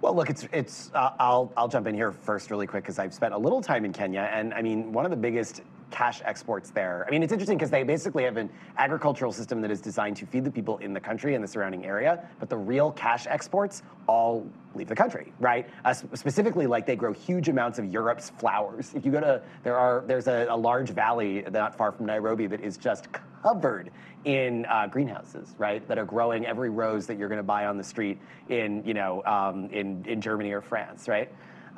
Well, 0.00 0.14
look, 0.14 0.30
it's 0.30 0.48
it's. 0.52 0.90
Uh, 0.94 1.10
I'll 1.18 1.52
I'll 1.56 1.68
jump 1.68 1.86
in 1.86 1.94
here 1.94 2.10
first, 2.12 2.50
really 2.50 2.66
quick, 2.66 2.84
because 2.84 2.98
I've 2.98 3.12
spent 3.12 3.34
a 3.34 3.38
little 3.38 3.60
time 3.60 3.84
in 3.84 3.92
Kenya, 3.92 4.30
and 4.32 4.54
I 4.54 4.62
mean, 4.62 4.92
one 4.92 5.04
of 5.04 5.10
the 5.10 5.16
biggest 5.16 5.60
cash 5.90 6.22
exports 6.24 6.70
there. 6.70 7.04
I 7.06 7.10
mean, 7.10 7.22
it's 7.22 7.32
interesting 7.32 7.58
because 7.58 7.70
they 7.70 7.82
basically 7.82 8.24
have 8.24 8.36
an 8.36 8.50
agricultural 8.78 9.32
system 9.32 9.60
that 9.62 9.70
is 9.70 9.80
designed 9.80 10.16
to 10.18 10.26
feed 10.26 10.44
the 10.44 10.50
people 10.50 10.78
in 10.78 10.92
the 10.92 11.00
country 11.00 11.34
and 11.34 11.42
the 11.42 11.48
surrounding 11.48 11.84
area, 11.84 12.28
but 12.38 12.48
the 12.48 12.56
real 12.56 12.92
cash 12.92 13.26
exports 13.26 13.82
all 14.06 14.46
leave 14.74 14.88
the 14.88 14.94
country, 14.94 15.32
right? 15.40 15.68
Uh, 15.84 15.92
specifically, 15.92 16.66
like 16.66 16.86
they 16.86 16.96
grow 16.96 17.12
huge 17.12 17.48
amounts 17.48 17.78
of 17.78 17.86
Europe's 17.86 18.30
flowers. 18.30 18.92
If 18.94 19.04
you 19.04 19.12
go 19.12 19.20
to 19.20 19.42
there 19.62 19.76
are 19.76 20.04
there's 20.06 20.28
a, 20.28 20.46
a 20.48 20.56
large 20.56 20.90
valley 20.90 21.44
not 21.50 21.76
far 21.76 21.92
from 21.92 22.06
Nairobi 22.06 22.46
that 22.46 22.60
is 22.60 22.76
just 22.76 23.08
covered 23.42 23.90
in 24.24 24.66
uh, 24.66 24.86
greenhouses, 24.86 25.54
right? 25.58 25.86
That 25.88 25.98
are 25.98 26.04
growing 26.04 26.46
every 26.46 26.70
rose 26.70 27.06
that 27.06 27.18
you're 27.18 27.28
going 27.28 27.38
to 27.38 27.42
buy 27.42 27.66
on 27.66 27.78
the 27.78 27.84
street 27.84 28.18
in, 28.48 28.84
you 28.84 28.94
know, 28.94 29.22
um, 29.24 29.70
in 29.70 30.04
in 30.06 30.20
Germany 30.20 30.52
or 30.52 30.60
France, 30.60 31.08
right? 31.08 31.30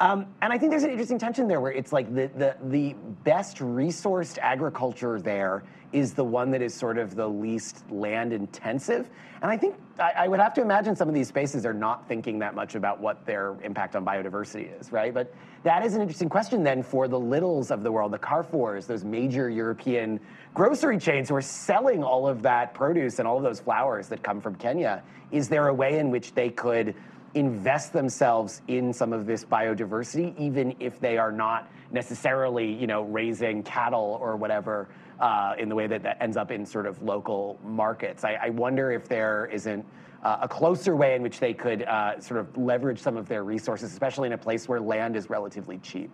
Um, 0.03 0.27
and 0.43 0.53
I 0.53 0.59
think 0.59 0.73
there's 0.73 0.83
an 0.83 0.91
interesting 0.91 1.21
tension 1.21 1.47
there 1.47 1.61
where 1.61 1.71
it's 1.71 1.93
like 1.93 2.13
the, 2.13 2.29
the, 2.37 2.57
the 2.65 2.97
best 3.23 3.59
resourced 3.59 4.37
agriculture 4.39 5.21
there 5.21 5.63
is 5.93 6.13
the 6.13 6.25
one 6.25 6.51
that 6.51 6.61
is 6.61 6.75
sort 6.75 6.99
of 6.99 7.15
the 7.15 7.29
least 7.29 7.89
land 7.89 8.33
intensive. 8.33 9.09
And 9.43 9.51
I 9.51 9.57
think 9.57 9.77
I, 10.01 10.13
I, 10.19 10.29
would 10.29 10.41
have 10.41 10.55
to 10.55 10.61
imagine 10.61 10.97
some 10.97 11.09
of 11.09 11.15
these 11.15 11.29
spaces 11.29 11.65
are 11.65 11.75
not 11.75 12.09
thinking 12.09 12.41
that 12.41 12.57
much 12.57 12.75
about 12.75 13.01
what 13.01 13.25
their 13.27 13.55
impact 13.63 13.95
on 13.95 14.05
biodiversity 14.05 14.77
is, 14.81 14.91
right? 14.91 15.15
But 15.15 15.33
that 15.63 15.87
is 15.87 15.95
an 15.95 16.01
interesting 16.01 16.29
question 16.29 16.65
then 16.65 16.83
for 16.83 17.07
the 17.07 17.21
Lidls 17.21 17.71
of 17.71 17.85
the 17.85 17.93
world, 17.93 18.13
the 18.13 18.19
Carrefours, 18.19 18.89
those 18.89 19.05
major 19.05 19.51
European 19.51 20.19
grocery 20.53 20.99
chains 20.99 21.29
who 21.29 21.37
are 21.37 21.43
selling 21.43 22.03
all 22.03 22.27
of 22.27 22.43
that 22.43 22.75
produce 22.75 23.21
and 23.21 23.29
all 23.29 23.37
of 23.37 23.45
those 23.45 23.61
flowers 23.61 24.09
that 24.09 24.25
come 24.25 24.41
from 24.41 24.57
Kenya. 24.57 25.05
Is 25.31 25.49
there 25.49 25.69
a 25.69 25.75
way 25.75 25.99
in 25.99 26.11
which 26.11 26.35
they 26.35 26.51
could 26.51 26.95
invest 27.35 27.93
themselves 27.93 28.63
in 28.69 28.93
some 28.93 29.13
of 29.13 29.27
this 29.27 29.45
biodiversity, 29.45 30.39
even 30.39 30.75
if 30.81 31.01
they 31.01 31.17
are 31.17 31.33
not 31.33 31.71
necessarily, 31.91 32.73
you 32.73 32.87
know, 32.87 33.03
raising 33.03 33.63
cattle 33.63 34.19
or 34.21 34.37
whatever 34.37 34.89
uh, 35.21 35.55
in 35.59 35.69
the 35.69 35.75
way 35.75 35.87
that 35.87 36.03
that 36.03 36.19
ends 36.21 36.37
up 36.37 36.51
in 36.51 36.67
sort 36.67 36.87
of 36.87 37.01
local 37.03 37.59
markets. 37.65 38.25
I, 38.25 38.35
I 38.35 38.49
wonder 38.51 38.91
if 38.91 39.09
there 39.09 39.49
isn't 39.53 39.85
uh, 40.23 40.39
a 40.43 40.49
closer 40.49 40.95
way 40.95 41.15
in 41.15 41.23
which 41.23 41.41
they 41.41 41.55
could 41.55 41.83
uh, 41.83 42.21
sort 42.21 42.41
of 42.41 42.57
leverage 42.57 42.99
some 42.99 43.17
of 43.17 43.29
their 43.29 43.45
resources, 43.45 43.93
especially 43.93 44.27
in 44.27 44.33
a 44.33 44.39
place 44.39 44.69
where 44.69 44.81
land 44.81 45.17
is 45.17 45.31
relatively 45.31 45.79
cheap. 45.79 46.11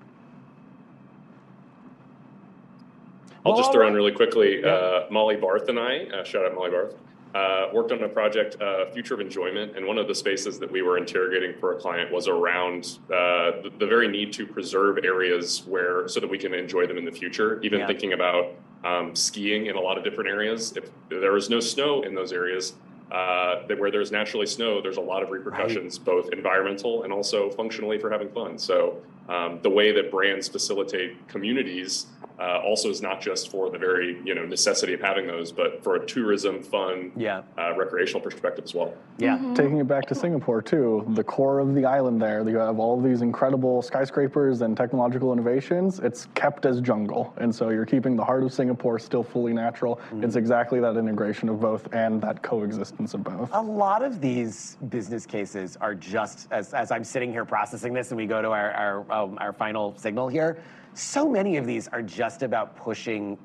I'll 3.45 3.57
just 3.57 3.73
throw 3.73 3.87
in 3.87 3.95
really 3.95 4.13
quickly. 4.13 4.63
Uh, 4.63 5.03
Molly 5.11 5.37
Barth 5.37 5.69
and 5.69 5.79
I, 5.79 6.05
uh, 6.05 6.25
shout 6.25 6.45
out 6.45 6.55
Molly 6.55 6.71
Barth, 6.71 6.95
uh, 7.35 7.67
worked 7.73 7.93
on 7.93 8.03
a 8.03 8.09
project, 8.09 8.61
uh, 8.61 8.91
Future 8.91 9.15
of 9.15 9.21
Enjoyment, 9.21 9.77
and 9.77 9.87
one 9.87 9.99
of 9.99 10.09
the 10.09 10.15
spaces 10.15 10.59
that 10.59 10.71
we 10.71 10.83
were 10.83 10.97
interrogating 10.97 11.59
for 11.61 11.77
a 11.77 11.81
client 11.81 12.11
was 12.13 12.27
around 12.27 12.99
uh, 13.07 13.63
the, 13.63 13.73
the, 13.79 13.87
very 13.87 14.09
need 14.09 14.33
to 14.33 14.47
preserve 14.47 14.99
areas 15.05 15.63
where 15.67 16.09
so 16.09 16.21
that 16.21 16.31
we 16.31 16.39
can 16.39 16.55
enjoy 16.55 16.87
them 16.87 16.97
in 16.97 17.05
the 17.05 17.13
future. 17.13 17.61
Even 17.63 17.81
yeah. 17.81 17.87
thinking 17.87 18.15
about 18.15 18.55
um, 18.85 19.15
skiing 19.15 19.67
in 19.67 19.77
a 19.77 19.81
lot 19.81 19.99
of 19.99 20.05
different 20.05 20.31
areas. 20.31 20.75
If 20.77 20.91
there 21.09 21.37
is 21.37 21.51
no 21.51 21.61
snow 21.61 22.03
in 22.03 22.15
those 22.15 22.33
areas, 22.33 22.75
uh, 23.11 23.67
that 23.67 23.79
where 23.79 23.91
there's 23.91 24.13
naturally 24.13 24.47
snow, 24.47 24.81
there's 24.81 24.99
a 24.99 25.01
lot 25.01 25.23
of 25.23 25.31
repercussions, 25.31 25.99
right. 25.99 26.07
both 26.07 26.33
environmental 26.33 27.05
and 27.05 27.13
also 27.13 27.51
functionally 27.51 27.99
for 27.99 28.11
having 28.11 28.29
fun. 28.31 28.59
So 28.59 28.99
um, 29.29 29.61
the 29.63 29.71
way 29.71 29.93
that 29.93 30.11
brands 30.11 30.49
facilitate 30.49 31.29
communities 31.29 32.07
uh, 32.39 32.61
also 32.65 32.89
is 32.89 33.03
not 33.03 33.21
just 33.21 33.51
for 33.51 33.69
the 33.69 33.79
very 33.79 34.21
you 34.25 34.35
know 34.35 34.45
necessity 34.45 34.95
of 34.95 35.01
having 35.01 35.27
those, 35.27 35.51
but 35.51 35.83
for 35.83 35.97
a 35.97 36.07
tourism, 36.07 36.63
fun, 36.63 37.11
yeah. 37.17 37.43
uh, 37.59 37.75
recreational 37.77 38.21
perspective 38.21 38.65
as 38.65 38.75
well. 38.75 38.95
Yeah, 39.19 39.37
mm-hmm. 39.37 39.55
taking 39.55 39.79
it 39.79 39.89
back 39.89 40.07
to 40.07 40.15
Singapore 40.15 40.63
too, 40.63 41.05
the 41.11 41.25
core 41.25 41.59
of 41.59 41.75
the 41.75 41.85
island 41.85 42.23
there, 42.23 42.49
you 42.49 42.57
have 42.57 42.79
all 42.79 43.01
these 43.01 43.23
incredible 43.23 43.83
skyscrapers 43.83 44.61
and 44.61 44.77
technological 44.77 45.33
innovations. 45.33 45.99
It's 45.99 46.29
kept 46.35 46.65
as 46.65 46.81
jungle, 46.81 47.35
and 47.39 47.53
so 47.53 47.71
you're 47.71 47.87
keeping 47.87 48.15
the 48.15 48.25
heart 48.25 48.45
of 48.45 48.53
Singapore 48.53 49.01
still 49.01 49.25
fully 49.25 49.53
natural. 49.53 49.97
Mm-hmm. 49.97 50.25
It's 50.25 50.37
exactly 50.37 50.79
that 50.79 50.97
integration 50.97 51.49
of 51.49 51.61
both 51.61 51.93
and 51.93 52.23
that 52.23 52.43
coexistence 52.43 53.15
of 53.15 53.25
both. 53.25 53.51
A 53.53 53.61
lot 53.61 54.03
of 54.03 54.21
these 54.21 54.77
business 54.89 55.27
cases 55.27 55.77
are 55.81 55.95
just 55.95 56.47
as 56.53 56.73
as 56.73 56.93
I'm 56.93 57.05
sitting 57.05 57.33
here 57.33 57.45
processing 57.45 57.93
this, 57.93 58.13
and 58.13 58.17
we 58.17 58.27
go 58.27 58.41
to 58.41 58.51
our 58.51 58.73
our, 58.73 59.05
um, 59.25 59.39
our 59.41 59.53
final 59.53 59.97
signal 59.97 60.29
here. 60.29 60.63
So 60.95 61.29
many 61.29 61.57
of 61.57 61.67
these 61.67 61.89
are 61.89 62.03
just 62.03 62.43
about 62.43 62.77
pushing 62.77 63.39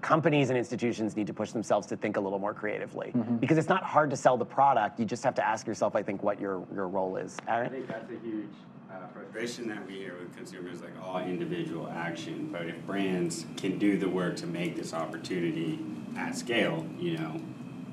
companies 0.00 0.48
and 0.50 0.58
institutions 0.58 1.16
need 1.16 1.26
to 1.26 1.34
push 1.34 1.50
themselves 1.50 1.86
to 1.88 1.96
think 1.96 2.16
a 2.16 2.20
little 2.20 2.38
more 2.38 2.54
creatively. 2.54 3.08
Mm-hmm. 3.08 3.36
because 3.36 3.58
it's 3.58 3.68
not 3.68 3.82
hard 3.82 4.10
to 4.10 4.16
sell 4.16 4.36
the 4.36 4.44
product. 4.44 4.98
You 4.98 5.04
just 5.04 5.24
have 5.24 5.34
to 5.36 5.46
ask 5.46 5.66
yourself 5.66 5.96
i 5.96 6.02
think 6.02 6.22
what 6.22 6.40
your, 6.40 6.64
your 6.74 6.88
role 6.88 7.16
is. 7.16 7.36
Aaron? 7.48 7.66
i 7.66 7.70
think 7.70 7.88
that's 7.88 8.10
a 8.10 8.18
huge 8.24 8.48
uh, 8.90 9.06
frustration 9.12 9.68
that 9.68 9.86
we 9.86 9.94
hear 9.94 10.16
with 10.18 10.34
consumers 10.36 10.80
like 10.80 10.92
all 11.02 11.18
individual 11.18 11.88
action. 11.88 12.48
But 12.50 12.66
if 12.66 12.86
brands 12.86 13.44
can 13.56 13.78
do 13.78 13.98
the 13.98 14.08
work 14.08 14.36
to 14.36 14.46
make 14.46 14.76
this 14.76 14.94
opportunity 14.94 15.78
at 16.16 16.36
scale 16.36 16.86
you 16.98 17.18
know 17.18 17.40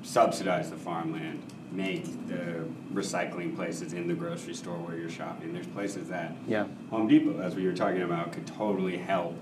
subsidize 0.06 0.70
the 0.70 0.76
farmland 0.76 1.42
make 1.72 2.04
the 2.28 2.64
recycling 2.94 3.54
places 3.56 3.92
in 3.92 4.06
the 4.06 4.14
grocery 4.14 4.54
store 4.54 4.76
where 4.76 4.96
you're 4.96 5.10
shopping. 5.10 5.52
There's 5.52 5.66
places 5.66 6.08
that 6.08 6.34
yeah. 6.46 6.66
Home 6.90 7.08
Depot, 7.08 7.40
as 7.40 7.54
we 7.54 7.66
were 7.66 7.74
talking 7.74 8.02
about, 8.02 8.32
could 8.32 8.46
totally 8.46 8.96
help 8.96 9.36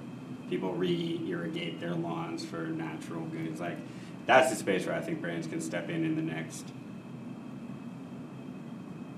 people 0.49 0.73
re-irrigate 0.73 1.81
their 1.81 1.95
lawns 1.95 2.45
for 2.45 2.67
natural 2.67 3.23
goods. 3.27 3.61
Like 3.61 3.77
that's 4.27 4.51
the 4.51 4.57
space 4.57 4.87
where 4.87 4.97
I 4.97 5.01
think 5.01 5.21
brands 5.21 5.47
can 5.47 5.61
step 5.61 5.91
in 5.91 6.05
in 6.05 6.17
the 6.17 6.23
next 6.23 6.67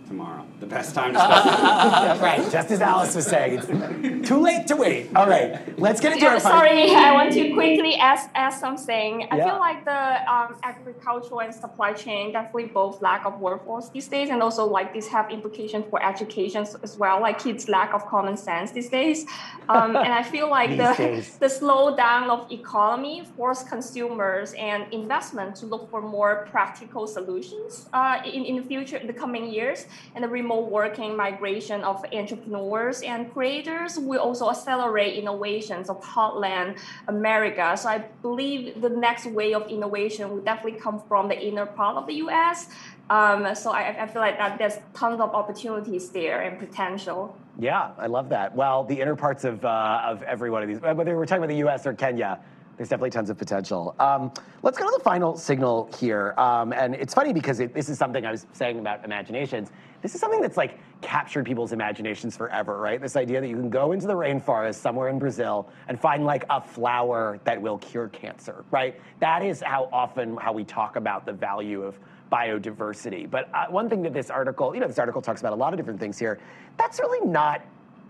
tomorrow. 0.06 0.46
The 0.60 0.66
best 0.66 0.94
time 0.94 1.12
to 1.12 1.18
start. 1.18 2.20
right, 2.20 2.40
just 2.50 2.70
as 2.70 2.80
Alice 2.80 3.14
was 3.14 3.26
saying, 3.26 3.58
it's 3.58 4.28
too 4.28 4.40
late 4.40 4.66
to 4.68 4.76
wait. 4.76 5.14
All 5.14 5.28
right, 5.28 5.78
let's 5.78 6.00
get 6.00 6.12
into 6.12 6.24
yeah, 6.24 6.34
our. 6.34 6.40
Sorry, 6.40 6.94
I 6.94 7.12
want 7.12 7.32
to 7.32 7.52
quickly 7.52 7.94
ask, 7.96 8.30
ask 8.34 8.60
something. 8.60 9.28
I 9.30 9.36
yeah. 9.36 9.44
feel 9.44 9.58
like 9.58 9.84
the 9.84 10.32
um, 10.32 10.56
agricultural 10.62 11.40
and 11.40 11.54
supply 11.54 11.92
chain 11.92 12.32
definitely 12.32 12.66
both 12.66 13.02
lack 13.02 13.26
of 13.26 13.40
workforce 13.40 13.88
these 13.90 14.08
days, 14.08 14.30
and 14.30 14.42
also 14.42 14.64
like 14.66 14.92
these 14.92 15.08
have 15.08 15.30
implications 15.30 15.84
for 15.90 16.02
education 16.02 16.66
as 16.82 16.96
well. 16.96 17.20
Like 17.20 17.38
kids' 17.38 17.68
lack 17.68 17.92
of 17.92 18.06
common 18.06 18.36
sense 18.36 18.70
these 18.70 18.88
days, 18.88 19.26
um, 19.68 19.96
and 19.96 20.12
I 20.12 20.22
feel 20.22 20.48
like 20.48 20.70
the 20.70 20.94
days. 20.96 21.36
the 21.44 21.46
slowdown 21.46 22.30
of 22.30 22.50
economy 22.50 23.24
force 23.36 23.62
consumers 23.62 24.54
and 24.54 24.92
investment 24.92 25.56
to 25.56 25.66
look 25.66 25.90
for 25.90 26.00
more 26.00 26.46
practical 26.50 27.06
solutions 27.06 27.88
uh, 27.92 28.20
in 28.24 28.44
in 28.44 28.56
the 28.56 28.62
future, 28.62 28.96
in 28.96 29.06
the 29.06 29.12
coming 29.12 29.52
years 29.52 29.86
and 30.14 30.24
the 30.24 30.28
remote 30.28 30.70
working 30.70 31.16
migration 31.16 31.82
of 31.82 32.04
entrepreneurs 32.12 33.02
and 33.02 33.32
creators 33.32 33.98
will 33.98 34.20
also 34.20 34.50
accelerate 34.50 35.14
innovations 35.16 35.88
of 35.88 36.02
Heartland 36.02 36.78
America. 37.08 37.76
So 37.76 37.88
I 37.88 37.98
believe 38.22 38.80
the 38.80 38.90
next 38.90 39.26
wave 39.26 39.56
of 39.56 39.68
innovation 39.68 40.30
will 40.30 40.40
definitely 40.42 40.80
come 40.80 41.02
from 41.08 41.28
the 41.28 41.38
inner 41.38 41.66
part 41.66 41.96
of 41.96 42.06
the 42.06 42.14
US. 42.26 42.68
Um, 43.08 43.54
so 43.54 43.70
I, 43.70 44.02
I 44.02 44.06
feel 44.06 44.20
like 44.20 44.36
that 44.38 44.58
there's 44.58 44.78
tons 44.94 45.20
of 45.20 45.30
opportunities 45.34 46.10
there 46.10 46.40
and 46.40 46.58
potential. 46.58 47.36
Yeah, 47.58 47.92
I 47.98 48.06
love 48.06 48.28
that. 48.30 48.54
Well, 48.54 48.84
the 48.84 49.00
inner 49.00 49.16
parts 49.16 49.44
of, 49.44 49.64
uh, 49.64 50.02
of 50.04 50.22
every 50.24 50.50
one 50.50 50.62
of 50.62 50.68
these, 50.68 50.80
whether 50.80 51.16
we're 51.16 51.26
talking 51.26 51.44
about 51.44 51.52
the 51.52 51.68
US 51.68 51.86
or 51.86 51.94
Kenya, 51.94 52.40
there's 52.76 52.88
definitely 52.88 53.10
tons 53.10 53.30
of 53.30 53.38
potential. 53.38 53.94
Um, 53.98 54.32
let's 54.62 54.78
go 54.78 54.84
to 54.84 54.94
the 54.96 55.02
final 55.02 55.36
signal 55.36 55.90
here. 55.98 56.34
Um, 56.36 56.72
and 56.72 56.94
it's 56.94 57.14
funny 57.14 57.32
because 57.32 57.60
it, 57.60 57.72
this 57.72 57.88
is 57.88 57.98
something 57.98 58.26
I 58.26 58.30
was 58.30 58.46
saying 58.52 58.78
about 58.78 59.04
imaginations. 59.04 59.70
This 60.02 60.14
is 60.14 60.20
something 60.20 60.40
that's 60.40 60.56
like 60.56 60.78
captured 61.00 61.46
people's 61.46 61.72
imaginations 61.72 62.36
forever, 62.36 62.78
right? 62.78 63.00
This 63.00 63.16
idea 63.16 63.40
that 63.40 63.48
you 63.48 63.56
can 63.56 63.70
go 63.70 63.92
into 63.92 64.06
the 64.06 64.14
rainforest 64.14 64.76
somewhere 64.76 65.08
in 65.08 65.18
Brazil 65.18 65.68
and 65.88 65.98
find 65.98 66.24
like 66.24 66.44
a 66.50 66.60
flower 66.60 67.40
that 67.44 67.60
will 67.60 67.78
cure 67.78 68.08
cancer, 68.08 68.64
right? 68.70 69.00
That 69.20 69.42
is 69.42 69.62
how 69.62 69.88
often 69.92 70.36
how 70.36 70.52
we 70.52 70.64
talk 70.64 70.96
about 70.96 71.24
the 71.24 71.32
value 71.32 71.82
of 71.82 71.98
biodiversity. 72.30 73.30
But 73.30 73.48
uh, 73.54 73.66
one 73.68 73.88
thing 73.88 74.02
that 74.02 74.12
this 74.12 74.30
article, 74.30 74.74
you 74.74 74.80
know, 74.80 74.86
this 74.86 74.98
article 74.98 75.22
talks 75.22 75.40
about 75.40 75.52
a 75.52 75.56
lot 75.56 75.72
of 75.72 75.78
different 75.78 76.00
things 76.00 76.18
here. 76.18 76.38
That's 76.76 76.98
really 76.98 77.26
not 77.26 77.62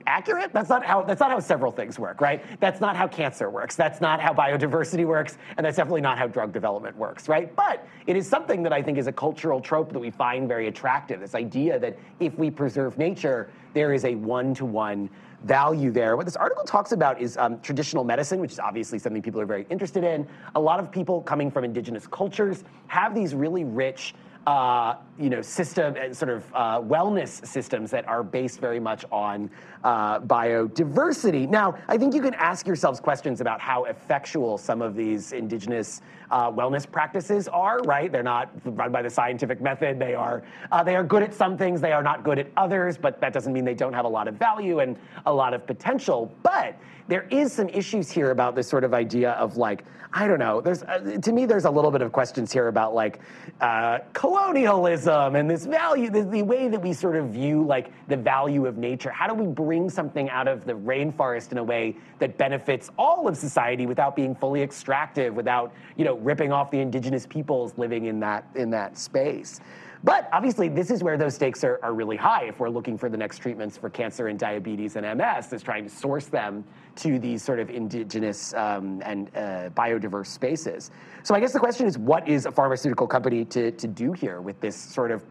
accurate. 0.06 0.52
That's 0.52 0.68
not 0.68 0.84
how 0.84 1.02
that's 1.02 1.20
not 1.20 1.30
how 1.30 1.40
several 1.40 1.72
things 1.72 1.98
work, 1.98 2.20
right? 2.20 2.42
That's 2.60 2.80
not 2.80 2.96
how 2.96 3.06
cancer 3.06 3.50
works. 3.50 3.76
That's 3.76 4.00
not 4.00 4.20
how 4.20 4.32
biodiversity 4.32 5.04
works, 5.04 5.38
and 5.56 5.64
that's 5.64 5.76
definitely 5.76 6.00
not 6.00 6.18
how 6.18 6.26
drug 6.26 6.52
development 6.52 6.96
works, 6.96 7.28
right? 7.28 7.54
But 7.56 7.86
it 8.06 8.16
is 8.16 8.28
something 8.28 8.62
that 8.62 8.72
I 8.72 8.82
think 8.82 8.98
is 8.98 9.06
a 9.06 9.12
cultural 9.12 9.60
trope 9.60 9.92
that 9.92 9.98
we 9.98 10.10
find 10.10 10.48
very 10.48 10.68
attractive. 10.68 11.20
This 11.20 11.34
idea 11.34 11.78
that 11.78 11.98
if 12.20 12.38
we 12.38 12.50
preserve 12.50 12.98
nature, 12.98 13.50
there 13.74 13.92
is 13.92 14.04
a 14.04 14.14
one-to-one 14.14 15.10
value 15.44 15.90
there. 15.90 16.16
What 16.16 16.24
this 16.24 16.36
article 16.36 16.64
talks 16.64 16.92
about 16.92 17.20
is 17.20 17.36
um, 17.36 17.60
traditional 17.60 18.04
medicine, 18.04 18.40
which 18.40 18.52
is 18.52 18.58
obviously 18.58 18.98
something 18.98 19.22
people 19.22 19.40
are 19.40 19.46
very 19.46 19.66
interested 19.70 20.02
in. 20.02 20.26
A 20.54 20.60
lot 20.60 20.80
of 20.80 20.90
people 20.90 21.20
coming 21.22 21.50
from 21.50 21.64
indigenous 21.64 22.06
cultures 22.06 22.64
have 22.88 23.14
these 23.14 23.34
really 23.34 23.64
rich 23.64 24.14
uh, 24.46 24.94
you 25.18 25.28
know, 25.28 25.42
system 25.42 25.96
and 25.96 26.16
sort 26.16 26.30
of 26.30 26.44
uh, 26.54 26.80
wellness 26.80 27.44
systems 27.44 27.90
that 27.90 28.06
are 28.06 28.22
based 28.22 28.60
very 28.60 28.78
much 28.78 29.04
on 29.10 29.50
uh, 29.82 30.20
biodiversity. 30.20 31.48
Now, 31.48 31.76
I 31.88 31.98
think 31.98 32.14
you 32.14 32.22
can 32.22 32.34
ask 32.34 32.66
yourselves 32.66 33.00
questions 33.00 33.40
about 33.40 33.60
how 33.60 33.84
effectual 33.84 34.56
some 34.56 34.82
of 34.82 34.94
these 34.94 35.32
indigenous 35.32 36.00
uh, 36.30 36.50
wellness 36.50 36.90
practices 36.90 37.48
are. 37.48 37.80
Right? 37.80 38.10
They're 38.10 38.22
not 38.22 38.50
run 38.64 38.92
by 38.92 39.02
the 39.02 39.10
scientific 39.10 39.60
method. 39.60 39.98
They 39.98 40.14
are 40.14 40.44
uh, 40.70 40.82
they 40.84 40.94
are 40.94 41.04
good 41.04 41.22
at 41.24 41.34
some 41.34 41.58
things. 41.58 41.80
They 41.80 41.92
are 41.92 42.02
not 42.02 42.22
good 42.22 42.38
at 42.38 42.48
others. 42.56 42.96
But 42.96 43.20
that 43.20 43.32
doesn't 43.32 43.52
mean 43.52 43.64
they 43.64 43.74
don't 43.74 43.94
have 43.94 44.04
a 44.04 44.08
lot 44.08 44.28
of 44.28 44.34
value 44.34 44.78
and 44.78 44.96
a 45.24 45.32
lot 45.32 45.54
of 45.54 45.66
potential. 45.66 46.32
But 46.42 46.76
there 47.08 47.26
is 47.30 47.52
some 47.52 47.68
issues 47.68 48.10
here 48.10 48.30
about 48.30 48.54
this 48.54 48.68
sort 48.68 48.84
of 48.84 48.94
idea 48.94 49.32
of 49.32 49.56
like 49.56 49.84
I 50.12 50.26
don't 50.26 50.38
know. 50.38 50.60
There's 50.62 50.82
uh, 50.82 51.18
to 51.20 51.32
me 51.32 51.44
there's 51.44 51.66
a 51.66 51.70
little 51.70 51.90
bit 51.90 52.00
of 52.00 52.10
questions 52.10 52.50
here 52.50 52.68
about 52.68 52.94
like 52.94 53.20
uh, 53.60 53.98
colonialism 54.14 55.36
and 55.36 55.50
this 55.50 55.66
value, 55.66 56.10
the, 56.10 56.22
the, 56.22 56.42
way 56.42 56.68
that 56.68 56.80
we 56.80 56.92
sort 56.92 57.16
of 57.16 57.28
view 57.28 57.64
like 57.64 57.92
the 58.08 58.16
value 58.16 58.66
of 58.66 58.78
nature. 58.78 59.10
How 59.10 59.26
do 59.26 59.34
we 59.34 59.46
bring 59.46 59.90
something 59.90 60.30
out 60.30 60.48
of 60.48 60.64
the 60.64 60.72
rainforest 60.72 61.52
in 61.52 61.58
a 61.58 61.64
way 61.64 61.96
that 62.18 62.38
benefits 62.38 62.88
all 62.98 63.28
of 63.28 63.36
society 63.36 63.84
without 63.84 64.16
being 64.16 64.34
fully 64.34 64.62
extractive, 64.62 65.34
without 65.34 65.74
you 65.96 66.04
know 66.04 66.16
ripping 66.18 66.50
off 66.50 66.70
the 66.70 66.80
indigenous 66.80 67.26
peoples 67.26 67.76
living 67.76 68.06
in 68.06 68.20
that 68.20 68.46
in 68.54 68.70
that 68.70 68.96
space? 68.96 69.60
But 70.04 70.28
obviously, 70.32 70.68
this 70.68 70.90
is 70.90 71.02
where 71.02 71.16
those 71.16 71.34
stakes 71.34 71.64
are, 71.64 71.80
are 71.82 71.94
really 71.94 72.16
high 72.16 72.44
if 72.44 72.60
we're 72.60 72.68
looking 72.68 72.98
for 72.98 73.08
the 73.08 73.16
next 73.16 73.38
treatments 73.38 73.76
for 73.76 73.88
cancer 73.88 74.28
and 74.28 74.38
diabetes 74.38 74.96
and 74.96 75.18
MS, 75.18 75.52
is 75.52 75.62
trying 75.62 75.84
to 75.84 75.90
source 75.90 76.26
them 76.26 76.64
to 76.96 77.18
these 77.18 77.42
sort 77.42 77.60
of 77.60 77.70
indigenous 77.70 78.54
um, 78.54 79.02
and 79.04 79.28
uh, 79.34 79.70
biodiverse 79.70 80.26
spaces. 80.26 80.90
So 81.22 81.34
I 81.34 81.40
guess 81.40 81.52
the 81.52 81.58
question 81.58 81.86
is, 81.86 81.98
what 81.98 82.28
is 82.28 82.46
a 82.46 82.52
pharmaceutical 82.52 83.06
company 83.06 83.44
to, 83.46 83.70
to 83.72 83.86
do 83.86 84.12
here 84.12 84.40
with 84.40 84.60
this 84.60 84.76
sort 84.76 85.10
of 85.10 85.24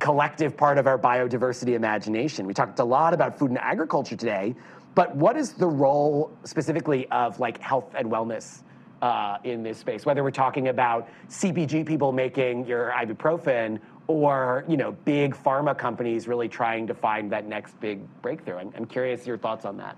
collective 0.00 0.56
part 0.56 0.78
of 0.78 0.86
our 0.86 0.98
biodiversity 0.98 1.74
imagination? 1.74 2.46
We 2.46 2.54
talked 2.54 2.78
a 2.78 2.84
lot 2.84 3.12
about 3.12 3.38
food 3.38 3.50
and 3.50 3.58
agriculture 3.58 4.16
today, 4.16 4.54
but 4.94 5.14
what 5.14 5.36
is 5.36 5.52
the 5.52 5.68
role 5.68 6.36
specifically 6.44 7.08
of 7.08 7.38
like 7.40 7.60
health 7.60 7.92
and 7.94 8.10
wellness 8.10 8.62
Uh, 9.02 9.38
in 9.44 9.62
this 9.62 9.78
space? 9.78 10.04
Whether 10.04 10.22
we're 10.22 10.30
talking 10.30 10.68
about 10.68 11.08
CPG 11.30 11.86
people 11.86 12.12
making 12.12 12.66
your 12.66 12.92
ibuprofen 12.94 13.78
or 14.08 14.64
you 14.68 14.76
know 14.76 14.92
big 14.92 15.34
pharma 15.34 15.76
companies 15.76 16.28
really 16.28 16.48
trying 16.48 16.86
to 16.86 16.92
find 16.92 17.32
that 17.32 17.46
next 17.46 17.80
big 17.80 18.00
breakthrough. 18.20 18.56
I'm, 18.56 18.72
I'm 18.76 18.84
curious 18.84 19.26
your 19.26 19.38
thoughts 19.38 19.64
on 19.64 19.78
that. 19.78 19.96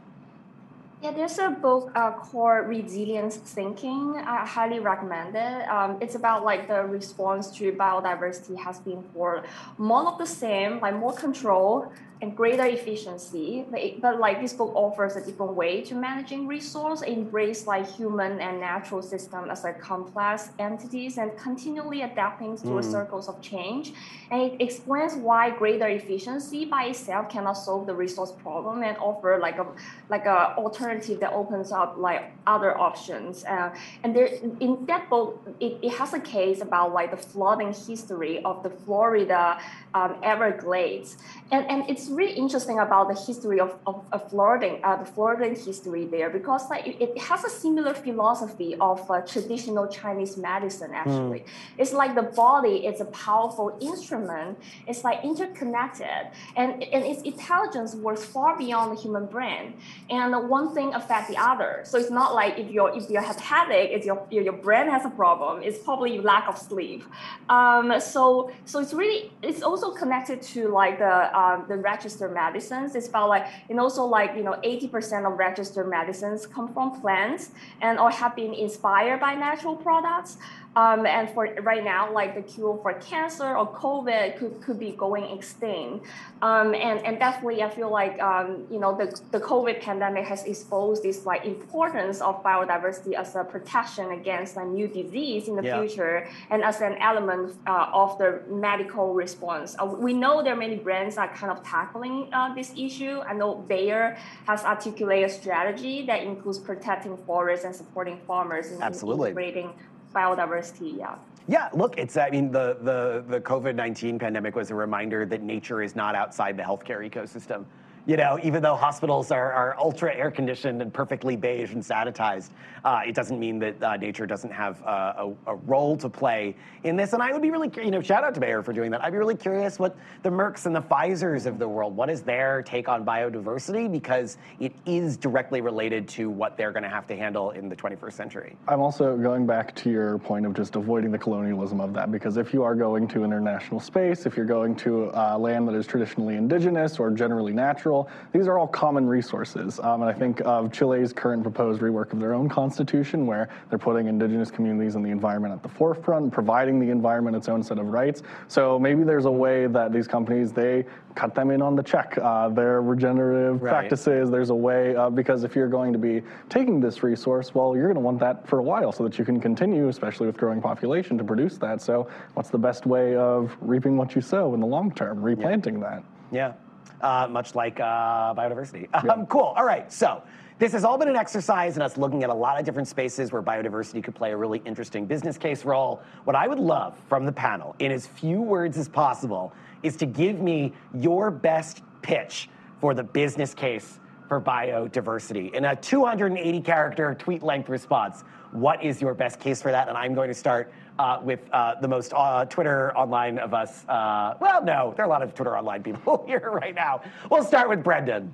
Yeah, 1.02 1.10
there's 1.10 1.36
a 1.38 1.50
book 1.50 1.90
uh, 1.96 2.12
called 2.12 2.68
Resilience 2.68 3.34
Thinking. 3.34 4.22
I 4.24 4.46
highly 4.46 4.78
recommend 4.78 5.34
it. 5.34 5.68
Um, 5.68 5.98
it's 6.00 6.14
about 6.14 6.44
like 6.44 6.68
the 6.68 6.84
response 6.84 7.50
to 7.56 7.72
biodiversity 7.72 8.56
has 8.56 8.78
been 8.78 9.02
for 9.12 9.42
more 9.78 10.06
of 10.06 10.18
the 10.18 10.26
same, 10.26 10.78
like 10.78 10.94
more 10.94 11.12
control, 11.12 11.90
and 12.22 12.36
greater 12.36 12.64
efficiency. 12.64 13.64
But, 13.68 14.00
but 14.00 14.20
like 14.20 14.40
this 14.40 14.52
book 14.52 14.72
offers 14.76 15.16
a 15.16 15.20
different 15.20 15.54
way 15.54 15.80
to 15.82 15.96
managing 15.96 16.46
resource, 16.46 17.02
embrace 17.02 17.66
like 17.66 17.90
human 17.90 18.40
and 18.40 18.60
natural 18.60 19.02
system 19.02 19.50
as 19.50 19.64
like 19.64 19.80
complex 19.80 20.50
entities 20.60 21.18
and 21.18 21.36
continually 21.36 22.02
adapting 22.02 22.56
to 22.58 22.64
mm. 22.64 22.84
circles 22.84 23.28
of 23.28 23.42
change. 23.42 23.92
And 24.30 24.40
it 24.40 24.62
explains 24.62 25.16
why 25.16 25.50
greater 25.50 25.88
efficiency 25.88 26.64
by 26.64 26.84
itself 26.84 27.28
cannot 27.28 27.54
solve 27.54 27.88
the 27.88 27.94
resource 27.94 28.30
problem 28.30 28.84
and 28.84 28.96
offer 28.98 29.38
like 29.40 29.58
a 29.58 29.66
like 30.08 30.26
a 30.26 30.54
alternative 30.56 30.91
that 31.00 31.32
opens 31.32 31.72
up 31.72 31.96
like 31.96 32.32
other 32.46 32.76
options. 32.76 33.44
Uh, 33.44 33.74
and 34.02 34.14
there 34.14 34.28
in 34.60 34.84
that 34.86 35.08
book, 35.08 35.40
it, 35.60 35.78
it 35.82 35.92
has 35.94 36.12
a 36.14 36.20
case 36.20 36.60
about 36.60 36.92
like 36.92 37.10
the 37.10 37.16
flooding 37.16 37.72
history 37.72 38.42
of 38.44 38.62
the 38.62 38.70
Florida 38.70 39.58
um, 39.94 40.16
Everglades. 40.22 41.16
And, 41.50 41.62
and 41.70 41.78
it's 41.88 42.08
really 42.08 42.32
interesting 42.32 42.78
about 42.78 43.08
the 43.08 43.14
history 43.14 43.60
of, 43.60 43.76
of, 43.86 44.04
of 44.12 44.30
flooding, 44.30 44.80
uh, 44.82 44.96
the 44.96 45.04
flooding 45.04 45.54
history 45.54 46.04
there, 46.06 46.30
because 46.30 46.68
like 46.70 46.86
it, 46.86 46.96
it 47.00 47.18
has 47.18 47.44
a 47.44 47.50
similar 47.50 47.94
philosophy 47.94 48.74
of 48.80 48.98
uh, 49.10 49.20
traditional 49.20 49.86
Chinese 49.86 50.36
medicine, 50.36 50.92
actually. 50.94 51.40
Mm. 51.40 51.46
It's 51.78 51.92
like 51.92 52.14
the 52.14 52.22
body 52.22 52.86
is 52.86 53.00
a 53.00 53.06
powerful 53.06 53.76
instrument, 53.80 54.58
it's 54.86 55.04
like 55.04 55.22
interconnected, 55.24 56.28
and, 56.56 56.82
and 56.82 57.04
its 57.04 57.22
intelligence 57.22 57.94
works 57.94 58.24
far 58.24 58.56
beyond 58.56 58.96
the 58.96 59.00
human 59.00 59.26
brain. 59.26 59.74
And 60.10 60.48
one 60.48 60.74
thing 60.74 60.81
affects 60.94 61.28
the 61.28 61.36
other. 61.36 61.82
So 61.84 61.98
it's 61.98 62.10
not 62.10 62.34
like 62.34 62.58
if, 62.58 62.70
you're, 62.70 62.96
if 62.96 63.08
you 63.10 63.20
have 63.20 63.38
headache, 63.38 63.90
it's 63.92 64.06
your, 64.06 64.26
your 64.30 64.52
brain 64.52 64.88
has 64.88 65.04
a 65.04 65.10
problem, 65.10 65.62
it's 65.62 65.78
probably 65.78 66.18
lack 66.18 66.48
of 66.48 66.58
sleep. 66.58 67.04
Um, 67.48 67.94
so, 68.00 68.50
so 68.64 68.80
it's 68.80 68.92
really, 68.92 69.32
it's 69.42 69.62
also 69.62 69.92
connected 69.92 70.42
to 70.42 70.68
like 70.68 70.98
the 70.98 71.38
um, 71.38 71.64
the 71.68 71.76
registered 71.76 72.32
medicines. 72.32 72.94
It's 72.94 73.08
about 73.08 73.28
like 73.28 73.46
and 73.68 73.78
also 73.80 74.04
like 74.04 74.36
you 74.36 74.42
know 74.42 74.56
80% 74.64 75.26
of 75.30 75.38
registered 75.38 75.88
medicines 75.88 76.46
come 76.46 76.72
from 76.72 77.00
plants 77.00 77.50
and 77.80 77.98
or 77.98 78.10
have 78.10 78.34
been 78.36 78.54
inspired 78.54 79.20
by 79.20 79.34
natural 79.34 79.76
products. 79.76 80.36
Um, 80.74 81.04
and 81.04 81.28
for 81.30 81.48
right 81.62 81.84
now, 81.84 82.12
like 82.12 82.34
the 82.34 82.42
cure 82.42 82.78
for 82.82 82.94
cancer 82.94 83.56
or 83.56 83.70
COVID 83.74 84.38
could, 84.38 84.62
could 84.62 84.78
be 84.78 84.92
going 84.92 85.24
extinct. 85.36 86.06
Um, 86.40 86.74
and, 86.74 87.04
and 87.04 87.18
definitely, 87.18 87.62
I 87.62 87.68
feel 87.68 87.90
like, 87.90 88.20
um, 88.22 88.66
you 88.70 88.80
know, 88.80 88.96
the, 88.96 89.20
the 89.32 89.40
COVID 89.40 89.82
pandemic 89.82 90.24
has 90.24 90.44
exposed 90.44 91.02
this 91.02 91.26
like 91.26 91.44
importance 91.44 92.20
of 92.20 92.42
biodiversity 92.42 93.12
as 93.12 93.36
a 93.36 93.44
protection 93.44 94.12
against 94.12 94.56
a 94.56 94.64
new 94.64 94.88
disease 94.88 95.48
in 95.48 95.56
the 95.56 95.62
yeah. 95.62 95.78
future 95.78 96.28
and 96.50 96.62
as 96.64 96.80
an 96.80 96.96
element 96.98 97.54
uh, 97.66 97.90
of 97.92 98.16
the 98.18 98.40
medical 98.48 99.12
response. 99.12 99.76
Uh, 99.78 99.84
we 99.84 100.14
know 100.14 100.42
there 100.42 100.54
are 100.54 100.56
many 100.56 100.76
brands 100.76 101.16
that 101.16 101.28
are 101.28 101.36
kind 101.36 101.52
of 101.52 101.62
tackling 101.62 102.32
uh, 102.32 102.54
this 102.54 102.72
issue. 102.76 103.20
I 103.20 103.34
know 103.34 103.56
Bayer 103.56 104.16
has 104.46 104.64
articulated 104.64 105.30
a 105.30 105.32
strategy 105.32 106.06
that 106.06 106.22
includes 106.22 106.58
protecting 106.58 107.16
forests 107.18 107.64
and 107.64 107.76
supporting 107.76 108.18
farmers 108.26 108.68
and 108.68 108.82
Absolutely. 108.82 109.28
integrating 109.28 109.72
biodiversity. 110.12 110.98
Yeah. 110.98 111.16
Yeah, 111.48 111.70
look, 111.74 111.98
it's 111.98 112.16
I 112.16 112.30
mean 112.30 112.52
the 112.52 112.78
the 112.82 113.24
the 113.26 113.40
COVID-19 113.40 114.20
pandemic 114.20 114.54
was 114.54 114.70
a 114.70 114.74
reminder 114.74 115.26
that 115.26 115.42
nature 115.42 115.82
is 115.82 115.96
not 115.96 116.14
outside 116.14 116.56
the 116.56 116.62
healthcare 116.62 117.08
ecosystem. 117.08 117.64
You 118.04 118.16
know, 118.16 118.36
even 118.42 118.64
though 118.64 118.74
hospitals 118.74 119.30
are, 119.30 119.52
are 119.52 119.78
ultra 119.78 120.12
air 120.12 120.32
conditioned 120.32 120.82
and 120.82 120.92
perfectly 120.92 121.36
beige 121.36 121.72
and 121.72 121.80
sanitized, 121.80 122.50
uh, 122.84 123.02
it 123.06 123.14
doesn't 123.14 123.38
mean 123.38 123.60
that 123.60 123.80
uh, 123.80 123.96
nature 123.96 124.26
doesn't 124.26 124.50
have 124.50 124.82
uh, 124.82 125.28
a, 125.46 125.52
a, 125.52 125.54
role 125.54 125.96
to 125.98 126.08
play 126.08 126.56
in 126.82 126.96
this. 126.96 127.12
And 127.12 127.22
I 127.22 127.30
would 127.32 127.42
be 127.42 127.52
really, 127.52 127.70
you 127.76 127.92
know, 127.92 128.02
shout 128.02 128.24
out 128.24 128.34
to 128.34 128.40
Bayer 128.40 128.60
for 128.60 128.72
doing 128.72 128.90
that. 128.90 129.04
I'd 129.04 129.12
be 129.12 129.18
really 129.18 129.36
curious 129.36 129.78
what 129.78 129.96
the 130.24 130.30
Mercks 130.30 130.66
and 130.66 130.74
the 130.74 130.82
Pfizer's 130.82 131.46
of 131.46 131.60
the 131.60 131.68
world, 131.68 131.94
what 131.94 132.10
is 132.10 132.22
their 132.22 132.60
take 132.62 132.88
on 132.88 133.04
biodiversity? 133.04 133.90
Because 133.90 134.36
it 134.58 134.72
is 134.84 135.16
directly 135.16 135.60
related 135.60 136.08
to 136.08 136.28
what 136.28 136.56
they're 136.56 136.72
going 136.72 136.82
to 136.82 136.88
have 136.88 137.06
to 137.06 137.16
handle 137.16 137.52
in 137.52 137.68
the 137.68 137.76
21st 137.76 138.12
century. 138.14 138.56
I'm 138.66 138.80
also 138.80 139.16
going 139.16 139.46
back 139.46 139.76
to 139.76 139.90
your 139.90 140.18
point 140.18 140.44
of 140.44 140.54
just 140.54 140.74
avoiding 140.74 141.12
the 141.12 141.18
colonialism 141.18 141.80
of 141.80 141.94
that, 141.94 142.10
because 142.10 142.36
if 142.36 142.52
you 142.52 142.64
are 142.64 142.74
going 142.74 143.06
to 143.08 143.22
international 143.22 143.78
space, 143.78 144.26
if 144.26 144.36
you're 144.36 144.44
going 144.44 144.74
to 144.76 145.12
uh, 145.14 145.38
land 145.38 145.68
that 145.68 145.76
is 145.76 145.86
traditionally 145.86 146.34
indigenous 146.34 146.98
or 146.98 147.12
generally 147.12 147.52
natural, 147.52 147.91
These 148.32 148.48
are 148.48 148.58
all 148.58 148.66
common 148.66 149.06
resources. 149.06 149.78
Um, 149.80 150.02
and 150.02 150.10
I 150.10 150.12
think 150.12 150.40
of 150.44 150.72
Chile's 150.72 151.12
current 151.12 151.42
proposed 151.42 151.80
rework 151.80 152.12
of 152.12 152.20
their 152.20 152.34
own 152.34 152.48
constitution, 152.48 153.26
where 153.26 153.48
they're 153.68 153.78
putting 153.78 154.06
indigenous 154.06 154.50
communities 154.50 154.94
and 154.94 155.04
the 155.04 155.10
environment 155.10 155.52
at 155.54 155.62
the 155.62 155.68
forefront, 155.68 156.32
providing 156.32 156.78
the 156.78 156.90
environment 156.90 157.36
its 157.36 157.48
own 157.48 157.62
set 157.62 157.78
of 157.78 157.86
rights. 157.86 158.22
So 158.48 158.78
maybe 158.78 159.04
there's 159.04 159.26
a 159.26 159.30
way 159.30 159.66
that 159.66 159.92
these 159.92 160.08
companies, 160.08 160.52
they 160.52 160.84
cut 161.14 161.34
them 161.34 161.50
in 161.50 161.60
on 161.60 161.76
the 161.76 161.82
check, 161.82 162.18
uh, 162.18 162.48
their 162.48 162.80
regenerative 162.80 163.62
right. 163.62 163.70
practices. 163.70 164.30
There's 164.30 164.50
a 164.50 164.54
way, 164.54 164.96
uh, 164.96 165.10
because 165.10 165.44
if 165.44 165.54
you're 165.54 165.68
going 165.68 165.92
to 165.92 165.98
be 165.98 166.22
taking 166.48 166.80
this 166.80 167.02
resource, 167.02 167.54
well, 167.54 167.76
you're 167.76 167.86
going 167.86 167.94
to 167.94 168.00
want 168.00 168.18
that 168.20 168.46
for 168.46 168.58
a 168.58 168.62
while 168.62 168.92
so 168.92 169.04
that 169.04 169.18
you 169.18 169.24
can 169.24 169.40
continue, 169.40 169.88
especially 169.88 170.26
with 170.26 170.36
growing 170.36 170.62
population, 170.62 171.18
to 171.18 171.24
produce 171.24 171.58
that. 171.58 171.80
So 171.82 172.08
what's 172.34 172.50
the 172.50 172.58
best 172.58 172.86
way 172.86 173.16
of 173.16 173.56
reaping 173.60 173.96
what 173.96 174.14
you 174.14 174.22
sow 174.22 174.54
in 174.54 174.60
the 174.60 174.66
long 174.66 174.90
term, 174.92 175.22
replanting 175.22 175.80
yeah. 175.80 175.88
that? 175.88 176.04
Yeah 176.30 176.52
uh, 177.00 177.26
much 177.30 177.54
like 177.54 177.80
uh, 177.80 178.34
biodiversity. 178.34 178.88
Um, 179.08 179.26
cool. 179.26 179.52
All 179.56 179.64
right. 179.64 179.92
So 179.92 180.22
this 180.58 180.72
has 180.72 180.84
all 180.84 180.96
been 180.96 181.08
an 181.08 181.16
exercise 181.16 181.76
in 181.76 181.82
us 181.82 181.96
looking 181.96 182.22
at 182.22 182.30
a 182.30 182.34
lot 182.34 182.58
of 182.58 182.64
different 182.64 182.86
spaces 182.86 183.32
where 183.32 183.42
biodiversity 183.42 184.02
could 184.02 184.14
play 184.14 184.32
a 184.32 184.36
really 184.36 184.62
interesting 184.64 185.06
business 185.06 185.36
case 185.36 185.64
role. 185.64 186.00
What 186.24 186.36
I 186.36 186.46
would 186.46 186.60
love 186.60 186.96
from 187.08 187.26
the 187.26 187.32
panel, 187.32 187.74
in 187.80 187.90
as 187.90 188.06
few 188.06 188.40
words 188.40 188.78
as 188.78 188.88
possible, 188.88 189.52
is 189.82 189.96
to 189.96 190.06
give 190.06 190.40
me 190.40 190.72
your 190.94 191.30
best 191.30 191.82
pitch 192.02 192.48
for 192.80 192.94
the 192.94 193.02
business 193.02 193.54
case 193.54 193.98
for 194.28 194.40
biodiversity. 194.40 195.52
In 195.52 195.64
a 195.64 195.76
280 195.76 196.60
character 196.60 197.14
tweet 197.14 197.42
length 197.42 197.68
response, 197.68 198.22
what 198.52 198.82
is 198.84 199.00
your 199.00 199.14
best 199.14 199.40
case 199.40 199.60
for 199.60 199.72
that? 199.72 199.88
And 199.88 199.96
I'm 199.96 200.14
going 200.14 200.28
to 200.28 200.34
start 200.34 200.72
uh, 200.98 201.20
with 201.22 201.40
uh, 201.52 201.74
the 201.80 201.88
most 201.88 202.12
uh, 202.14 202.44
Twitter 202.46 202.96
online 202.96 203.38
of 203.38 203.54
us. 203.54 203.84
Uh, 203.88 204.34
well, 204.40 204.64
no, 204.64 204.92
there 204.96 205.04
are 205.04 205.08
a 205.08 205.10
lot 205.10 205.22
of 205.22 205.34
Twitter 205.34 205.56
online 205.56 205.82
people 205.82 206.24
here 206.26 206.50
right 206.50 206.74
now. 206.74 207.02
We'll 207.30 207.44
start 207.44 207.68
with 207.68 207.82
Brendan. 207.82 208.32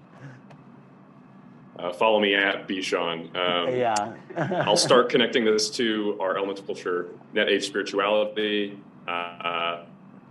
Uh, 1.79 1.93
follow 1.93 2.19
me 2.19 2.35
at 2.35 2.67
Bishon. 2.67 3.35
Um, 3.37 3.77
yeah. 3.77 4.15
I'll 4.67 4.77
start 4.77 5.09
connecting 5.09 5.45
this 5.45 5.71
to 5.71 6.19
our 6.21 6.37
elemental 6.37 6.65
culture, 6.65 7.11
net 7.33 7.49
age 7.49 7.67
spirituality. 7.67 8.79
Uh, 9.07 9.85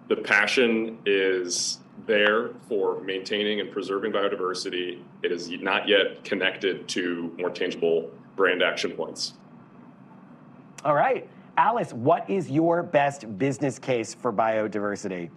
the 0.09 0.17
passion 0.17 0.97
is 1.05 1.80
there 2.05 2.49
for 2.67 3.01
maintaining 3.01 3.61
and 3.61 3.71
preserving 3.71 4.11
biodiversity. 4.11 5.01
It 5.23 5.32
is 5.32 5.49
not 5.49 5.88
yet 5.88 6.23
connected 6.23 6.88
to 6.89 7.34
more 7.38 7.49
tangible 7.49 8.11
brand 8.36 8.61
action 8.61 8.91
points. 8.91 9.34
All 10.86 10.93
right. 10.93 11.28
Alice, 11.58 11.91
what 11.91 12.30
is 12.30 12.51
your 12.51 12.84
best 12.84 13.38
business 13.39 13.80
case 13.80 14.14
for 14.14 14.32
biodiversity? 14.32 15.32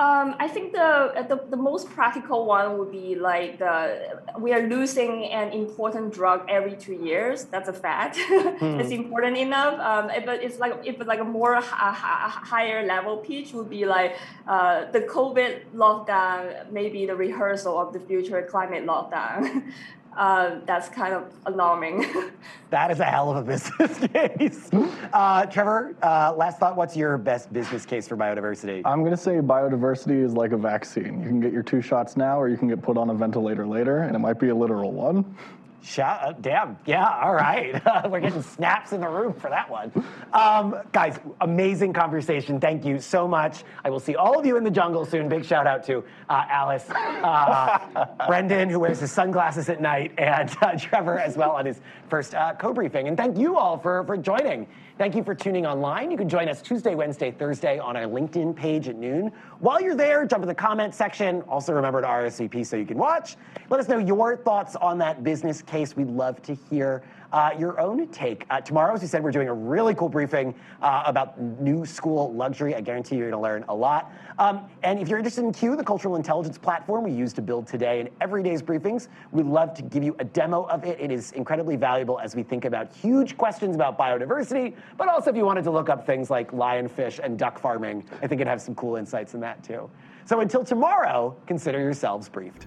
Um, 0.00 0.34
I 0.38 0.48
think 0.48 0.72
the, 0.72 1.26
the, 1.28 1.44
the 1.50 1.58
most 1.58 1.90
practical 1.90 2.46
one 2.46 2.78
would 2.78 2.90
be 2.90 3.16
like 3.16 3.58
the 3.58 4.22
we 4.38 4.54
are 4.54 4.62
losing 4.62 5.26
an 5.26 5.52
important 5.52 6.14
drug 6.14 6.46
every 6.48 6.74
two 6.74 6.94
years. 6.94 7.44
That's 7.44 7.68
a 7.68 7.72
fact. 7.72 8.18
Hmm. 8.60 8.80
it's 8.80 8.90
important 8.90 9.36
enough. 9.36 9.78
Um, 9.80 10.10
but 10.26 10.42
it's 10.42 10.58
like 10.58 10.74
if 10.84 10.98
like 11.06 11.20
a 11.20 11.24
more 11.24 11.54
a 11.54 11.60
higher 11.62 12.84
level 12.86 13.18
pitch 13.18 13.52
would 13.52 13.70
be 13.70 13.84
like 13.86 14.16
uh, 14.48 14.90
the 14.90 15.00
COVID 15.02 15.64
lockdown, 15.74 16.70
maybe 16.70 17.06
the 17.06 17.14
rehearsal 17.14 17.78
of 17.78 17.92
the 17.92 18.00
future 18.00 18.42
climate 18.42 18.84
lockdown. 18.86 19.72
uh, 20.16 20.56
that's 20.66 20.88
kind 20.88 21.14
of 21.14 21.32
alarming. 21.46 22.06
that 22.70 22.90
is 22.90 23.00
a 23.00 23.04
hell 23.04 23.30
of 23.30 23.36
a 23.36 23.42
business 23.42 23.98
case. 24.12 24.70
Uh, 25.12 25.46
Trevor, 25.46 25.94
uh, 26.02 26.34
last 26.36 26.58
thought. 26.58 26.76
What's 26.76 26.96
your 26.96 27.16
best 27.18 27.52
business 27.52 27.86
case 27.86 28.08
for 28.08 28.16
biodiversity? 28.16 28.82
I'm 28.84 29.00
going 29.00 29.12
to 29.12 29.16
say 29.16 29.36
biodiversity 29.36 30.22
is 30.22 30.32
like 30.32 30.52
a 30.52 30.56
vaccine. 30.56 31.22
You 31.22 31.28
can 31.28 31.40
get 31.40 31.52
your 31.52 31.62
two 31.62 31.80
shots 31.80 32.16
now, 32.16 32.40
or 32.40 32.48
you 32.48 32.56
can 32.56 32.68
get 32.68 32.82
put 32.82 32.96
on 32.96 33.10
a 33.10 33.14
ventilator 33.14 33.66
later, 33.66 34.02
and 34.02 34.14
it 34.16 34.18
might 34.18 34.38
be 34.38 34.48
a 34.48 34.54
literal 34.54 34.92
one. 34.92 35.24
Shout, 35.82 36.22
uh, 36.22 36.32
damn, 36.40 36.76
yeah, 36.84 37.20
all 37.22 37.32
right. 37.32 37.80
We're 38.10 38.20
getting 38.20 38.42
snaps 38.42 38.92
in 38.92 39.00
the 39.00 39.08
room 39.08 39.32
for 39.32 39.48
that 39.48 39.70
one. 39.70 39.90
Um, 40.32 40.76
guys, 40.92 41.18
amazing 41.40 41.94
conversation. 41.94 42.60
Thank 42.60 42.84
you 42.84 43.00
so 43.00 43.26
much. 43.26 43.64
I 43.82 43.88
will 43.88 44.00
see 44.00 44.14
all 44.14 44.38
of 44.38 44.44
you 44.44 44.58
in 44.58 44.64
the 44.64 44.70
jungle 44.70 45.06
soon. 45.06 45.28
Big 45.28 45.44
shout 45.44 45.66
out 45.66 45.82
to 45.84 46.04
uh, 46.28 46.44
Alice, 46.50 46.84
uh, 46.90 48.06
Brendan, 48.26 48.68
who 48.68 48.78
wears 48.78 49.00
his 49.00 49.10
sunglasses 49.10 49.70
at 49.70 49.80
night, 49.80 50.12
and 50.18 50.54
uh, 50.60 50.76
Trevor 50.76 51.18
as 51.18 51.36
well 51.36 51.52
on 51.52 51.64
his 51.64 51.80
first 52.08 52.34
uh, 52.34 52.52
co 52.54 52.74
briefing. 52.74 53.08
And 53.08 53.16
thank 53.16 53.38
you 53.38 53.56
all 53.56 53.78
for, 53.78 54.04
for 54.04 54.18
joining. 54.18 54.66
Thank 55.00 55.14
you 55.14 55.24
for 55.24 55.34
tuning 55.34 55.64
online. 55.64 56.10
You 56.10 56.18
can 56.18 56.28
join 56.28 56.46
us 56.46 56.60
Tuesday, 56.60 56.94
Wednesday, 56.94 57.30
Thursday 57.30 57.78
on 57.78 57.96
our 57.96 58.02
LinkedIn 58.02 58.54
page 58.54 58.86
at 58.86 58.96
noon. 58.96 59.32
While 59.60 59.80
you're 59.80 59.94
there, 59.94 60.26
jump 60.26 60.42
in 60.42 60.48
the 60.48 60.54
comment 60.54 60.94
section. 60.94 61.40
Also, 61.48 61.72
remember 61.72 62.02
to 62.02 62.06
RSVP 62.06 62.66
so 62.66 62.76
you 62.76 62.84
can 62.84 62.98
watch. 62.98 63.38
Let 63.70 63.80
us 63.80 63.88
know 63.88 63.96
your 63.96 64.36
thoughts 64.36 64.76
on 64.76 64.98
that 64.98 65.24
business 65.24 65.62
case. 65.62 65.96
We'd 65.96 66.08
love 66.08 66.42
to 66.42 66.54
hear 66.54 67.02
uh, 67.32 67.50
your 67.58 67.78
own 67.80 68.08
take. 68.08 68.46
Uh, 68.50 68.60
tomorrow, 68.60 68.94
as 68.94 69.02
we 69.02 69.06
said, 69.06 69.22
we're 69.22 69.30
doing 69.30 69.48
a 69.48 69.54
really 69.54 69.94
cool 69.94 70.08
briefing 70.08 70.54
uh, 70.82 71.02
about 71.06 71.40
new 71.40 71.84
school 71.86 72.32
luxury. 72.34 72.74
I 72.74 72.80
guarantee 72.80 73.16
you're 73.16 73.30
going 73.30 73.40
to 73.40 73.42
learn 73.42 73.64
a 73.68 73.74
lot. 73.74 74.12
Um, 74.38 74.68
and 74.82 74.98
if 74.98 75.08
you're 75.08 75.18
interested 75.18 75.44
in 75.44 75.52
Q, 75.52 75.76
the 75.76 75.84
cultural 75.84 76.16
intelligence 76.16 76.58
platform 76.58 77.04
we 77.04 77.12
use 77.12 77.32
to 77.34 77.42
build 77.42 77.66
today 77.66 78.00
and 78.00 78.08
every 78.20 78.42
day's 78.42 78.62
briefings, 78.62 79.08
we'd 79.32 79.46
love 79.46 79.74
to 79.74 79.82
give 79.82 80.02
you 80.02 80.16
a 80.18 80.24
demo 80.24 80.64
of 80.64 80.84
it. 80.84 81.00
It 81.00 81.10
is 81.10 81.32
incredibly 81.32 81.76
valuable 81.76 82.18
as 82.18 82.34
we 82.34 82.42
think 82.42 82.64
about 82.64 82.92
huge 82.92 83.36
questions 83.36 83.74
about 83.74 83.98
biodiversity, 83.98 84.74
but 84.96 85.08
also 85.08 85.30
if 85.30 85.36
you 85.36 85.44
wanted 85.44 85.64
to 85.64 85.70
look 85.70 85.88
up 85.88 86.06
things 86.06 86.30
like 86.30 86.52
lionfish 86.52 87.18
and 87.18 87.38
duck 87.38 87.58
farming, 87.58 88.04
I 88.22 88.26
think 88.26 88.40
it'd 88.40 88.48
have 88.48 88.60
some 88.60 88.74
cool 88.74 88.96
insights 88.96 89.34
in 89.34 89.40
that 89.40 89.62
too. 89.62 89.90
So 90.24 90.40
until 90.40 90.64
tomorrow, 90.64 91.36
consider 91.46 91.80
yourselves 91.80 92.28
briefed. 92.28 92.66